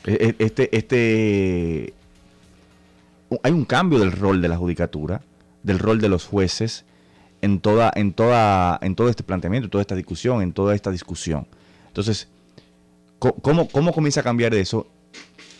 E- 0.05 0.35
e- 0.37 0.43
Este, 0.43 0.75
este, 0.77 1.93
hay 3.43 3.51
un 3.51 3.65
cambio 3.65 3.99
del 3.99 4.11
rol 4.11 4.41
de 4.41 4.47
la 4.47 4.57
judicatura, 4.57 5.21
del 5.63 5.79
rol 5.79 6.01
de 6.01 6.09
los 6.09 6.25
jueces 6.25 6.85
en 7.41 7.59
toda, 7.59 7.91
en 7.95 8.13
toda, 8.13 8.79
en 8.81 8.95
todo 8.95 9.09
este 9.09 9.23
planteamiento, 9.23 9.65
en 9.65 9.71
toda 9.71 9.81
esta 9.81 9.95
discusión, 9.95 10.41
en 10.41 10.53
toda 10.53 10.75
esta 10.75 10.91
discusión. 10.91 11.47
Entonces, 11.87 12.27
¿cómo, 13.19 13.67
cómo 13.67 13.93
comienza 13.93 14.21
a 14.21 14.23
cambiar 14.23 14.53
eso? 14.53 14.87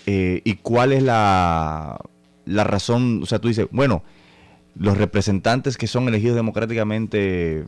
Eh, 0.05 0.41
¿Y 0.43 0.55
cuál 0.55 0.93
es 0.93 1.03
la, 1.03 1.99
la 2.45 2.63
razón? 2.63 3.21
O 3.23 3.25
sea, 3.25 3.39
tú 3.39 3.47
dices, 3.47 3.67
bueno, 3.71 4.03
los 4.75 4.97
representantes 4.97 5.77
que 5.77 5.87
son 5.87 6.07
elegidos 6.07 6.35
democráticamente 6.35 7.65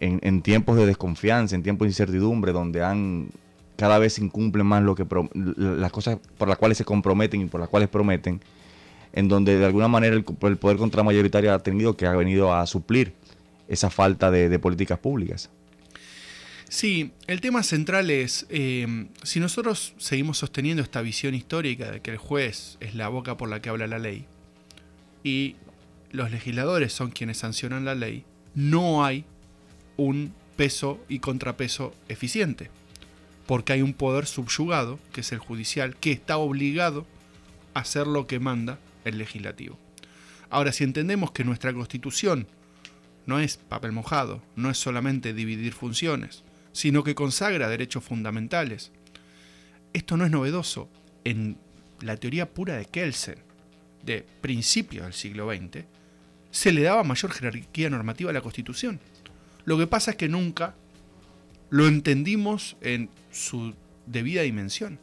en, 0.00 0.42
tiempos 0.42 0.76
de 0.76 0.86
desconfianza, 0.86 1.54
en 1.54 1.62
tiempos 1.62 1.86
de 1.86 1.90
incertidumbre, 1.90 2.52
donde 2.52 2.82
han 2.82 3.28
cada 3.76 3.98
vez 3.98 4.18
incumplen 4.18 4.66
más 4.66 4.82
lo 4.82 4.94
que 4.94 5.06
las 5.56 5.90
cosas 5.92 6.18
por 6.36 6.48
las 6.48 6.58
cuales 6.58 6.78
se 6.78 6.84
comprometen 6.84 7.40
y 7.40 7.44
por 7.46 7.60
las 7.60 7.68
cuales 7.68 7.88
prometen, 7.88 8.40
en 9.12 9.28
donde 9.28 9.58
de 9.58 9.66
alguna 9.66 9.88
manera 9.88 10.14
el, 10.14 10.24
el 10.42 10.56
poder 10.56 10.76
contramayoritario 10.76 11.52
ha 11.52 11.58
tenido 11.58 11.96
que 11.96 12.06
ha 12.06 12.12
venido 12.12 12.54
a 12.54 12.66
suplir 12.66 13.14
esa 13.68 13.90
falta 13.90 14.30
de, 14.30 14.58
políticas 14.58 14.98
públicas. 14.98 15.50
Sí, 16.68 17.12
el 17.26 17.40
tema 17.40 17.62
central 17.62 18.10
es, 18.10 18.46
eh, 18.48 19.06
si 19.22 19.40
nosotros 19.40 19.94
seguimos 19.98 20.38
sosteniendo 20.38 20.82
esta 20.82 21.02
visión 21.02 21.34
histórica 21.34 21.90
de 21.90 22.00
que 22.00 22.10
el 22.10 22.16
juez 22.16 22.76
es 22.80 22.94
la 22.94 23.08
boca 23.08 23.36
por 23.36 23.48
la 23.48 23.60
que 23.60 23.68
habla 23.68 23.86
la 23.86 23.98
ley 23.98 24.26
y 25.22 25.56
los 26.12 26.30
legisladores 26.30 26.92
son 26.92 27.10
quienes 27.10 27.38
sancionan 27.38 27.84
la 27.84 27.94
ley, 27.94 28.24
no 28.54 29.04
hay 29.04 29.24
un 29.96 30.34
peso 30.56 31.00
y 31.08 31.18
contrapeso 31.18 31.94
eficiente, 32.08 32.70
porque 33.46 33.74
hay 33.74 33.82
un 33.82 33.94
poder 33.94 34.26
subyugado, 34.26 34.98
que 35.12 35.22
es 35.22 35.32
el 35.32 35.38
judicial, 35.38 35.96
que 35.96 36.12
está 36.12 36.36
obligado 36.36 37.06
a 37.74 37.80
hacer 37.80 38.06
lo 38.06 38.26
que 38.26 38.38
manda 38.38 38.78
el 39.04 39.18
legislativo. 39.18 39.78
Ahora, 40.50 40.72
si 40.72 40.84
entendemos 40.84 41.32
que 41.32 41.44
nuestra 41.44 41.72
constitución 41.72 42.46
no 43.26 43.38
es 43.38 43.56
papel 43.56 43.92
mojado, 43.92 44.42
no 44.56 44.70
es 44.70 44.78
solamente 44.78 45.32
dividir 45.32 45.72
funciones, 45.72 46.42
sino 46.72 47.04
que 47.04 47.14
consagra 47.14 47.68
derechos 47.68 48.04
fundamentales. 48.04 48.90
Esto 49.92 50.16
no 50.16 50.24
es 50.24 50.30
novedoso. 50.30 50.88
En 51.24 51.56
la 52.00 52.16
teoría 52.16 52.50
pura 52.50 52.76
de 52.76 52.84
Kelsen, 52.84 53.38
de 54.04 54.26
principios 54.40 55.04
del 55.04 55.14
siglo 55.14 55.48
XX, 55.50 55.84
se 56.50 56.72
le 56.72 56.82
daba 56.82 57.04
mayor 57.04 57.32
jerarquía 57.32 57.90
normativa 57.90 58.30
a 58.30 58.34
la 58.34 58.40
Constitución. 58.40 59.00
Lo 59.64 59.78
que 59.78 59.86
pasa 59.86 60.12
es 60.12 60.16
que 60.16 60.28
nunca 60.28 60.74
lo 61.70 61.86
entendimos 61.86 62.76
en 62.80 63.08
su 63.30 63.74
debida 64.06 64.42
dimensión. 64.42 64.98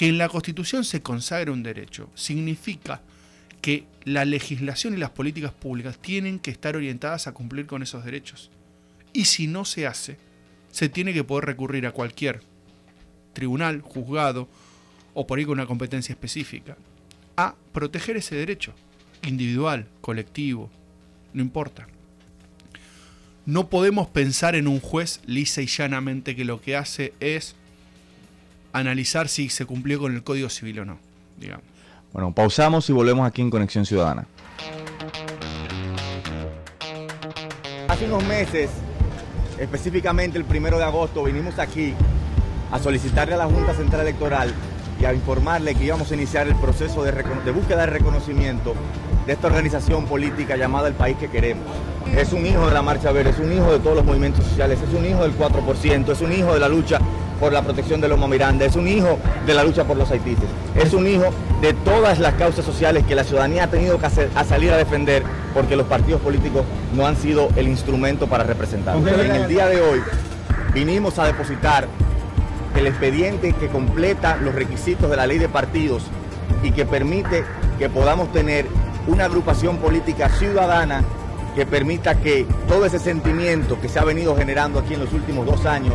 Que 0.00 0.08
en 0.08 0.16
la 0.16 0.30
Constitución 0.30 0.86
se 0.86 1.02
consagre 1.02 1.50
un 1.50 1.62
derecho 1.62 2.08
significa 2.14 3.02
que 3.60 3.84
la 4.04 4.24
legislación 4.24 4.94
y 4.94 4.96
las 4.96 5.10
políticas 5.10 5.52
públicas 5.52 5.98
tienen 5.98 6.38
que 6.38 6.50
estar 6.50 6.74
orientadas 6.74 7.26
a 7.26 7.34
cumplir 7.34 7.66
con 7.66 7.82
esos 7.82 8.02
derechos. 8.02 8.50
Y 9.12 9.26
si 9.26 9.46
no 9.46 9.66
se 9.66 9.86
hace, 9.86 10.16
se 10.70 10.88
tiene 10.88 11.12
que 11.12 11.22
poder 11.22 11.44
recurrir 11.44 11.86
a 11.86 11.92
cualquier 11.92 12.40
tribunal, 13.34 13.82
juzgado 13.82 14.48
o 15.12 15.26
por 15.26 15.38
ahí 15.38 15.44
con 15.44 15.58
una 15.58 15.66
competencia 15.66 16.14
específica 16.14 16.78
a 17.36 17.54
proteger 17.74 18.16
ese 18.16 18.36
derecho, 18.36 18.72
individual, 19.20 19.86
colectivo, 20.00 20.70
no 21.34 21.42
importa. 21.42 21.88
No 23.44 23.68
podemos 23.68 24.08
pensar 24.08 24.54
en 24.54 24.66
un 24.66 24.80
juez 24.80 25.20
lisa 25.26 25.60
y 25.60 25.66
llanamente 25.66 26.34
que 26.34 26.46
lo 26.46 26.58
que 26.62 26.74
hace 26.74 27.12
es 27.20 27.54
analizar 28.72 29.28
si 29.28 29.48
se 29.48 29.66
cumplió 29.66 29.98
con 29.98 30.14
el 30.14 30.22
Código 30.22 30.48
Civil 30.48 30.80
o 30.80 30.84
no, 30.84 30.98
digamos. 31.38 31.64
Bueno, 32.12 32.32
pausamos 32.32 32.88
y 32.90 32.92
volvemos 32.92 33.26
aquí 33.26 33.42
en 33.42 33.50
Conexión 33.50 33.86
Ciudadana. 33.86 34.26
Hace 37.88 38.06
unos 38.06 38.24
meses, 38.24 38.70
específicamente 39.58 40.38
el 40.38 40.44
primero 40.44 40.78
de 40.78 40.84
agosto, 40.84 41.22
vinimos 41.22 41.58
aquí 41.58 41.94
a 42.72 42.78
solicitarle 42.78 43.34
a 43.34 43.38
la 43.38 43.46
Junta 43.46 43.74
Central 43.74 44.02
Electoral 44.02 44.52
y 45.00 45.04
a 45.04 45.14
informarle 45.14 45.74
que 45.74 45.84
íbamos 45.84 46.10
a 46.10 46.14
iniciar 46.14 46.46
el 46.46 46.56
proceso 46.56 47.02
de, 47.02 47.12
de 47.12 47.50
búsqueda 47.52 47.80
de 47.80 47.86
reconocimiento 47.86 48.74
de 49.26 49.32
esta 49.32 49.46
organización 49.46 50.06
política 50.06 50.56
llamada 50.56 50.88
El 50.88 50.94
País 50.94 51.16
que 51.16 51.28
Queremos. 51.28 51.64
Es 52.16 52.32
un 52.32 52.44
hijo 52.44 52.66
de 52.66 52.74
la 52.74 52.82
Marcha 52.82 53.12
Verde, 53.12 53.30
es 53.30 53.38
un 53.38 53.52
hijo 53.52 53.72
de 53.72 53.78
todos 53.78 53.96
los 53.96 54.04
movimientos 54.04 54.44
sociales, 54.44 54.78
es 54.82 54.94
un 54.94 55.06
hijo 55.06 55.22
del 55.22 55.36
4%, 55.36 56.12
es 56.12 56.20
un 56.20 56.32
hijo 56.32 56.52
de 56.54 56.60
la 56.60 56.68
lucha 56.68 56.98
por 57.40 57.52
la 57.52 57.62
protección 57.62 58.00
de 58.02 58.08
Loma 58.08 58.28
Miranda, 58.28 58.66
es 58.66 58.76
un 58.76 58.86
hijo 58.86 59.18
de 59.46 59.54
la 59.54 59.64
lucha 59.64 59.84
por 59.84 59.96
los 59.96 60.10
haitíes, 60.10 60.38
es 60.76 60.92
un 60.92 61.06
hijo 61.08 61.24
de 61.62 61.72
todas 61.72 62.18
las 62.18 62.34
causas 62.34 62.64
sociales 62.64 63.04
que 63.08 63.14
la 63.14 63.24
ciudadanía 63.24 63.64
ha 63.64 63.68
tenido 63.68 63.98
que 63.98 64.06
hacer- 64.06 64.30
a 64.34 64.44
salir 64.44 64.70
a 64.72 64.76
defender 64.76 65.22
porque 65.54 65.74
los 65.74 65.86
partidos 65.86 66.20
políticos 66.20 66.62
no 66.94 67.06
han 67.06 67.16
sido 67.16 67.48
el 67.56 67.66
instrumento 67.66 68.26
para 68.26 68.44
representarlos. 68.44 69.04
En 69.24 69.30
el 69.42 69.48
día 69.48 69.66
de 69.66 69.80
hoy 69.80 70.00
vinimos 70.74 71.18
a 71.18 71.24
depositar 71.24 71.88
el 72.76 72.86
expediente 72.86 73.52
que 73.54 73.68
completa 73.68 74.36
los 74.36 74.54
requisitos 74.54 75.10
de 75.10 75.16
la 75.16 75.26
ley 75.26 75.38
de 75.38 75.48
partidos 75.48 76.04
y 76.62 76.70
que 76.72 76.84
permite 76.84 77.44
que 77.78 77.88
podamos 77.88 78.30
tener 78.32 78.66
una 79.06 79.24
agrupación 79.24 79.78
política 79.78 80.28
ciudadana 80.28 81.02
que 81.56 81.66
permita 81.66 82.14
que 82.14 82.46
todo 82.68 82.84
ese 82.86 82.98
sentimiento 83.00 83.80
que 83.80 83.88
se 83.88 83.98
ha 83.98 84.04
venido 84.04 84.36
generando 84.36 84.78
aquí 84.78 84.94
en 84.94 85.00
los 85.00 85.12
últimos 85.12 85.46
dos 85.46 85.66
años 85.66 85.94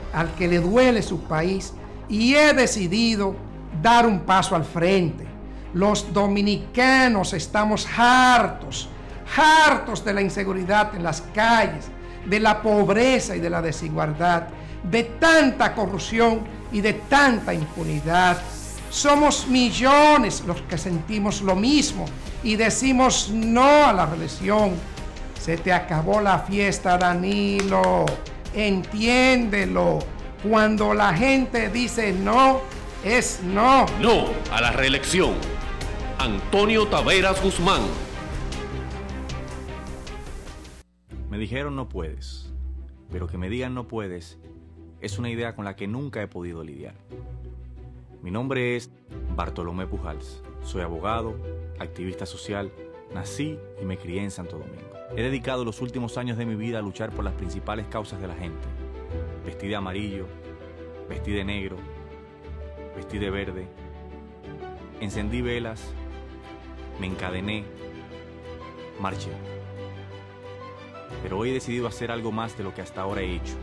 al 0.13 0.33
que 0.35 0.47
le 0.47 0.59
duele 0.59 1.01
su 1.01 1.21
país 1.21 1.73
y 2.09 2.35
he 2.35 2.53
decidido 2.53 3.35
dar 3.81 4.05
un 4.05 4.21
paso 4.21 4.55
al 4.55 4.65
frente. 4.65 5.25
Los 5.73 6.13
dominicanos 6.13 7.33
estamos 7.33 7.87
hartos, 7.97 8.89
hartos 9.35 10.03
de 10.03 10.13
la 10.13 10.21
inseguridad 10.21 10.93
en 10.95 11.03
las 11.03 11.21
calles, 11.33 11.85
de 12.25 12.39
la 12.39 12.61
pobreza 12.61 13.35
y 13.35 13.39
de 13.39 13.49
la 13.49 13.61
desigualdad, 13.61 14.47
de 14.83 15.03
tanta 15.03 15.73
corrupción 15.73 16.41
y 16.71 16.81
de 16.81 16.93
tanta 16.93 17.53
impunidad. 17.53 18.37
Somos 18.89 19.47
millones 19.47 20.43
los 20.45 20.61
que 20.63 20.77
sentimos 20.77 21.41
lo 21.41 21.55
mismo 21.55 22.05
y 22.43 22.57
decimos 22.57 23.31
no 23.33 23.85
a 23.85 23.93
la 23.93 24.05
reelección. 24.05 24.71
Se 25.39 25.57
te 25.57 25.71
acabó 25.71 26.19
la 26.19 26.39
fiesta, 26.39 26.97
Danilo. 26.97 28.05
Entiéndelo. 28.53 29.99
Cuando 30.43 30.93
la 30.93 31.13
gente 31.13 31.69
dice 31.69 32.13
no, 32.13 32.61
es 33.03 33.41
no. 33.43 33.85
No 34.01 34.25
a 34.51 34.61
la 34.61 34.71
reelección. 34.71 35.33
Antonio 36.17 36.87
Taveras 36.87 37.41
Guzmán. 37.41 37.81
Me 41.29 41.37
dijeron 41.37 41.75
no 41.75 41.87
puedes, 41.87 42.51
pero 43.09 43.27
que 43.27 43.37
me 43.37 43.49
digan 43.49 43.73
no 43.73 43.87
puedes 43.87 44.37
es 45.01 45.17
una 45.17 45.29
idea 45.29 45.55
con 45.55 45.65
la 45.65 45.75
que 45.75 45.87
nunca 45.87 46.21
he 46.21 46.27
podido 46.27 46.63
lidiar. 46.63 46.93
Mi 48.21 48.29
nombre 48.29 48.75
es 48.75 48.91
Bartolomé 49.35 49.87
Pujals. 49.87 50.43
Soy 50.63 50.83
abogado, 50.83 51.35
activista 51.79 52.27
social, 52.27 52.71
nací 53.13 53.57
y 53.81 53.85
me 53.85 53.97
crié 53.97 54.23
en 54.23 54.29
Santo 54.29 54.59
Domingo. 54.59 54.90
He 55.13 55.23
dedicado 55.23 55.65
los 55.65 55.81
últimos 55.81 56.17
años 56.17 56.37
de 56.37 56.45
mi 56.45 56.55
vida 56.55 56.79
a 56.79 56.81
luchar 56.81 57.11
por 57.11 57.25
las 57.25 57.33
principales 57.33 57.85
causas 57.87 58.21
de 58.21 58.29
la 58.29 58.35
gente. 58.35 58.65
Vestí 59.45 59.67
de 59.67 59.75
amarillo, 59.75 60.25
vestí 61.09 61.33
de 61.33 61.43
negro, 61.43 61.75
vestí 62.95 63.17
de 63.19 63.29
verde. 63.29 63.67
Encendí 65.01 65.41
velas, 65.41 65.81
me 66.97 67.07
encadené, 67.07 67.65
marché. 69.01 69.31
Pero 71.21 71.39
hoy 71.39 71.49
he 71.49 71.53
decidido 71.53 71.87
hacer 71.87 72.09
algo 72.09 72.31
más 72.31 72.57
de 72.57 72.63
lo 72.63 72.73
que 72.73 72.81
hasta 72.81 73.01
ahora 73.01 73.21
he 73.21 73.35
hecho. 73.35 73.55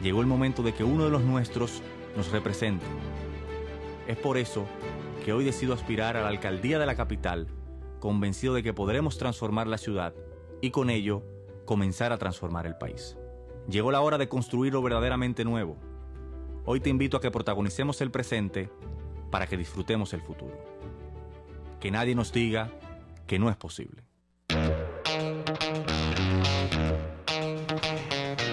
Llegó 0.00 0.20
el 0.20 0.26
momento 0.26 0.64
de 0.64 0.74
que 0.74 0.82
uno 0.82 1.04
de 1.04 1.10
los 1.10 1.22
nuestros 1.22 1.80
nos 2.16 2.32
represente. 2.32 2.84
Es 4.08 4.16
por 4.16 4.36
eso 4.36 4.66
que 5.24 5.32
hoy 5.32 5.44
decido 5.44 5.74
aspirar 5.74 6.16
a 6.16 6.22
la 6.22 6.28
alcaldía 6.28 6.80
de 6.80 6.86
la 6.86 6.96
capital, 6.96 7.46
convencido 8.00 8.52
de 8.54 8.64
que 8.64 8.74
podremos 8.74 9.16
transformar 9.16 9.68
la 9.68 9.78
ciudad 9.78 10.12
y 10.62 10.70
con 10.70 10.88
ello 10.88 11.22
comenzar 11.66 12.12
a 12.12 12.18
transformar 12.18 12.66
el 12.66 12.76
país. 12.76 13.18
Llegó 13.68 13.92
la 13.92 14.00
hora 14.00 14.16
de 14.16 14.28
construir 14.28 14.72
lo 14.72 14.80
verdaderamente 14.80 15.44
nuevo. 15.44 15.76
Hoy 16.64 16.80
te 16.80 16.88
invito 16.88 17.18
a 17.18 17.20
que 17.20 17.30
protagonicemos 17.30 18.00
el 18.00 18.10
presente 18.10 18.70
para 19.30 19.46
que 19.46 19.58
disfrutemos 19.58 20.14
el 20.14 20.22
futuro. 20.22 20.54
Que 21.80 21.90
nadie 21.90 22.14
nos 22.14 22.32
diga 22.32 22.70
que 23.26 23.38
no 23.38 23.50
es 23.50 23.56
posible. 23.56 24.02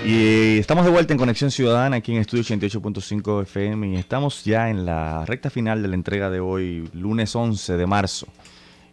Y 0.04 0.58
estamos 0.58 0.86
de 0.86 0.92
vuelta 0.92 1.14
en 1.14 1.20
Conexión 1.20 1.52
Ciudadana 1.52 1.98
aquí 1.98 2.14
en 2.14 2.22
Estudio 2.22 2.44
88.5 2.44 3.44
FM 3.44 3.90
y 3.90 3.96
estamos 3.98 4.44
ya 4.44 4.70
en 4.70 4.86
la 4.86 5.26
recta 5.26 5.52
final 5.52 5.84
de 5.84 5.90
la 5.90 5.96
entrega 5.96 6.32
de 6.32 6.40
hoy, 6.40 6.90
lunes 6.94 7.36
11 7.36 7.78
de 7.78 7.86
marzo. 7.86 8.28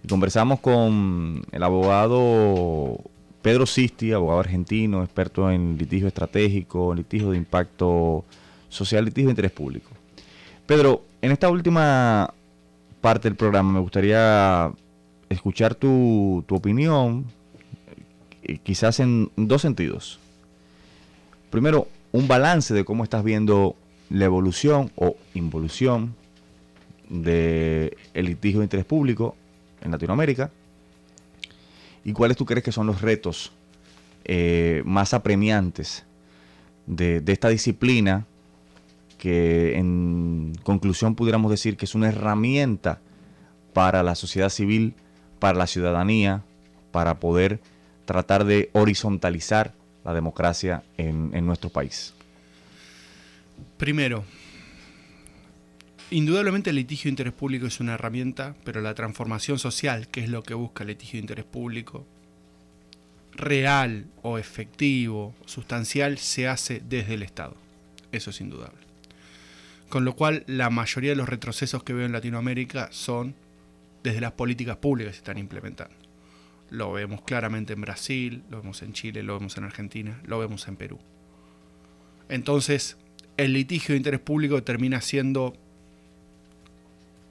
Y 0.06 0.08
conversamos 0.08 0.60
con 0.60 1.44
el 1.50 1.62
abogado 1.64 3.00
Pedro 3.42 3.66
Sisti, 3.66 4.12
abogado 4.12 4.38
argentino, 4.38 5.02
experto 5.02 5.50
en 5.50 5.76
litigio 5.76 6.06
estratégico, 6.06 6.94
litigio 6.94 7.32
de 7.32 7.38
impacto 7.38 8.24
social, 8.68 9.04
litigio 9.04 9.26
de 9.26 9.32
interés 9.32 9.50
público. 9.50 9.90
Pedro, 10.64 11.02
en 11.22 11.32
esta 11.32 11.48
última 11.50 12.32
parte 13.00 13.28
del 13.28 13.36
programa 13.36 13.72
me 13.72 13.80
gustaría 13.80 14.70
escuchar 15.28 15.74
tu, 15.74 16.44
tu 16.46 16.54
opinión, 16.54 17.24
eh, 18.44 18.58
quizás 18.62 19.00
en 19.00 19.32
dos 19.34 19.62
sentidos 19.62 20.20
primero, 21.50 21.88
un 22.12 22.28
balance 22.28 22.74
de 22.74 22.84
cómo 22.84 23.02
estás 23.02 23.24
viendo 23.24 23.74
la 24.10 24.26
evolución 24.26 24.92
o 24.94 25.16
involución 25.34 26.14
del 27.08 27.96
litigio 28.14 28.60
de 28.60 28.66
interés 28.66 28.84
público 28.84 29.34
en 29.82 29.90
Latinoamérica 29.90 30.50
y 32.04 32.12
cuáles 32.12 32.36
tú 32.36 32.44
crees 32.44 32.64
que 32.64 32.72
son 32.72 32.86
los 32.86 33.00
retos 33.00 33.52
eh, 34.24 34.82
más 34.84 35.14
apremiantes 35.14 36.04
de, 36.86 37.22
esta 37.26 37.48
disciplina 37.48 38.26
que 39.18 39.76
en 39.76 40.52
conclusión 40.62 41.14
pudiéramos 41.14 41.50
decir 41.50 41.76
que 41.76 41.84
es 41.84 41.94
una 41.94 42.08
herramienta 42.08 43.00
para 43.72 44.02
la 44.02 44.14
sociedad 44.14 44.48
civil, 44.48 44.94
para 45.38 45.58
la 45.58 45.66
ciudadanía, 45.66 46.42
para 46.92 47.18
poder 47.18 47.60
tratar 48.04 48.44
de 48.44 48.70
horizontalizar 48.72 49.74
la 50.04 50.14
democracia 50.14 50.84
en 50.96 51.44
nuestro 51.44 51.70
país? 51.70 52.14
Primero, 53.76 54.24
indudablemente 56.10 56.70
el 56.70 56.76
litigio 56.76 57.08
de 57.08 57.12
interés 57.12 57.32
público 57.32 57.66
es 57.66 57.80
una 57.80 57.94
herramienta, 57.94 58.54
pero 58.64 58.80
la 58.80 58.94
transformación 58.94 59.58
social, 59.58 60.08
que 60.08 60.20
es 60.20 60.28
lo 60.28 60.42
que 60.42 60.54
busca 60.54 60.84
el 60.84 60.88
litigio 60.88 61.18
de 61.18 61.22
interés 61.22 61.44
público, 61.44 62.06
real 63.32 64.06
o 64.22 64.38
efectivo, 64.38 65.34
sustancial, 65.44 66.18
se 66.18 66.48
hace 66.48 66.82
desde 66.88 67.14
el 67.14 67.22
Estado. 67.22 67.56
Eso 68.12 68.30
es 68.30 68.40
indudable. 68.40 68.78
Con 69.88 70.04
lo 70.04 70.16
cual, 70.16 70.44
la 70.46 70.70
mayoría 70.70 71.10
de 71.10 71.16
los 71.16 71.28
retrocesos 71.28 71.82
que 71.82 71.92
veo 71.92 72.06
en 72.06 72.12
Latinoamérica 72.12 72.88
son 72.90 73.34
desde 74.02 74.20
las 74.20 74.32
políticas 74.32 74.76
públicas 74.76 75.10
que 75.10 75.16
se 75.16 75.20
están 75.20 75.38
implementando. 75.38 75.94
Lo 76.70 76.92
vemos 76.92 77.22
claramente 77.22 77.74
en 77.74 77.80
Brasil, 77.80 78.42
lo 78.50 78.60
vemos 78.60 78.82
en 78.82 78.92
Chile, 78.92 79.22
lo 79.22 79.38
vemos 79.38 79.56
en 79.56 79.64
Argentina, 79.64 80.20
lo 80.24 80.38
vemos 80.38 80.66
en 80.66 80.76
Perú. 80.76 80.98
Entonces, 82.28 82.96
el 83.36 83.52
litigio 83.52 83.92
de 83.92 83.98
interés 83.98 84.20
público 84.20 84.62
termina 84.62 85.00
siendo 85.00 85.56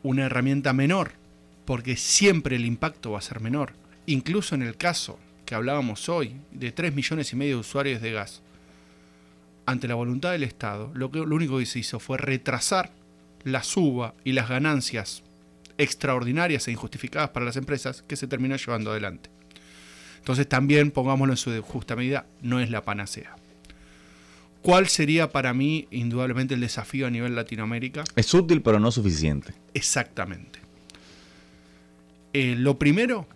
una 0.06 0.26
herramienta 0.26 0.72
menor, 0.72 1.14
porque 1.66 1.98
siempre 1.98 2.56
el 2.56 2.66
impacto 2.66 3.12
va 3.12 3.20
a 3.20 3.24
ser 3.24 3.40
menor. 3.40 3.74
Incluso 4.06 4.54
en 4.54 4.62
el 4.62 4.78
caso 4.78 5.20
que 5.46 5.56
hablábamos 5.56 6.10
hoy 6.10 6.36
de 6.52 6.72
3 6.72 6.94
millones 6.94 7.34
y 7.34 7.36
medio 7.36 7.56
de 7.56 7.62
usuarios 7.62 8.02
de 8.02 8.12
gas, 8.12 8.44
ante 9.66 9.88
la 9.88 9.96
voluntad 9.96 10.32
del 10.32 10.44
Estado, 10.44 10.92
lo, 10.94 11.10
que, 11.10 11.20
lo 11.20 11.36
único 11.36 11.58
que 11.58 11.66
se 11.66 11.80
hizo 11.80 12.00
fue 12.00 12.20
retrasar 12.20 12.92
la 13.44 13.64
suba 13.64 14.14
y 14.24 14.34
las 14.34 14.48
ganancias 14.48 15.24
extraordinarias 15.80 16.68
e 16.68 16.72
injustificadas 16.72 17.32
para 17.32 17.48
las 17.48 17.58
empresas 17.58 18.04
que 18.04 18.16
se 18.16 18.28
terminó 18.28 18.56
llevando 18.58 18.92
adelante. 18.92 19.32
Entonces 20.20 20.48
también, 20.48 20.92
pongámoslo 20.92 21.34
en 21.34 21.38
su 21.38 21.62
justa 21.64 21.96
medida, 21.96 22.28
no 22.44 22.60
es 22.60 22.70
la 22.70 22.84
panacea. 22.84 23.36
¿Cuál 24.66 24.88
sería 24.88 25.32
para 25.32 25.54
mí 25.54 25.88
indudablemente 25.92 26.56
el 26.56 26.60
desafío 26.60 27.06
a 27.06 27.12
nivel 27.12 27.36
Latinoamérica? 27.36 28.04
Es 28.16 28.34
útil 28.34 28.64
pero 28.64 28.80
no 28.80 28.90
suficiente. 28.90 29.54
Exactamente. 29.76 30.58
Eh, 32.34 32.56
lo 32.58 32.80
primero 32.80 33.28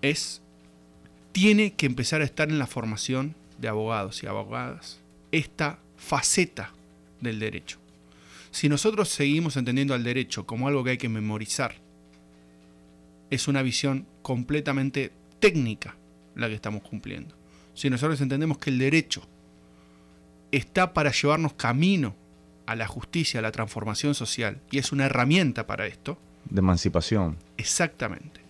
es, 0.00 0.40
tiene 1.32 1.74
que 1.74 1.84
empezar 1.84 2.22
a 2.22 2.24
estar 2.24 2.48
en 2.48 2.58
la 2.58 2.66
formación 2.66 3.34
de 3.58 3.68
abogados 3.68 4.22
y 4.22 4.28
abogadas 4.28 4.98
esta 5.30 5.78
faceta 5.98 6.72
del 7.20 7.38
derecho. 7.38 7.78
Si 8.50 8.70
nosotros 8.70 9.10
seguimos 9.10 9.58
entendiendo 9.58 9.92
al 9.92 10.02
derecho 10.02 10.46
como 10.46 10.68
algo 10.68 10.84
que 10.84 10.92
hay 10.92 10.98
que 10.98 11.10
memorizar, 11.10 11.74
es 13.28 13.46
una 13.46 13.60
visión 13.60 14.06
completamente 14.22 15.12
técnica 15.38 15.98
la 16.34 16.48
que 16.48 16.54
estamos 16.54 16.80
cumpliendo. 16.80 17.36
Si 17.74 17.90
nosotros 17.90 18.18
entendemos 18.22 18.56
que 18.56 18.70
el 18.70 18.78
derecho 18.78 19.28
está 20.52 20.94
para 20.94 21.12
llevarnos 21.12 21.54
camino 21.54 22.14
a 22.66 22.76
la 22.76 22.86
justicia, 22.86 23.40
a 23.40 23.42
la 23.42 23.52
transformación 23.52 24.14
social, 24.14 24.60
y 24.70 24.78
es 24.78 24.92
una 24.92 25.06
herramienta 25.06 25.66
para 25.66 25.86
esto. 25.86 26.18
De 26.50 26.60
emancipación. 26.60 27.36
Exactamente. 27.56 28.40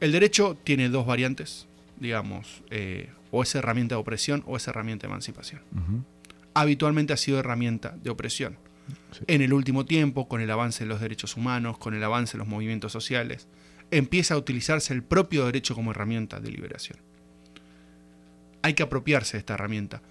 El 0.00 0.12
derecho 0.12 0.56
tiene 0.64 0.88
dos 0.88 1.06
variantes, 1.06 1.66
digamos, 1.98 2.62
eh, 2.70 3.10
o 3.30 3.42
es 3.42 3.54
herramienta 3.54 3.94
de 3.94 4.00
opresión 4.00 4.44
o 4.46 4.56
es 4.56 4.68
herramienta 4.68 5.06
de 5.06 5.12
emancipación. 5.12 5.62
Habitualmente 6.54 7.12
ha 7.12 7.16
sido 7.16 7.38
herramienta 7.38 7.96
de 8.02 8.10
opresión. 8.10 8.58
Sí. 9.12 9.24
En 9.26 9.42
el 9.42 9.52
último 9.52 9.84
tiempo, 9.84 10.28
con 10.28 10.40
el 10.40 10.50
avance 10.50 10.84
de 10.84 10.88
los 10.88 11.00
derechos 11.00 11.36
humanos, 11.36 11.78
con 11.78 11.94
el 11.94 12.04
avance 12.04 12.32
de 12.32 12.38
los 12.38 12.48
movimientos 12.48 12.92
sociales, 12.92 13.48
empieza 13.90 14.34
a 14.34 14.38
utilizarse 14.38 14.92
el 14.92 15.02
propio 15.02 15.46
derecho 15.46 15.74
como 15.74 15.90
herramienta 15.90 16.40
de 16.40 16.50
liberación. 16.50 16.98
Hay 18.62 18.74
que 18.74 18.82
apropiarse 18.82 19.36
de 19.36 19.40
esta 19.40 19.54
herramienta 19.54 20.02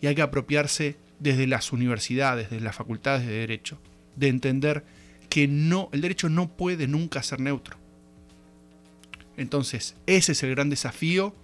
y 0.00 0.06
hay 0.06 0.14
que 0.14 0.22
apropiarse 0.22 0.96
desde 1.18 1.46
las 1.46 1.72
universidades, 1.72 2.50
desde 2.50 2.64
las 2.64 2.76
facultades 2.76 3.26
de 3.26 3.32
derecho, 3.32 3.78
de 4.16 4.28
entender 4.28 4.84
que 5.28 5.48
no, 5.48 5.88
el 5.92 6.00
derecho 6.00 6.28
no 6.28 6.48
puede 6.48 6.86
nunca 6.86 7.22
ser 7.22 7.40
neutro. 7.40 7.76
Entonces, 9.36 9.96
ese 10.06 10.32
es 10.32 10.42
el 10.42 10.50
gran 10.50 10.70
desafío 10.70 11.34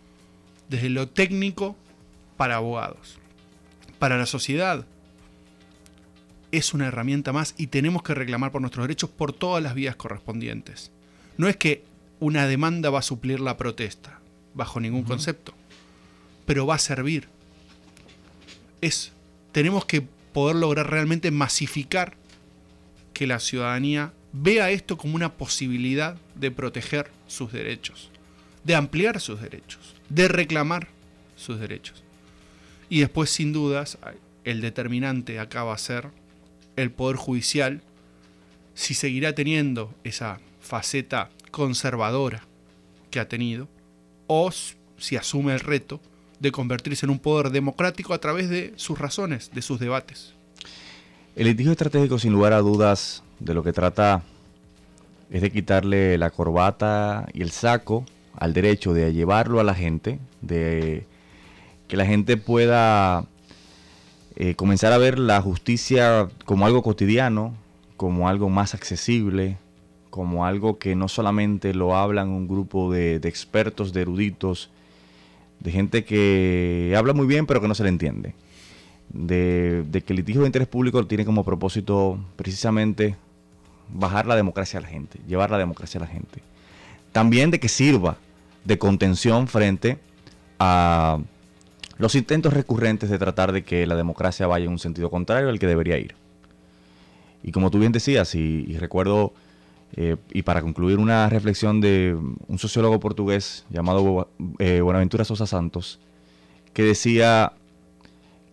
desde 0.69 0.89
lo 0.89 1.09
técnico 1.09 1.77
para 2.37 2.57
abogados. 2.57 3.19
Para 3.99 4.17
la 4.17 4.27
sociedad 4.27 4.87
es 6.51 6.75
una 6.75 6.87
herramienta 6.87 7.33
más 7.33 7.55
y 7.57 7.69
tenemos 7.69 8.03
que 8.03 8.15
reclamar 8.15 8.53
por 8.53 8.61
nuestros 8.61 8.85
derechos 8.85 9.11
por 9.11 9.33
todas 9.33 9.63
las 9.63 9.75
vías 9.75 9.97
correspondientes. 9.97 10.91
No 11.37 11.49
es 11.49 11.57
que 11.57 11.85
una 12.21 12.47
demanda 12.47 12.91
va 12.91 13.01
a 13.01 13.03
suplir 13.03 13.41
la 13.41 13.57
protesta, 13.57 14.21
bajo 14.55 14.81
ningún 14.81 15.03
concepto, 15.03 15.55
pero 16.47 16.67
va 16.67 16.77
a 16.77 16.79
servir. 16.79 17.29
Es, 18.83 19.13
tenemos 19.53 19.87
que 19.87 20.03
poder 20.03 20.57
lograr 20.57 20.91
realmente 20.91 21.31
masificar 21.31 22.17
que 23.15 23.27
la 23.27 23.41
ciudadanía 23.41 24.13
vea 24.33 24.71
esto 24.71 24.97
como 24.97 25.15
una 25.15 25.35
posibilidad 25.35 26.17
de 26.35 26.51
proteger 26.51 27.11
sus 27.27 27.53
derechos, 27.53 28.11
de 28.65 28.75
ampliar 28.75 29.21
sus 29.21 29.41
derechos, 29.41 29.95
de 30.09 30.29
reclamar 30.29 30.89
sus 31.37 31.59
derechos. 31.59 32.03
Y 32.89 33.01
después, 33.01 33.31
sin 33.31 33.53
dudas, 33.53 33.99
el 34.45 34.61
determinante 34.61 35.39
acá 35.39 35.65
va 35.65 35.75
a 35.75 35.79
ser 35.79 36.11
el 36.77 36.91
Poder 36.91 37.17
Judicial, 37.17 37.83
si 38.75 38.95
seguirá 38.95 39.35
teniendo 39.35 39.95
esa 40.05 40.41
faceta 40.61 41.31
conservadora 41.51 42.47
que 43.11 43.21
ha 43.21 43.29
tenido, 43.29 43.69
o 44.27 44.51
si 44.99 45.17
asume 45.17 45.53
el 45.53 45.61
reto 45.61 46.01
de 46.43 46.51
convertirse 46.51 47.07
en 47.07 47.11
un 47.11 47.21
poder 47.21 47.51
democrático 47.51 48.13
a 48.13 48.19
través 48.19 48.51
de 48.51 48.73
sus 48.77 48.99
razones, 48.99 49.53
de 49.55 49.63
sus 49.63 49.79
debates. 49.79 50.35
El 51.37 51.47
litigio 51.47 51.71
estratégico, 51.73 52.19
sin 52.19 52.33
lugar 52.33 52.53
a 52.53 52.59
dudas, 52.59 53.23
de 53.39 53.55
lo 53.55 53.63
que 53.63 53.73
trata 53.73 54.23
es 55.31 55.41
de 55.41 55.51
quitarle 55.51 56.19
la 56.19 56.31
corbata 56.31 57.27
y 57.33 57.43
el 57.43 57.53
saco 57.53 58.05
al 58.37 58.53
derecho 58.53 58.93
de 58.93 59.13
llevarlo 59.13 59.61
a 59.61 59.65
la 59.65 59.75
gente, 59.75 60.19
de 60.41 61.07
que 61.87 61.97
la 61.97 62.07
gente 62.07 62.37
pueda 62.37 63.25
eh, 64.35 64.55
comenzar 64.57 64.93
a 64.93 64.99
ver 64.99 65.19
la 65.19 65.41
justicia 65.41 66.29
como 66.45 66.67
algo 66.67 66.83
cotidiano, 66.83 67.55
como 67.97 68.29
algo 68.29 68.49
más 68.49 68.75
accesible, 68.75 69.59
como 70.11 70.45
algo 70.45 70.79
que 70.79 70.97
no 70.97 71.09
solamente 71.09 71.73
lo 71.73 71.97
hablan 71.97 72.31
un 72.31 72.49
grupo 72.49 72.93
de, 72.93 73.21
de 73.21 73.29
expertos, 73.29 73.93
de 73.93 74.03
eruditos, 74.03 74.71
de 75.63 75.71
gente 75.71 76.05
que 76.05 76.95
habla 76.97 77.13
muy 77.13 77.27
bien 77.27 77.47
pero 77.47 77.61
que 77.61 77.69
no 77.69 77.75
se 77.75 77.85
le 77.85 77.89
entiende 77.89 78.35
de, 79.13 80.03
que 80.05 80.13
el 80.13 80.17
litigio 80.17 80.43
de 80.43 80.49
interés 80.49 80.69
público 80.69 81.07
tiene 81.07 81.25
como 81.25 81.45
propósito 81.45 82.19
precisamente 82.37 83.17
bajar 83.93 84.27
la 84.27 84.37
democracia 84.37 84.79
a 84.79 84.83
la 84.83 84.89
gente, 84.89 85.19
llevar 85.27 85.51
la 85.51 85.59
democracia 85.59 85.99
a 85.99 86.05
la 86.05 86.09
gente. 86.09 86.41
También 87.13 87.51
de 87.51 87.61
que 87.61 87.69
sirva 87.69 88.17
de 88.65 88.79
contención 88.79 89.49
frente 89.49 89.99
a 90.59 91.19
los 91.99 92.15
intentos 92.15 92.55
recurrentes 92.55 93.11
de 93.11 93.19
tratar 93.19 93.53
de 93.53 93.65
que 93.65 93.87
la 93.87 93.97
democracia 93.97 94.47
vaya 94.47 94.65
en 94.65 94.73
un 94.73 94.79
sentido 94.79 95.11
contrario 95.11 95.51
al 95.51 95.59
que 95.59 95.67
debería 95.67 95.99
ir. 95.99 96.15
Y 97.43 97.53
como 97.53 97.71
tú 97.71 97.79
bien 97.79 97.93
decías, 97.93 98.35
y 98.35 98.77
recuerdo, 98.79 99.35
eh, 99.95 100.17
y 100.33 100.43
para 100.43 100.63
concluir 100.63 100.99
una 100.99 101.29
reflexión 101.29 101.81
de 101.81 102.17
un 102.47 102.59
sociólogo 102.59 102.99
portugués 102.99 103.67
llamado 103.69 104.29
eh, 104.59 104.81
Buenaventura 104.81 105.25
Sosa 105.25 105.47
Santos, 105.47 106.01
que 106.73 106.83
decía 106.83 107.53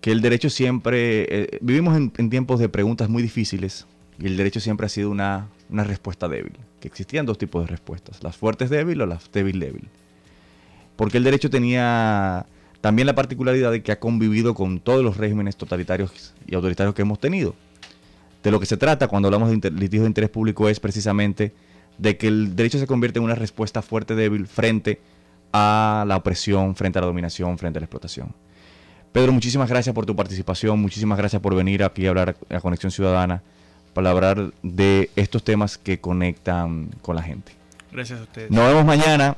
que 0.02 0.12
el 0.12 0.22
derecho 0.22 0.50
siempre, 0.50 1.44
eh, 1.44 1.60
vivimos 1.62 1.96
en, 1.96 2.30
tiempos 2.30 2.60
de 2.60 2.68
preguntas 2.68 3.10
muy 3.10 3.24
difíciles, 3.24 3.86
y 4.20 4.28
el 4.28 4.36
derecho 4.36 4.60
siempre 4.60 4.86
ha 4.86 4.90
sido 4.90 5.10
una, 5.10 5.48
una 5.70 5.86
respuesta 5.86 6.28
débil, 6.28 6.54
que 6.82 6.90
existían 6.90 7.26
dos 7.26 7.38
tipos 7.38 7.64
de 7.64 7.68
respuestas, 7.68 8.22
las 8.22 8.36
fuertes 8.36 8.70
débil 8.70 9.02
o 9.02 9.06
las 9.06 9.32
débil 9.32 9.60
débil. 9.60 9.88
Porque 10.98 11.18
el 11.18 11.24
derecho 11.24 11.50
tenía 11.50 12.46
también 12.82 13.06
la 13.06 13.16
particularidad 13.16 13.72
de 13.72 13.82
que 13.82 13.94
ha 13.94 14.00
convivido 14.00 14.54
con 14.54 14.82
todos 14.82 15.04
los 15.04 15.16
regímenes 15.16 15.56
totalitarios 15.56 16.34
y 16.46 16.56
autoritarios 16.56 16.94
que 16.96 17.02
hemos 17.04 17.20
tenido. 17.20 17.56
De 18.44 18.52
lo 18.52 18.60
que 18.60 18.66
se 18.66 18.78
trata 18.78 19.08
cuando 19.08 19.28
hablamos 19.28 19.50
de 19.50 19.56
inter- 19.56 19.74
litigio 19.74 20.04
de 20.04 20.08
interés 20.08 20.30
público 20.30 20.70
es 20.70 20.80
precisamente 20.80 21.54
de 21.98 22.18
que 22.18 22.28
el 22.28 22.56
derecho 22.56 22.80
se 22.80 22.88
convierte 22.88 23.20
en 23.20 23.26
una 23.26 23.36
respuesta 23.36 23.82
fuerte 23.82 24.16
débil 24.16 24.48
frente 24.48 25.02
a 25.52 26.06
la 26.08 26.16
opresión, 26.16 26.76
frente 26.76 27.00
a 27.00 27.02
la 27.02 27.08
dominación, 27.08 27.58
frente 27.58 27.78
a 27.78 27.82
la 27.82 27.86
explotación. 27.86 28.34
Pedro, 29.12 29.34
muchísimas 29.34 29.68
gracias 29.68 29.94
por 29.94 30.06
tu 30.06 30.16
participación, 30.16 30.80
muchísimas 30.80 31.18
gracias 31.18 31.42
por 31.42 31.56
venir 31.56 31.84
aquí 31.84 32.06
a 32.06 32.10
hablar 32.10 32.38
a 32.50 32.60
Conexión 32.62 32.92
Ciudadana 32.92 33.42
para 33.94 34.12
hablar 34.12 34.54
de 34.62 35.10
estos 35.16 35.44
temas 35.44 35.78
que 35.78 36.00
conectan 36.00 36.90
con 37.02 37.16
la 37.16 37.24
gente. 37.24 37.52
Gracias 37.92 38.20
a 38.20 38.24
ustedes. 38.24 38.52
Nos 38.52 38.68
vemos 38.68 38.86
mañana 38.86 39.36